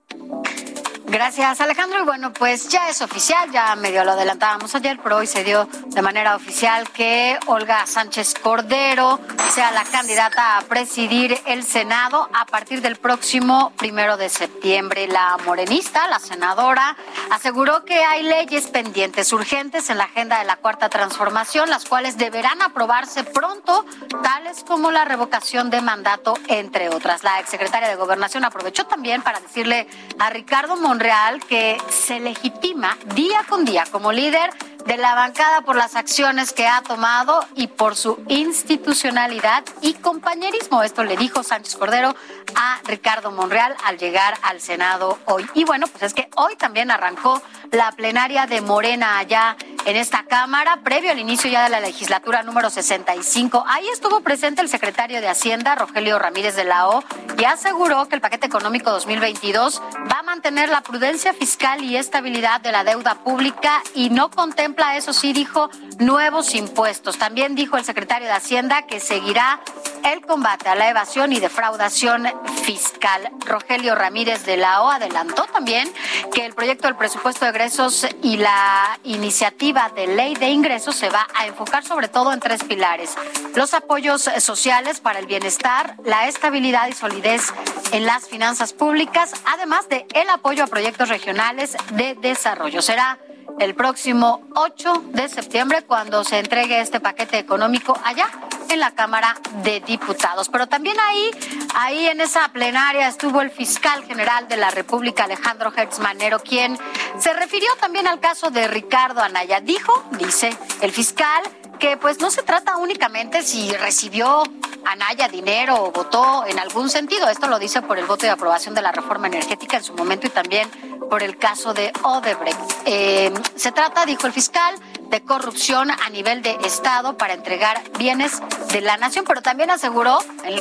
Gracias, 1.12 1.60
Alejandro. 1.60 2.00
Y 2.00 2.06
bueno, 2.06 2.32
pues 2.32 2.70
ya 2.70 2.88
es 2.88 3.02
oficial, 3.02 3.52
ya 3.52 3.76
medio 3.76 4.06
lo 4.06 4.12
adelantábamos 4.12 4.74
ayer, 4.76 4.98
pero 5.04 5.18
hoy 5.18 5.28
se 5.28 5.44
dio 5.44 5.68
de 5.88 6.02
manera 6.02 6.38
oficial 6.38 6.90
que 6.90 7.38
Olga 7.48 7.86
Sánchez 7.86 8.34
Cordero 8.42 9.20
sea 9.54 9.72
la 9.72 9.84
candidata 9.84 10.58
a 10.58 10.62
presidir 10.62 11.38
el 11.48 11.66
Senado 11.66 12.30
a 12.34 12.46
partir 12.46 12.82
del 12.82 12.96
próximo 12.96 13.74
primero 13.78 14.16
de 14.16 14.30
septiembre. 14.30 15.06
La 15.10 15.38
morenista, 15.46 16.08
la 16.08 16.20
senadora, 16.20 16.96
aseguró 17.30 17.84
que 17.84 18.02
hay 18.06 18.24
leyes 18.24 18.68
pendientes 18.68 19.34
urgentes 19.34 19.90
en 19.90 19.98
la 19.98 20.06
agenda 20.06 20.40
de 20.40 20.46
la 20.46 20.56
cuarta 20.56 20.88
transformación, 20.88 21.70
las 21.70 21.84
cuales 21.84 22.18
deberán 22.18 22.62
aprobarse 22.62 23.26
pronto, 23.26 23.86
tales 24.24 24.64
como 24.66 24.92
la 24.92 25.04
revocación 25.04 25.70
de 25.72 25.82
mandato, 25.82 26.36
entre 26.48 26.88
otras. 26.88 27.26
La 27.26 27.42
exsecretaria 27.42 27.90
de 27.90 27.96
Gobernación 27.96 28.46
aprovechó 28.46 28.86
también 28.86 29.22
para 29.22 29.42
decirle 29.42 29.90
a 30.18 30.30
Ricardo 30.30 30.78
Monreal 30.78 31.01
Real 31.02 31.40
que 31.50 31.80
se 31.90 32.20
legitima 32.20 32.96
día 33.16 33.44
con 33.50 33.66
día 33.66 33.86
como 33.92 34.12
líder 34.12 34.52
de 34.86 34.98
la 34.98 35.16
bancada 35.16 35.62
por 35.62 35.76
las 35.76 35.96
acciones 35.96 36.54
que 36.54 36.68
ha 36.68 36.84
tomado 36.84 37.44
y 37.56 37.66
por 37.66 37.96
su 37.96 38.24
institucionalidad 38.28 39.64
y 39.82 39.94
compañerismo. 39.96 40.84
Esto 40.84 41.04
le 41.04 41.18
dijo 41.18 41.42
Sánchez 41.42 41.76
Cordero 41.76 42.16
a 42.56 42.80
Ricardo 42.84 43.32
Monreal 43.32 43.76
al 43.84 43.98
llegar 43.98 44.36
al 44.44 44.62
Senado 44.62 45.18
hoy. 45.26 45.48
Y 45.56 45.64
bueno, 45.64 45.88
pues 45.88 46.04
es 46.04 46.14
que 46.14 46.30
hoy 46.36 46.56
también 46.56 46.92
arrancó 46.92 47.42
la 47.72 47.92
plenaria 47.94 48.46
de 48.46 48.62
Morena 48.62 49.18
allá 49.18 49.56
en 49.86 49.96
esta 49.96 50.24
Cámara, 50.24 50.82
previo 50.84 51.12
al 51.12 51.20
inicio 51.20 51.50
ya 51.50 51.64
de 51.64 51.70
la 51.70 51.80
legislatura 51.80 52.44
número 52.44 52.70
65. 52.70 53.64
Ahí 53.68 53.88
estuvo 53.90 54.22
presente 54.22 54.62
el 54.62 54.70
secretario 54.70 55.20
de 55.22 55.28
Hacienda, 55.28 55.76
Rogelio 55.76 56.20
Ramírez 56.20 56.56
de 56.56 56.64
la 56.64 56.88
O, 56.90 57.04
y 57.38 57.46
aseguró 57.46 58.08
que 58.08 58.16
el 58.16 58.22
paquete 58.22 58.46
económico 58.46 58.92
2022 58.92 59.82
va 60.12 60.20
a 60.20 60.24
mantener 60.24 60.70
la 60.70 60.82
prudencia 60.82 61.34
fiscal 61.34 61.84
y 61.84 61.98
estabilidad 61.98 62.62
de 62.62 62.72
la 62.72 62.84
deuda 62.84 63.16
pública 63.24 63.82
y 63.96 64.10
no 64.10 64.30
contempla, 64.30 64.96
eso 64.98 65.14
sí, 65.14 65.34
dijo, 65.34 65.70
nuevos 66.00 66.54
impuestos. 66.54 67.18
También 67.18 67.56
dijo 67.56 67.78
el 67.78 67.84
secretario 67.84 68.28
de 68.28 68.34
Hacienda 68.34 68.84
que 68.84 69.00
seguirá 69.00 69.62
el 70.04 70.22
combate 70.22 70.70
a 70.70 70.76
la 70.76 70.90
evasión 70.90 71.34
y 71.34 71.40
defraudación 71.40 72.28
fiscal. 72.64 73.30
Rogelio 73.46 73.96
Ramírez 73.96 74.46
de 74.46 74.58
la 74.58 74.82
O 74.84 74.92
adelantó 74.92 75.44
también 75.46 75.92
que 76.34 76.46
el 76.46 76.54
proyecto 76.54 76.88
del 76.88 76.96
presupuesto 76.96 77.46
de 77.46 77.52
egresos 77.52 78.08
y 78.24 78.38
la 78.38 79.00
iniciativa 79.04 79.71
de 79.72 80.06
ley 80.06 80.34
de 80.36 80.50
ingresos 80.50 80.98
se 80.98 81.10
va 81.10 81.26
a 81.34 81.48
enfocar 81.48 81.86
sobre 81.86 82.10
todo 82.10 82.34
en 82.34 82.42
tres 82.42 82.62
pilares. 82.62 83.16
Los 83.56 83.74
apoyos 83.74 84.30
sociales 84.40 85.00
para 85.00 85.20
el 85.20 85.28
bienestar, 85.28 85.96
la 86.04 86.28
estabilidad 86.28 86.90
y 86.90 86.92
solidez 86.92 87.54
en 87.94 88.06
las 88.06 88.28
finanzas 88.28 88.74
públicas, 88.74 89.32
además 89.46 89.88
de 89.88 90.06
el 90.14 90.30
apoyo 90.30 90.66
a 90.66 90.68
proyectos 90.68 91.08
regionales 91.08 91.78
de 91.94 92.16
desarrollo. 92.16 92.82
Será 92.82 93.18
el 93.60 93.76
próximo 93.76 94.42
8 94.56 95.04
de 95.14 95.30
septiembre 95.30 95.84
cuando 95.84 96.24
se 96.24 96.40
entregue 96.40 96.82
este 96.82 97.00
paquete 97.00 97.38
económico 97.38 97.98
allá 98.04 98.28
en 98.70 98.80
la 98.80 98.92
Cámara 98.92 99.36
de 99.64 99.82
Diputados. 99.82 100.50
Pero 100.50 100.68
también 100.68 100.98
ahí, 101.00 101.32
ahí 101.76 102.08
en 102.08 102.22
esa 102.22 102.48
plenaria 102.50 103.08
estuvo 103.08 103.42
el 103.42 103.52
fiscal 103.52 104.04
general 104.06 104.48
de 104.48 104.58
la 104.58 104.72
República, 104.72 105.26
Alejandro 105.26 105.74
Hertz 105.76 106.00
Manero, 106.00 106.40
quien 106.40 106.78
se 107.20 107.34
refirió 107.34 107.70
también 107.80 108.08
al 108.08 108.20
caso 108.20 108.50
de 108.50 108.68
Ricardo 108.68 109.22
Anaya. 109.22 109.60
Dijo, 109.60 110.04
dice 110.18 110.56
el 110.82 110.92
fiscal, 110.92 111.44
que 111.82 111.98
pues 111.98 112.20
no 112.20 112.30
se 112.30 112.44
trata 112.44 112.78
únicamente 112.78 113.42
si 113.42 113.72
recibió 113.74 114.44
Anaya 114.86 115.28
dinero 115.28 115.84
o 115.84 115.92
votó 115.92 116.46
en 116.46 116.60
algún 116.60 116.92
sentido. 116.92 117.28
Esto 117.28 117.48
lo 117.48 117.58
dice 117.58 117.82
por 117.82 117.98
el 117.98 118.06
voto 118.06 118.28
de 118.28 118.30
aprobación 118.30 118.76
de 118.76 118.84
la 118.84 118.92
reforma 118.92 119.28
energética 119.28 119.78
en 119.78 119.84
su 119.84 119.94
momento 119.96 120.28
y 120.28 120.30
también 120.30 120.70
por 121.10 121.24
el 121.24 121.38
caso 121.38 121.74
de 121.74 121.92
Odebrecht. 122.04 122.60
Eh, 122.86 123.34
se 123.56 123.72
trata, 123.72 124.06
dijo 124.06 124.28
el 124.28 124.34
fiscal, 124.34 124.76
de 125.10 125.22
corrupción 125.22 125.92
a 125.92 126.10
nivel 126.10 126.42
de 126.42 126.52
Estado 126.64 127.18
para 127.18 127.34
entregar 127.34 127.82
bienes 127.98 128.42
de 128.72 128.82
la 128.82 128.96
nación, 128.98 129.26
pero 129.28 129.42
también 129.42 129.72
aseguró, 129.72 130.20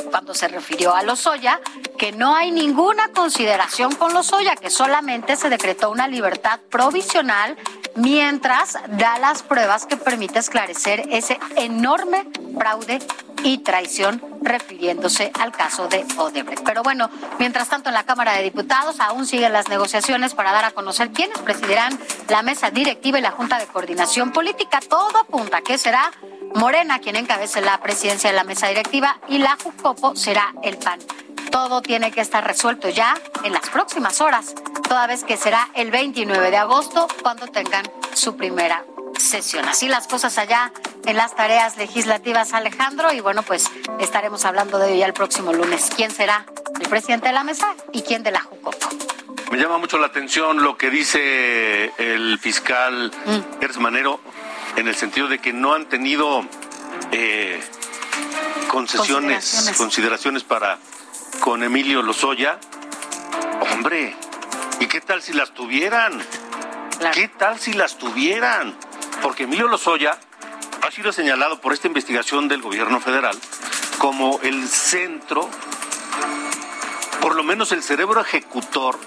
cuando 0.09 0.33
se 0.33 0.47
refirió 0.49 0.93
a 0.93 1.03
Lozoya, 1.03 1.61
que 1.97 2.11
no 2.11 2.35
hay 2.35 2.51
ninguna 2.51 3.09
consideración 3.09 3.95
con 3.95 4.13
Lozoya, 4.13 4.55
que 4.55 4.69
solamente 4.69 5.35
se 5.37 5.49
decretó 5.49 5.89
una 5.89 6.07
libertad 6.07 6.59
provisional 6.69 7.55
mientras 7.95 8.77
da 8.89 9.19
las 9.19 9.43
pruebas 9.43 9.85
que 9.85 9.97
permite 9.97 10.39
esclarecer 10.39 11.07
ese 11.11 11.39
enorme 11.55 12.25
fraude 12.57 12.99
y 13.43 13.59
traición 13.59 14.21
refiriéndose 14.41 15.31
al 15.39 15.51
caso 15.51 15.87
de 15.87 16.05
Odebrecht. 16.17 16.63
Pero 16.63 16.83
bueno, 16.83 17.09
mientras 17.39 17.69
tanto 17.69 17.89
en 17.89 17.95
la 17.95 18.03
Cámara 18.03 18.33
de 18.33 18.43
Diputados 18.43 18.99
aún 18.99 19.25
siguen 19.25 19.53
las 19.53 19.69
negociaciones 19.69 20.33
para 20.33 20.51
dar 20.51 20.65
a 20.65 20.71
conocer 20.71 21.11
quiénes 21.11 21.39
presidirán 21.39 21.97
la 22.29 22.41
mesa 22.43 22.71
directiva 22.71 23.19
y 23.19 23.21
la 23.21 23.31
Junta 23.31 23.57
de 23.59 23.67
Coordinación 23.67 24.31
Política. 24.31 24.79
Todo 24.87 25.17
apunta 25.17 25.61
que 25.61 25.77
será 25.77 26.11
Morena 26.55 26.99
quien 26.99 27.15
encabece 27.15 27.61
la 27.61 27.79
presidencia 27.79 28.29
de 28.29 28.35
la 28.35 28.43
mesa 28.43 28.67
directiva 28.67 29.19
y 29.27 29.37
la 29.37 29.57
Jucopo 29.61 30.15
será 30.15 30.53
el 30.63 30.77
PAN. 30.77 30.99
Todo 31.51 31.81
tiene 31.81 32.11
que 32.11 32.21
estar 32.21 32.45
resuelto 32.45 32.89
ya 32.89 33.13
en 33.43 33.53
las 33.53 33.69
próximas 33.69 34.21
horas, 34.21 34.55
toda 34.87 35.07
vez 35.07 35.23
que 35.23 35.37
será 35.37 35.69
el 35.73 35.91
29 35.91 36.51
de 36.51 36.57
agosto 36.57 37.07
cuando 37.21 37.47
tengan 37.47 37.83
su 38.13 38.37
primera 38.37 38.85
sesión. 39.17 39.67
Así 39.67 39.87
las 39.87 40.07
cosas 40.07 40.37
allá 40.37 40.71
en 41.05 41.17
las 41.17 41.35
tareas 41.35 41.77
legislativas, 41.77 42.53
Alejandro, 42.53 43.11
y 43.13 43.19
bueno, 43.19 43.43
pues 43.43 43.69
estaremos 43.99 44.45
hablando 44.45 44.77
de 44.77 44.89
ello 44.89 44.99
ya 44.99 45.05
el 45.05 45.13
próximo 45.13 45.53
lunes. 45.53 45.89
¿Quién 45.95 46.11
será 46.11 46.45
el 46.79 46.89
presidente 46.89 47.27
de 47.27 47.33
la 47.33 47.43
mesa 47.43 47.75
y 47.91 48.01
quién 48.01 48.23
de 48.23 48.31
la 48.31 48.41
Jucopo? 48.41 48.87
Me 49.51 49.57
llama 49.57 49.77
mucho 49.77 49.97
la 49.97 50.07
atención 50.07 50.63
lo 50.63 50.77
que 50.77 50.89
dice 50.89 51.91
el 51.97 52.39
fiscal 52.39 53.11
mm. 53.25 53.79
Manero 53.81 54.21
en 54.75 54.87
el 54.87 54.95
sentido 54.95 55.27
de 55.27 55.39
que 55.39 55.53
no 55.53 55.73
han 55.73 55.85
tenido 55.85 56.45
eh, 57.11 57.61
concesiones, 58.67 59.73
consideraciones 59.77 60.43
para 60.43 60.77
con 61.39 61.63
Emilio 61.63 62.01
Lozoya, 62.01 62.59
hombre, 63.73 64.15
¿y 64.79 64.87
qué 64.87 65.01
tal 65.01 65.21
si 65.21 65.33
las 65.33 65.53
tuvieran? 65.53 66.21
¿Qué 67.13 67.27
tal 67.27 67.59
si 67.59 67.73
las 67.73 67.97
tuvieran? 67.97 68.75
Porque 69.21 69.43
Emilio 69.43 69.67
Lozoya 69.67 70.17
ha 70.81 70.91
sido 70.91 71.11
señalado 71.11 71.59
por 71.59 71.73
esta 71.73 71.87
investigación 71.87 72.47
del 72.47 72.61
gobierno 72.61 72.99
federal 72.99 73.37
como 73.97 74.39
el 74.41 74.67
centro, 74.67 75.49
por 77.21 77.35
lo 77.35 77.43
menos 77.43 77.71
el 77.71 77.83
cerebro 77.83 78.21
ejecutor 78.21 78.99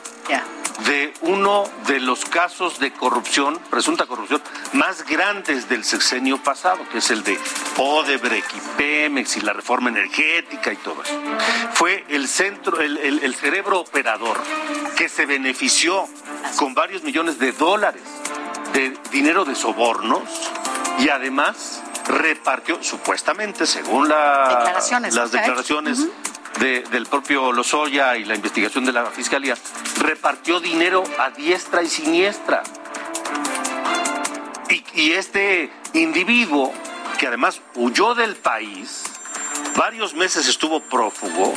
de 0.86 1.14
uno 1.22 1.64
de 1.86 2.00
los 2.00 2.24
casos 2.24 2.78
de 2.78 2.92
corrupción, 2.92 3.58
presunta 3.70 4.06
corrupción, 4.06 4.42
más 4.72 5.04
grandes 5.04 5.68
del 5.68 5.84
sexenio 5.84 6.38
pasado, 6.42 6.78
que 6.90 6.98
es 6.98 7.10
el 7.10 7.22
de 7.22 7.38
Odebrecht 7.76 8.54
y 8.56 8.60
Pemex 8.76 9.36
y 9.36 9.40
la 9.42 9.52
reforma 9.52 9.90
energética 9.90 10.72
y 10.72 10.76
todo 10.76 11.02
eso. 11.02 11.14
Fue 11.74 12.04
el 12.08 12.26
centro, 12.26 12.80
el, 12.80 12.98
el 12.98 13.34
cerebro 13.34 13.80
operador 13.80 14.36
que 14.96 15.08
se 15.08 15.26
benefició 15.26 16.08
con 16.56 16.74
varios 16.74 17.02
millones 17.02 17.38
de 17.38 17.52
dólares 17.52 18.02
de 18.72 18.96
dinero 19.12 19.44
de 19.44 19.54
sobornos 19.54 20.22
y 20.98 21.08
además 21.08 21.82
repartió, 22.06 22.82
supuestamente, 22.82 23.66
según 23.66 24.08
las 24.08 25.32
declaraciones 25.32 26.00
del 26.60 27.06
propio 27.06 27.52
Lozoya 27.52 28.16
y 28.16 28.24
la 28.24 28.34
investigación 28.34 28.84
de 28.84 28.92
la 28.92 29.06
Fiscalía, 29.06 29.56
repartió 30.00 30.60
dinero 30.60 31.04
a 31.18 31.30
diestra 31.30 31.82
y 31.82 31.88
siniestra. 31.88 32.62
Y, 34.94 35.12
este 35.12 35.70
individuo, 35.92 36.72
que 37.18 37.26
además 37.26 37.60
huyó 37.74 38.14
del 38.14 38.36
país, 38.36 39.02
varios 39.76 40.14
meses 40.14 40.48
estuvo 40.48 40.80
prófugo, 40.80 41.54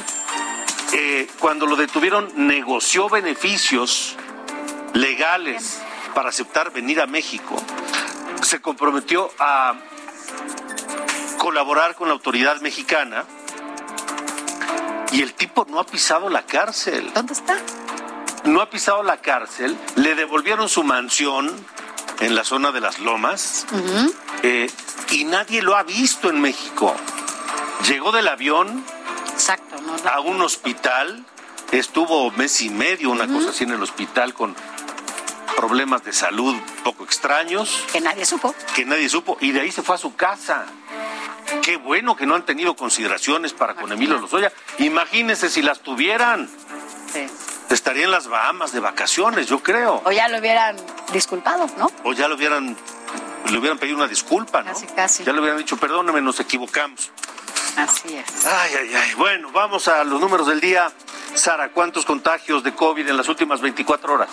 eh, 0.94 1.28
cuando 1.40 1.68
lo 1.68 1.76
detuvieron 1.76 2.32
negoció 2.48 3.10
beneficios 3.10 4.16
legales 4.94 5.82
para 6.16 6.30
aceptar 6.30 6.72
venir 6.72 7.00
a 7.00 7.06
México, 7.06 7.56
se 8.42 8.60
comprometió 8.60 9.30
a 9.40 9.76
colaborar 11.38 11.96
con 11.96 12.08
la 12.08 12.14
autoridad 12.16 12.60
mexicana 12.62 13.26
y 15.12 15.22
el 15.22 15.34
tipo 15.34 15.66
no 15.70 15.80
ha 15.80 15.86
pisado 15.86 16.30
la 16.30 16.46
cárcel. 16.46 17.12
¿Dónde 17.14 17.34
está? 17.34 17.58
No 18.46 18.62
ha 18.62 18.70
pisado 18.70 19.04
la 19.04 19.18
cárcel, 19.18 19.78
le 19.96 20.16
devolvieron 20.16 20.70
su 20.70 20.84
mansión 20.84 21.54
en 22.20 22.36
la 22.36 22.44
zona 22.44 22.72
de 22.72 22.82
las 22.82 23.00
lomas 23.00 23.66
eh, 24.42 24.72
y 25.12 25.26
nadie 25.26 25.62
lo 25.62 25.76
ha 25.76 25.84
visto 25.84 26.30
en 26.30 26.40
México. 26.40 26.96
Llegó 27.88 28.12
del 28.12 28.28
avión 28.28 28.84
Exacto, 29.38 29.76
a 30.12 30.20
un 30.20 30.42
hospital, 30.42 31.24
estuvo 31.72 32.32
mes 32.32 32.60
y 32.64 32.72
medio, 32.72 33.12
una 33.12 33.28
cosa 33.28 33.52
así 33.52 33.66
en 33.66 33.70
el 33.70 33.84
hospital 33.84 34.34
con 34.34 34.56
problemas 35.56 36.04
de 36.04 36.12
salud 36.12 36.56
poco 36.84 37.04
extraños. 37.04 37.84
Que 37.94 38.02
nadie 38.02 38.26
supo. 38.26 38.56
Que 38.76 38.84
nadie 38.84 39.08
supo. 39.08 39.38
Y 39.40 39.52
de 39.52 39.62
ahí 39.62 39.72
se 39.72 39.84
fue 39.84 39.94
a 39.94 40.00
su 40.00 40.16
casa. 40.16 40.66
Qué 41.62 41.78
bueno 41.78 42.16
que 42.16 42.26
no 42.26 42.36
han 42.36 42.46
tenido 42.46 42.76
consideraciones 42.76 43.54
para 43.54 43.76
con 43.76 43.92
Emilio 43.92 44.18
Lozoya. 44.18 44.52
Imagínense 44.80 45.50
si 45.50 45.62
las 45.62 45.80
tuvieran. 45.80 46.50
Sí. 47.12 47.28
Estaría 47.70 48.06
en 48.06 48.12
las 48.12 48.28
Bahamas 48.28 48.72
de 48.72 48.80
vacaciones, 48.80 49.48
yo 49.48 49.60
creo. 49.60 50.02
O 50.06 50.12
ya 50.12 50.28
lo 50.30 50.40
hubieran 50.40 50.78
disculpado, 51.12 51.68
¿no? 51.78 51.92
O 52.04 52.14
ya 52.14 52.28
lo 52.28 52.36
hubieran, 52.36 52.76
le 53.50 53.58
hubieran 53.58 53.78
pedido 53.78 53.98
una 53.98 54.08
disculpa, 54.08 54.62
¿no? 54.62 54.74
Casi, 54.74 54.88
casi. 54.88 55.24
Ya 55.24 55.34
le 55.34 55.40
hubieran 55.40 55.58
dicho, 55.58 55.78
perdóname, 55.78 56.22
nos 56.22 56.40
equivocamos. 56.40 57.12
Así 57.76 58.16
es. 58.16 58.46
Ay, 58.46 58.72
ay, 58.80 58.96
ay. 58.96 59.14
Bueno, 59.16 59.52
vamos 59.52 59.88
a 59.88 60.04
los 60.04 60.20
números 60.20 60.48
del 60.48 60.60
día. 60.60 60.92
Sara, 61.36 61.70
¿cuántos 61.70 62.06
contagios 62.06 62.64
de 62.64 62.74
COVID 62.74 63.08
en 63.08 63.18
las 63.18 63.28
últimas 63.28 63.62
24 63.62 64.14
horas? 64.14 64.30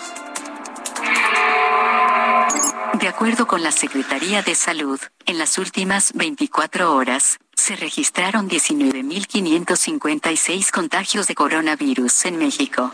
De 2.99 3.07
acuerdo 3.07 3.47
con 3.47 3.63
la 3.63 3.71
Secretaría 3.71 4.41
de 4.41 4.55
Salud, 4.55 4.99
en 5.25 5.37
las 5.37 5.57
últimas 5.57 6.11
24 6.13 6.93
horas, 6.93 7.37
se 7.53 7.75
registraron 7.75 8.49
19.556 8.49 10.71
contagios 10.71 11.27
de 11.27 11.35
coronavirus 11.35 12.25
en 12.25 12.37
México. 12.37 12.91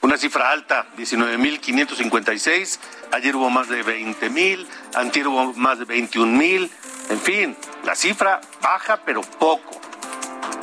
Una 0.00 0.16
cifra 0.16 0.50
alta, 0.50 0.88
19.556. 0.96 2.78
Ayer 3.12 3.36
hubo 3.36 3.50
más 3.50 3.68
de 3.68 3.84
20.000, 3.84 4.66
antier 4.94 5.28
hubo 5.28 5.52
más 5.54 5.78
de 5.78 5.86
21.000. 5.86 6.70
En 7.10 7.20
fin, 7.20 7.56
la 7.84 7.94
cifra 7.94 8.40
baja 8.60 9.02
pero 9.04 9.20
poco. 9.22 9.80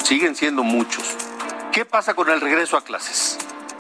Siguen 0.03 0.35
siendo 0.35 0.63
muchos. 0.63 1.15
¿Qué 1.71 1.85
pasa 1.85 2.13
con 2.13 2.29
el 2.29 2.41
regreso 2.41 2.75
a 2.77 2.83
clases? 2.83 3.37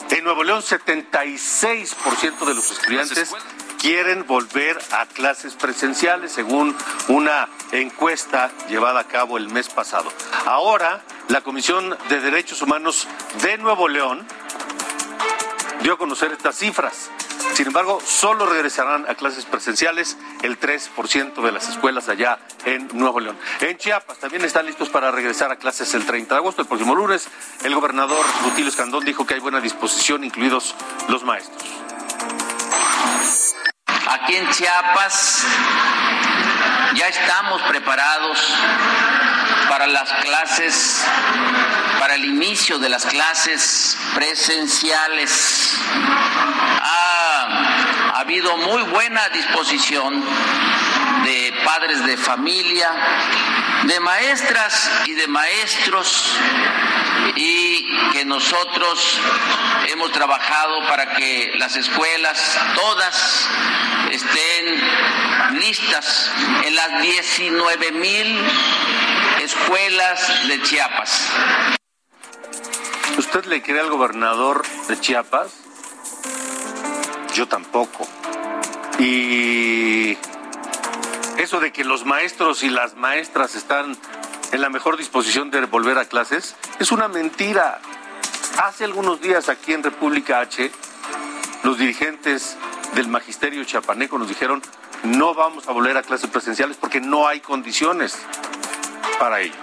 En 0.09 0.23
Nuevo 0.23 0.43
León, 0.43 0.61
76% 0.61 2.45
de 2.45 2.53
los 2.53 2.71
estudiantes 2.71 3.35
quieren 3.79 4.27
volver 4.27 4.77
a 4.91 5.05
clases 5.05 5.55
presenciales, 5.55 6.31
según 6.31 6.75
una 7.07 7.49
encuesta 7.71 8.51
llevada 8.67 9.01
a 9.01 9.07
cabo 9.07 9.37
el 9.37 9.49
mes 9.49 9.69
pasado. 9.69 10.11
Ahora, 10.45 11.01
la 11.29 11.41
Comisión 11.41 11.97
de 12.09 12.19
Derechos 12.19 12.61
Humanos 12.61 13.07
de 13.41 13.57
Nuevo 13.57 13.87
León 13.87 14.25
dio 15.81 15.93
a 15.93 15.97
conocer 15.97 16.31
estas 16.31 16.57
cifras. 16.57 17.09
Sin 17.53 17.67
embargo, 17.67 17.99
solo 18.05 18.45
regresarán 18.45 19.05
a 19.09 19.15
clases 19.15 19.45
presenciales 19.45 20.17
el 20.43 20.59
3% 20.59 21.41
de 21.41 21.51
las 21.51 21.69
escuelas 21.69 22.09
allá 22.09 22.39
en 22.65 22.87
Nuevo 22.93 23.19
León. 23.19 23.37
En 23.61 23.77
Chiapas 23.77 24.19
también 24.19 24.43
están 24.43 24.65
listos 24.65 24.89
para 24.89 25.11
regresar 25.11 25.51
a 25.51 25.55
clases 25.55 25.93
el 25.93 26.05
30 26.05 26.35
de 26.35 26.39
agosto, 26.39 26.61
el 26.61 26.67
próximo 26.67 26.95
lunes. 26.95 27.27
El 27.63 27.75
gobernador 27.75 28.25
Rutilio 28.43 28.69
Escandón 28.69 29.05
dijo 29.05 29.25
que 29.25 29.35
hay 29.35 29.39
buena 29.39 29.61
disposición, 29.61 30.23
incluidos 30.23 30.75
los 31.07 31.23
maestros. 31.23 31.69
Aquí 34.11 34.35
en 34.35 34.49
Chiapas 34.49 35.45
ya 36.95 37.07
estamos 37.09 37.61
preparados 37.63 38.39
para 39.69 39.85
las 39.85 40.11
clases, 40.13 41.05
para 41.99 42.15
el 42.15 42.25
inicio 42.25 42.79
de 42.79 42.89
las 42.89 43.05
clases 43.05 43.95
presenciales. 44.15 45.77
Ha, 46.81 48.19
habido 48.19 48.57
muy 48.57 48.81
buena 48.83 49.29
disposición 49.29 50.25
de 51.23 51.53
padres 51.65 52.05
de 52.05 52.17
familia, 52.17 52.89
de 53.83 53.99
maestras 53.99 54.91
y 55.05 55.13
de 55.13 55.27
maestros 55.27 56.37
y 57.35 57.85
que 58.11 58.25
nosotros 58.25 59.19
hemos 59.87 60.11
trabajado 60.11 60.87
para 60.87 61.13
que 61.15 61.53
las 61.57 61.75
escuelas 61.75 62.59
todas 62.75 63.47
estén 64.11 65.59
listas 65.59 66.31
en 66.65 66.75
las 66.75 67.01
19 67.01 67.91
mil 67.93 68.45
escuelas 69.43 70.47
de 70.47 70.61
Chiapas. 70.61 71.27
¿Usted 73.17 73.45
le 73.45 73.61
cree 73.61 73.79
al 73.79 73.89
gobernador 73.89 74.65
de 74.87 74.99
Chiapas? 74.99 75.51
Yo 77.33 77.47
tampoco. 77.47 78.07
Y 78.97 80.17
eso 81.39 81.61
de 81.61 81.71
que 81.71 81.85
los 81.85 82.05
maestros 82.05 82.63
y 82.63 82.69
las 82.69 82.95
maestras 82.95 83.55
están 83.55 83.97
en 84.51 84.61
la 84.61 84.69
mejor 84.69 84.97
disposición 84.97 85.49
de 85.51 85.65
volver 85.65 85.97
a 85.97 86.03
clases 86.03 86.57
es 86.79 86.91
una 86.91 87.07
mentira. 87.07 87.79
Hace 88.61 88.83
algunos 88.83 89.21
días 89.21 89.47
aquí 89.47 89.71
en 89.71 89.81
República 89.81 90.41
H, 90.41 90.69
los 91.63 91.77
dirigentes 91.77 92.57
del 92.93 93.07
magisterio 93.07 93.63
chiapaneco 93.63 94.17
nos 94.17 94.27
dijeron 94.27 94.61
no 95.03 95.33
vamos 95.33 95.65
a 95.69 95.71
volver 95.71 95.95
a 95.95 96.03
clases 96.03 96.29
presenciales 96.29 96.75
porque 96.75 96.99
no 96.99 97.25
hay 97.25 97.39
condiciones 97.39 98.17
para 99.17 99.39
ello. 99.39 99.55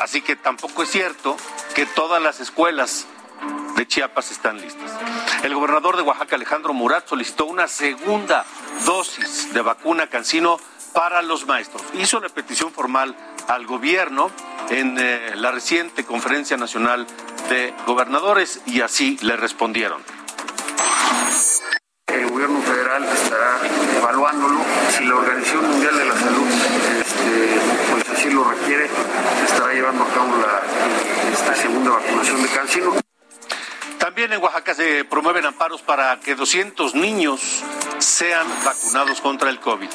Así 0.00 0.22
que 0.22 0.36
tampoco 0.36 0.84
es 0.84 0.90
cierto 0.90 1.36
que 1.74 1.86
todas 1.86 2.22
las 2.22 2.38
escuelas 2.38 3.08
de 3.74 3.88
Chiapas 3.88 4.30
están 4.30 4.60
listas. 4.60 4.92
El 5.42 5.54
gobernador 5.56 5.96
de 5.96 6.02
Oaxaca, 6.02 6.36
Alejandro 6.36 6.72
Murat, 6.72 7.08
solicitó 7.08 7.46
una 7.46 7.66
segunda 7.66 8.44
dosis 8.86 9.52
de 9.52 9.60
vacuna 9.60 10.06
Cancino 10.06 10.60
para 10.94 11.20
los 11.20 11.46
maestros. 11.46 11.82
Hizo 11.94 12.20
la 12.20 12.28
petición 12.30 12.72
formal 12.72 13.14
al 13.48 13.66
gobierno 13.66 14.30
en 14.70 14.96
eh, 14.98 15.32
la 15.34 15.50
reciente 15.50 16.04
Conferencia 16.04 16.56
Nacional 16.56 17.06
de 17.50 17.74
Gobernadores 17.86 18.62
y 18.64 18.80
así 18.80 19.18
le 19.20 19.36
respondieron. 19.36 20.02
El 22.06 22.30
gobierno 22.30 22.62
federal 22.62 23.04
estará 23.04 23.60
evaluándolo. 23.98 24.60
Si 24.96 25.04
la 25.04 25.16
Organización 25.16 25.68
Mundial 25.68 25.98
de 25.98 26.04
la 26.04 26.14
Salud 26.14 26.48
este, 27.00 27.60
pues 27.90 28.08
así 28.10 28.30
lo 28.30 28.44
requiere, 28.44 28.88
estará 29.44 29.74
llevando 29.74 30.04
a 30.04 30.08
cabo 30.08 30.36
la 30.36 30.62
esta 31.32 31.54
segunda 31.56 31.90
vacunación 31.90 32.42
de 32.42 32.48
Cancino. 32.48 32.92
También 33.98 34.32
en 34.32 34.42
Oaxaca 34.42 34.74
se 34.74 35.04
promueven 35.04 35.44
amparos 35.44 35.82
para 35.82 36.20
que 36.20 36.34
200 36.34 36.94
niños 36.94 37.64
sean 37.98 38.46
vacunados 38.64 39.20
contra 39.20 39.50
el 39.50 39.58
COVID. 39.58 39.88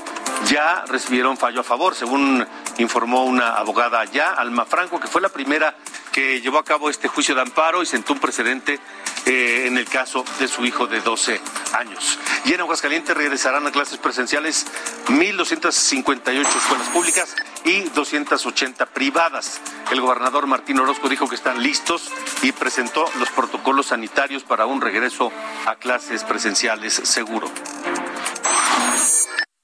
Ya 0.50 0.84
recibieron 0.88 1.38
fallo 1.38 1.62
a 1.62 1.64
favor, 1.64 1.94
según 1.94 2.44
informó 2.80 3.24
una 3.24 3.50
abogada 3.50 4.00
allá, 4.00 4.34
Alma 4.34 4.66
Franco, 4.66 5.00
que 5.00 5.08
fue 5.08 5.22
la 5.22 5.30
primera 5.30 5.76
que 6.12 6.42
llevó 6.42 6.58
a 6.58 6.66
cabo 6.66 6.90
este 6.90 7.08
juicio 7.08 7.36
de 7.36 7.42
amparo 7.42 7.84
y 7.84 7.86
sentó 7.86 8.14
un 8.14 8.20
precedente 8.20 8.80
eh, 9.28 9.66
en 9.68 9.78
el 9.78 9.86
caso 9.86 10.26
de 10.40 10.48
su 10.48 10.66
hijo 10.66 10.88
de 10.88 11.02
12 11.02 11.40
años. 11.78 12.18
Y 12.46 12.54
en 12.54 12.62
Aguascalientes 12.62 13.16
regresarán 13.16 13.68
a 13.68 13.72
clases 13.72 14.00
presenciales 14.00 14.66
1.258 15.10 16.48
escuelas 16.48 16.88
públicas 16.88 17.36
y 17.64 17.82
280 17.82 18.88
privadas. 18.88 19.62
El 19.92 20.02
gobernador 20.02 20.48
Martín 20.48 20.80
Orozco 20.80 21.10
dijo 21.10 21.30
que 21.30 21.36
están 21.36 21.62
listos 21.62 22.10
y 22.42 22.54
presentó 22.54 23.06
los 23.20 23.30
protocolos 23.30 23.88
sanitarios 23.88 24.44
para 24.44 24.66
un 24.66 24.82
regreso 24.82 25.32
a 25.68 25.76
clases 25.76 26.24
presenciales 26.24 26.96
seguro 27.04 27.52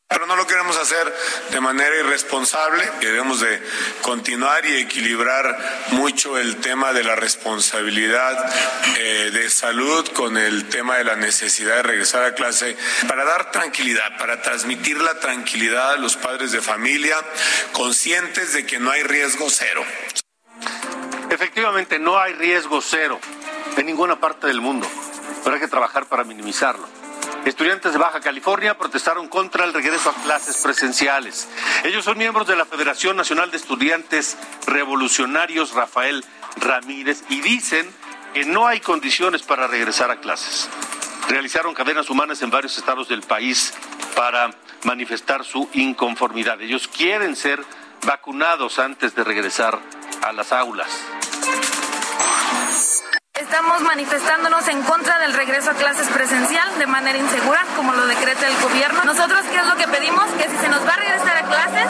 pero 0.08 0.28
no 0.28 0.36
lo 0.36 0.45
queremos 0.45 0.78
hacer 0.78 1.14
de 1.49 1.60
manera 1.60 1.95
irresponsable. 1.97 2.89
Debemos 3.01 3.39
de 3.39 3.62
continuar 4.01 4.66
y 4.66 4.78
equilibrar 4.78 5.58
mucho 5.91 6.38
el 6.38 6.58
tema 6.58 6.93
de 6.93 7.03
la 7.03 7.16
responsabilidad 7.16 8.53
eh, 8.97 9.32
de 9.34 9.49
salud 9.49 10.08
con 10.10 10.38
el 10.38 10.70
tema 10.70 10.97
de 10.97 11.06
la 11.06 11.16
necesidad 11.16 11.78
de 11.78 11.84
regresar 11.84 12.24
a 12.24 12.36
clase 12.36 12.78
para 13.08 13.26
dar 13.26 13.51
tranquilidad, 13.51 14.18
para 14.18 14.41
transmitir 14.41 15.01
la 15.01 15.20
tranquilidad 15.20 15.93
a 15.93 15.97
los 15.97 16.16
padres 16.16 16.51
de 16.51 16.62
familia, 16.62 17.18
conscientes 17.72 18.53
de 18.53 18.66
que 18.66 18.80
no 18.80 18.91
hay 18.91 19.03
riesgo 19.03 19.49
cero. 19.49 19.84
Efectivamente, 21.30 21.97
no 21.99 22.18
hay 22.18 22.34
riesgo 22.34 22.82
cero 22.82 23.20
en 23.76 23.86
ninguna 23.86 24.20
parte 24.20 24.47
del 24.47 24.62
mundo, 24.62 24.88
pero 25.43 25.56
hay 25.56 25.62
que 25.62 25.68
trabajar 25.68 26.06
para 26.06 26.24
minimizarlo. 26.24 26.95
Estudiantes 27.46 27.93
de 27.93 28.00
Baja 28.00 28.22
California 28.22 28.76
protestaron 28.76 29.28
contra 29.28 29.66
el 29.66 29.74
regreso 29.74 30.10
a 30.10 30.14
clases 30.24 30.58
presenciales. 30.58 31.48
Ellos 31.84 32.04
son 32.04 32.18
miembros 32.18 32.48
de 32.48 32.56
la 32.56 32.66
Federación 32.66 33.16
Nacional 33.16 33.52
de 33.52 33.58
Estudiantes 33.58 34.36
Revolucionarios 34.66 35.74
Rafael 35.74 36.26
Ramírez 36.58 37.24
y 37.30 37.41
dicen 37.41 37.88
que 38.34 38.46
no 38.46 38.66
hay 38.66 38.80
condiciones 38.80 39.43
para 39.43 39.68
regresar 39.68 40.10
a 40.10 40.20
clases. 40.20 40.68
Realizaron 41.30 41.76
cadenas 41.76 42.10
humanas 42.10 42.41
en 42.41 42.50
varios 42.50 42.80
estados 42.80 43.08
del 43.10 43.22
país 43.22 43.74
para 44.16 44.50
manifestar 44.84 45.46
su 45.46 45.70
inconformidad. 45.74 46.60
Ellos 46.62 46.88
quieren 46.88 47.36
ser 47.36 47.64
vacunados 48.06 48.80
antes 48.80 49.14
de 49.14 49.24
regresar 49.24 49.80
a 50.24 50.34
las 50.34 50.52
aulas. 50.52 50.89
Estamos 53.46 53.80
manifestándonos 53.82 54.68
en 54.70 54.82
contra 54.82 55.20
del 55.20 55.32
regreso 55.32 55.70
a 55.70 55.76
clases 55.76 56.08
presencial 56.10 56.80
de 56.80 56.88
manera 56.88 57.16
insegura, 57.16 57.64
como 57.76 57.93
lo 57.93 58.08
decreta 58.08 58.48
el 58.48 58.58
gobierno. 58.60 59.04
Nosotros, 59.06 59.41
¿qué 59.52 59.58
es 59.60 59.68
lo 59.68 59.76
que 59.76 59.88
pedimos? 59.88 60.26
Que 60.32 60.50
si 60.50 60.58
se 60.58 60.68
nos 60.68 60.82
va 60.82 60.93
a 60.93 60.98
regresar 60.98 61.38
a 61.38 61.43
clases, 61.43 61.88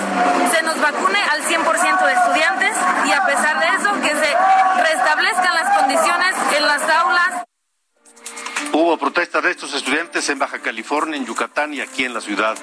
se 0.51 0.61
nos 0.63 0.79
vacune 0.81 1.17
al 1.31 1.41
100% 1.43 2.05
de 2.05 2.13
estudiantes 2.13 2.75
y 3.05 3.11
a 3.13 3.25
pesar 3.25 3.57
de 3.61 3.67
eso, 3.67 3.89
que 4.01 4.09
se 4.09 4.37
restablezcan 4.83 5.55
las 5.55 5.77
condiciones 5.79 6.35
en 6.57 6.67
las 6.67 6.81
aulas. 6.89 7.34
Hubo 8.71 8.97
protestas 8.97 9.43
de 9.43 9.51
estos 9.51 9.73
estudiantes 9.73 10.27
en 10.29 10.39
Baja 10.39 10.59
California, 10.59 11.17
en 11.17 11.25
Yucatán 11.25 11.73
y 11.73 11.81
aquí 11.81 12.05
en 12.05 12.13
la 12.13 12.21
Ciudad 12.21 12.55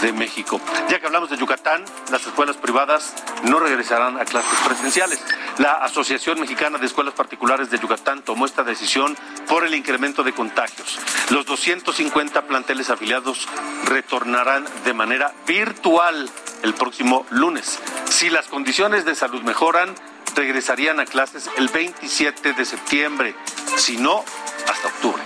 de 0.00 0.12
México. 0.12 0.60
Ya 0.88 1.00
que 1.00 1.06
hablamos 1.06 1.30
de 1.30 1.36
Yucatán, 1.36 1.84
las 2.10 2.26
escuelas 2.26 2.56
privadas 2.56 3.14
no 3.44 3.58
regresarán 3.58 4.18
a 4.20 4.24
clases 4.24 4.58
presenciales. 4.66 5.22
La 5.58 5.72
Asociación 5.72 6.40
Mexicana 6.40 6.78
de 6.78 6.86
Escuelas 6.86 7.14
Particulares 7.14 7.70
de 7.70 7.78
Yucatán 7.78 8.22
tomó 8.22 8.46
esta 8.46 8.62
decisión 8.62 9.16
por 9.48 9.64
el 9.64 9.74
incremento 9.74 10.22
de 10.22 10.32
contagios. 10.32 10.98
Los 11.30 11.46
250 11.46 12.46
planteles 12.46 12.90
afiliados 12.90 13.48
retornarán 13.84 14.66
de 14.84 14.94
manera 14.94 15.32
virtual 15.46 16.30
el 16.62 16.74
próximo 16.74 17.26
lunes. 17.30 17.78
Si 18.10 18.30
las 18.30 18.48
condiciones 18.48 19.04
de 19.04 19.14
salud 19.14 19.42
mejoran, 19.42 19.94
regresarían 20.34 21.00
a 21.00 21.06
clases 21.06 21.48
el 21.56 21.68
27 21.68 22.52
de 22.52 22.64
septiembre, 22.64 23.34
si 23.76 23.96
no, 23.96 24.24
hasta 24.68 24.88
octubre. 24.88 25.22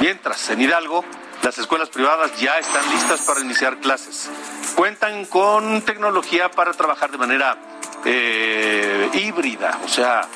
Mientras, 0.00 0.50
en 0.50 0.60
Hidalgo, 0.60 1.04
las 1.42 1.58
escuelas 1.58 1.88
privadas 1.88 2.38
ya 2.40 2.58
están 2.58 2.88
listas 2.90 3.20
para 3.22 3.40
iniciar 3.40 3.78
clases. 3.78 4.30
Cuentan 4.76 5.24
con 5.26 5.82
tecnología 5.82 6.50
para 6.50 6.72
trabajar 6.72 7.10
de 7.10 7.18
manera 7.18 7.56
eh, 8.04 9.10
híbrida, 9.14 9.78
o 9.84 9.88
sea, 9.88 10.28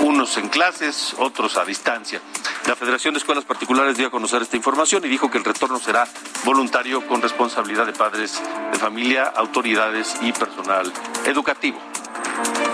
unos 0.00 0.36
en 0.36 0.48
clases, 0.48 1.14
otros 1.18 1.56
a 1.56 1.64
distancia. 1.64 2.20
La 2.66 2.76
Federación 2.76 3.14
de 3.14 3.18
Escuelas 3.18 3.44
Particulares 3.44 3.96
dio 3.96 4.08
a 4.08 4.10
conocer 4.10 4.42
esta 4.42 4.56
información 4.56 5.04
y 5.04 5.08
dijo 5.08 5.30
que 5.30 5.38
el 5.38 5.44
retorno 5.44 5.78
será 5.78 6.06
voluntario 6.44 7.06
con 7.06 7.20
responsabilidad 7.22 7.86
de 7.86 7.92
padres 7.92 8.40
de 8.72 8.78
familia, 8.78 9.24
autoridades 9.24 10.16
y 10.22 10.32
personal 10.32 10.92
educativo. 11.26 11.78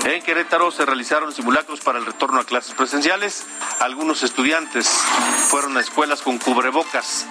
En 0.05 0.23
Querétaro 0.23 0.71
se 0.71 0.87
realizaron 0.87 1.33
simulacros 1.33 1.81
para 1.81 1.99
el 1.99 2.07
retorno 2.07 2.41
a 2.41 2.45
clases 2.45 2.75
presenciales. 2.75 3.47
algunos 3.81 4.23
estudiantes 4.23 4.89
fueron 5.49 5.77
a 5.77 5.81
escuelas 5.81 6.23
con 6.23 6.39
cubrebocas. 6.39 7.27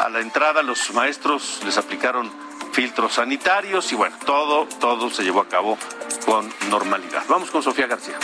A 0.00 0.08
la 0.08 0.20
entrada 0.20 0.62
los 0.62 0.92
maestros 0.94 1.60
les 1.64 1.76
aplicaron 1.76 2.30
filtros 2.72 3.14
sanitarios 3.14 3.90
y 3.92 3.96
bueno, 3.96 4.16
todo, 4.24 4.66
todo 4.78 5.10
se 5.10 5.22
llevó 5.22 5.40
a 5.40 5.48
cabo 5.48 5.76
con 6.24 6.52
normalidad. 6.70 7.24
Vamos 7.28 7.50
con 7.50 7.62
Sofía 7.62 7.86
García. 7.86 8.18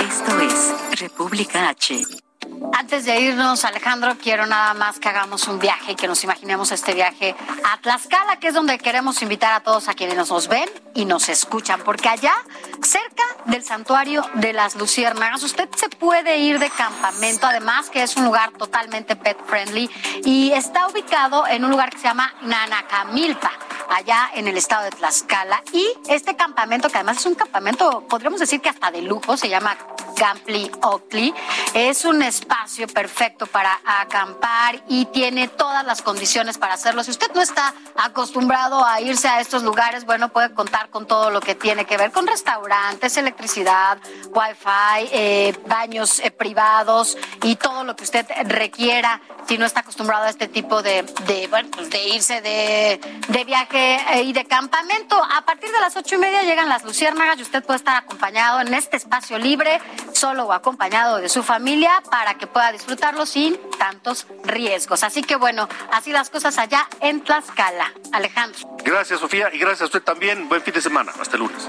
Esto 0.00 0.40
es 0.40 1.00
República 1.00 1.68
H. 1.68 2.27
Antes 2.72 3.04
de 3.04 3.20
irnos, 3.20 3.64
Alejandro, 3.64 4.16
quiero 4.20 4.46
nada 4.46 4.74
más 4.74 4.98
que 4.98 5.08
hagamos 5.08 5.46
un 5.48 5.58
viaje, 5.58 5.94
que 5.94 6.08
nos 6.08 6.24
imaginemos 6.24 6.72
este 6.72 6.94
viaje 6.94 7.34
a 7.64 7.78
Tlaxcala, 7.78 8.38
que 8.38 8.48
es 8.48 8.54
donde 8.54 8.78
queremos 8.78 9.20
invitar 9.22 9.52
a 9.52 9.60
todos 9.60 9.88
a 9.88 9.94
quienes 9.94 10.16
nos 10.16 10.48
ven 10.48 10.68
y 10.94 11.04
nos 11.04 11.28
escuchan, 11.28 11.82
porque 11.84 12.08
allá, 12.08 12.34
cerca 12.82 13.22
del 13.44 13.62
santuario 13.62 14.24
de 14.34 14.52
las 14.52 14.74
Luciérnagas, 14.76 15.42
usted 15.42 15.68
se 15.76 15.88
puede 15.88 16.38
ir 16.38 16.58
de 16.58 16.70
campamento, 16.70 17.46
además 17.46 17.90
que 17.90 18.02
es 18.02 18.16
un 18.16 18.24
lugar 18.24 18.52
totalmente 18.52 19.16
pet 19.16 19.38
friendly 19.46 19.90
y 20.24 20.52
está 20.52 20.88
ubicado 20.88 21.46
en 21.46 21.64
un 21.64 21.70
lugar 21.70 21.90
que 21.90 21.98
se 21.98 22.04
llama 22.04 22.32
Nanacamilpa 22.42 23.52
allá 23.88 24.30
en 24.34 24.48
el 24.48 24.56
estado 24.56 24.84
de 24.84 24.90
Tlaxcala. 24.90 25.62
Y 25.72 25.86
este 26.08 26.36
campamento, 26.36 26.88
que 26.88 26.96
además 26.96 27.18
es 27.18 27.26
un 27.26 27.34
campamento, 27.34 28.04
podríamos 28.08 28.40
decir 28.40 28.60
que 28.60 28.68
hasta 28.68 28.90
de 28.90 29.02
lujo, 29.02 29.36
se 29.36 29.48
llama 29.48 29.76
Gamply 30.16 30.70
Oakley, 30.82 31.32
es 31.74 32.04
un 32.04 32.22
espacio 32.22 32.47
perfecto 32.86 33.46
para 33.46 33.80
acampar 33.84 34.82
y 34.88 35.06
tiene 35.06 35.48
todas 35.48 35.84
las 35.84 36.02
condiciones 36.02 36.58
para 36.58 36.74
hacerlo. 36.74 37.02
Si 37.02 37.10
usted 37.10 37.30
no 37.34 37.42
está 37.42 37.74
acostumbrado 37.96 38.84
a 38.84 39.00
irse 39.00 39.26
a 39.26 39.40
estos 39.40 39.62
lugares, 39.62 40.04
bueno, 40.04 40.28
puede 40.28 40.52
contar 40.52 40.90
con 40.90 41.06
todo 41.06 41.30
lo 41.30 41.40
que 41.40 41.54
tiene 41.54 41.86
que 41.86 41.96
ver 41.96 42.12
con 42.12 42.26
restaurantes, 42.26 43.16
electricidad, 43.16 43.98
wifi, 44.30 45.08
eh, 45.12 45.58
baños 45.66 46.20
eh, 46.20 46.30
privados 46.30 47.16
y 47.42 47.56
todo 47.56 47.84
lo 47.84 47.96
que 47.96 48.04
usted 48.04 48.26
requiera 48.44 49.20
si 49.48 49.56
no 49.56 49.64
está 49.64 49.80
acostumbrado 49.80 50.24
a 50.24 50.30
este 50.30 50.46
tipo 50.46 50.82
de, 50.82 51.02
de, 51.26 51.48
pues 51.48 51.88
irse 52.06 52.40
de, 52.42 53.00
de 53.28 53.44
viaje 53.44 53.98
eh, 54.12 54.22
y 54.22 54.32
de 54.32 54.44
campamento. 54.44 55.16
A 55.16 55.42
partir 55.42 55.70
de 55.70 55.80
las 55.80 55.96
ocho 55.96 56.16
y 56.16 56.18
media 56.18 56.42
llegan 56.42 56.68
las 56.68 56.84
luciérnagas 56.84 57.38
y 57.38 57.42
usted 57.42 57.64
puede 57.64 57.78
estar 57.78 57.96
acompañado 57.96 58.60
en 58.60 58.74
este 58.74 58.98
espacio 58.98 59.38
libre, 59.38 59.80
solo 60.12 60.44
o 60.44 60.52
acompañado 60.52 61.16
de 61.16 61.28
su 61.28 61.42
familia, 61.42 62.02
para 62.10 62.36
que 62.38 62.46
pueda 62.46 62.72
disfrutarlo 62.72 63.26
sin 63.26 63.58
tantos 63.78 64.26
riesgos. 64.44 65.02
Así 65.02 65.22
que 65.22 65.36
bueno, 65.36 65.68
así 65.92 66.12
las 66.12 66.30
cosas 66.30 66.58
allá 66.58 66.88
en 67.00 67.22
Tlaxcala. 67.22 67.92
Alejandro. 68.12 68.60
Gracias, 68.84 69.20
Sofía, 69.20 69.50
y 69.52 69.58
gracias 69.58 69.82
a 69.82 69.84
usted 69.86 70.02
también. 70.02 70.48
Buen 70.48 70.62
fin 70.62 70.74
de 70.74 70.80
semana. 70.80 71.12
Hasta 71.20 71.36
el 71.36 71.42
lunes. 71.42 71.68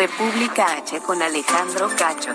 República 0.00 0.78
H 0.78 0.98
con 1.02 1.20
Alejandro 1.20 1.90
Cacho. 1.94 2.34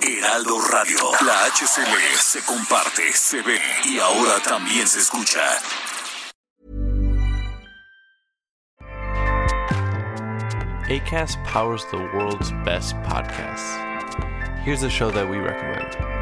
Heraldo 0.00 0.60
Radio. 0.70 0.96
La 1.26 1.46
HCL 1.46 2.16
se 2.20 2.40
comparte, 2.42 3.12
se 3.12 3.42
ve 3.42 3.60
y 3.84 3.98
ahora 3.98 4.38
también 4.44 4.86
se 4.86 5.00
escucha. 5.00 5.40
ACAST 10.88 11.36
powers 11.46 11.84
the 11.90 11.98
world's 12.14 12.52
best 12.64 12.94
podcasts. 13.02 13.76
Here's 14.64 14.84
a 14.84 14.88
show 14.88 15.10
that 15.10 15.28
we 15.28 15.38
recommend. 15.38 16.21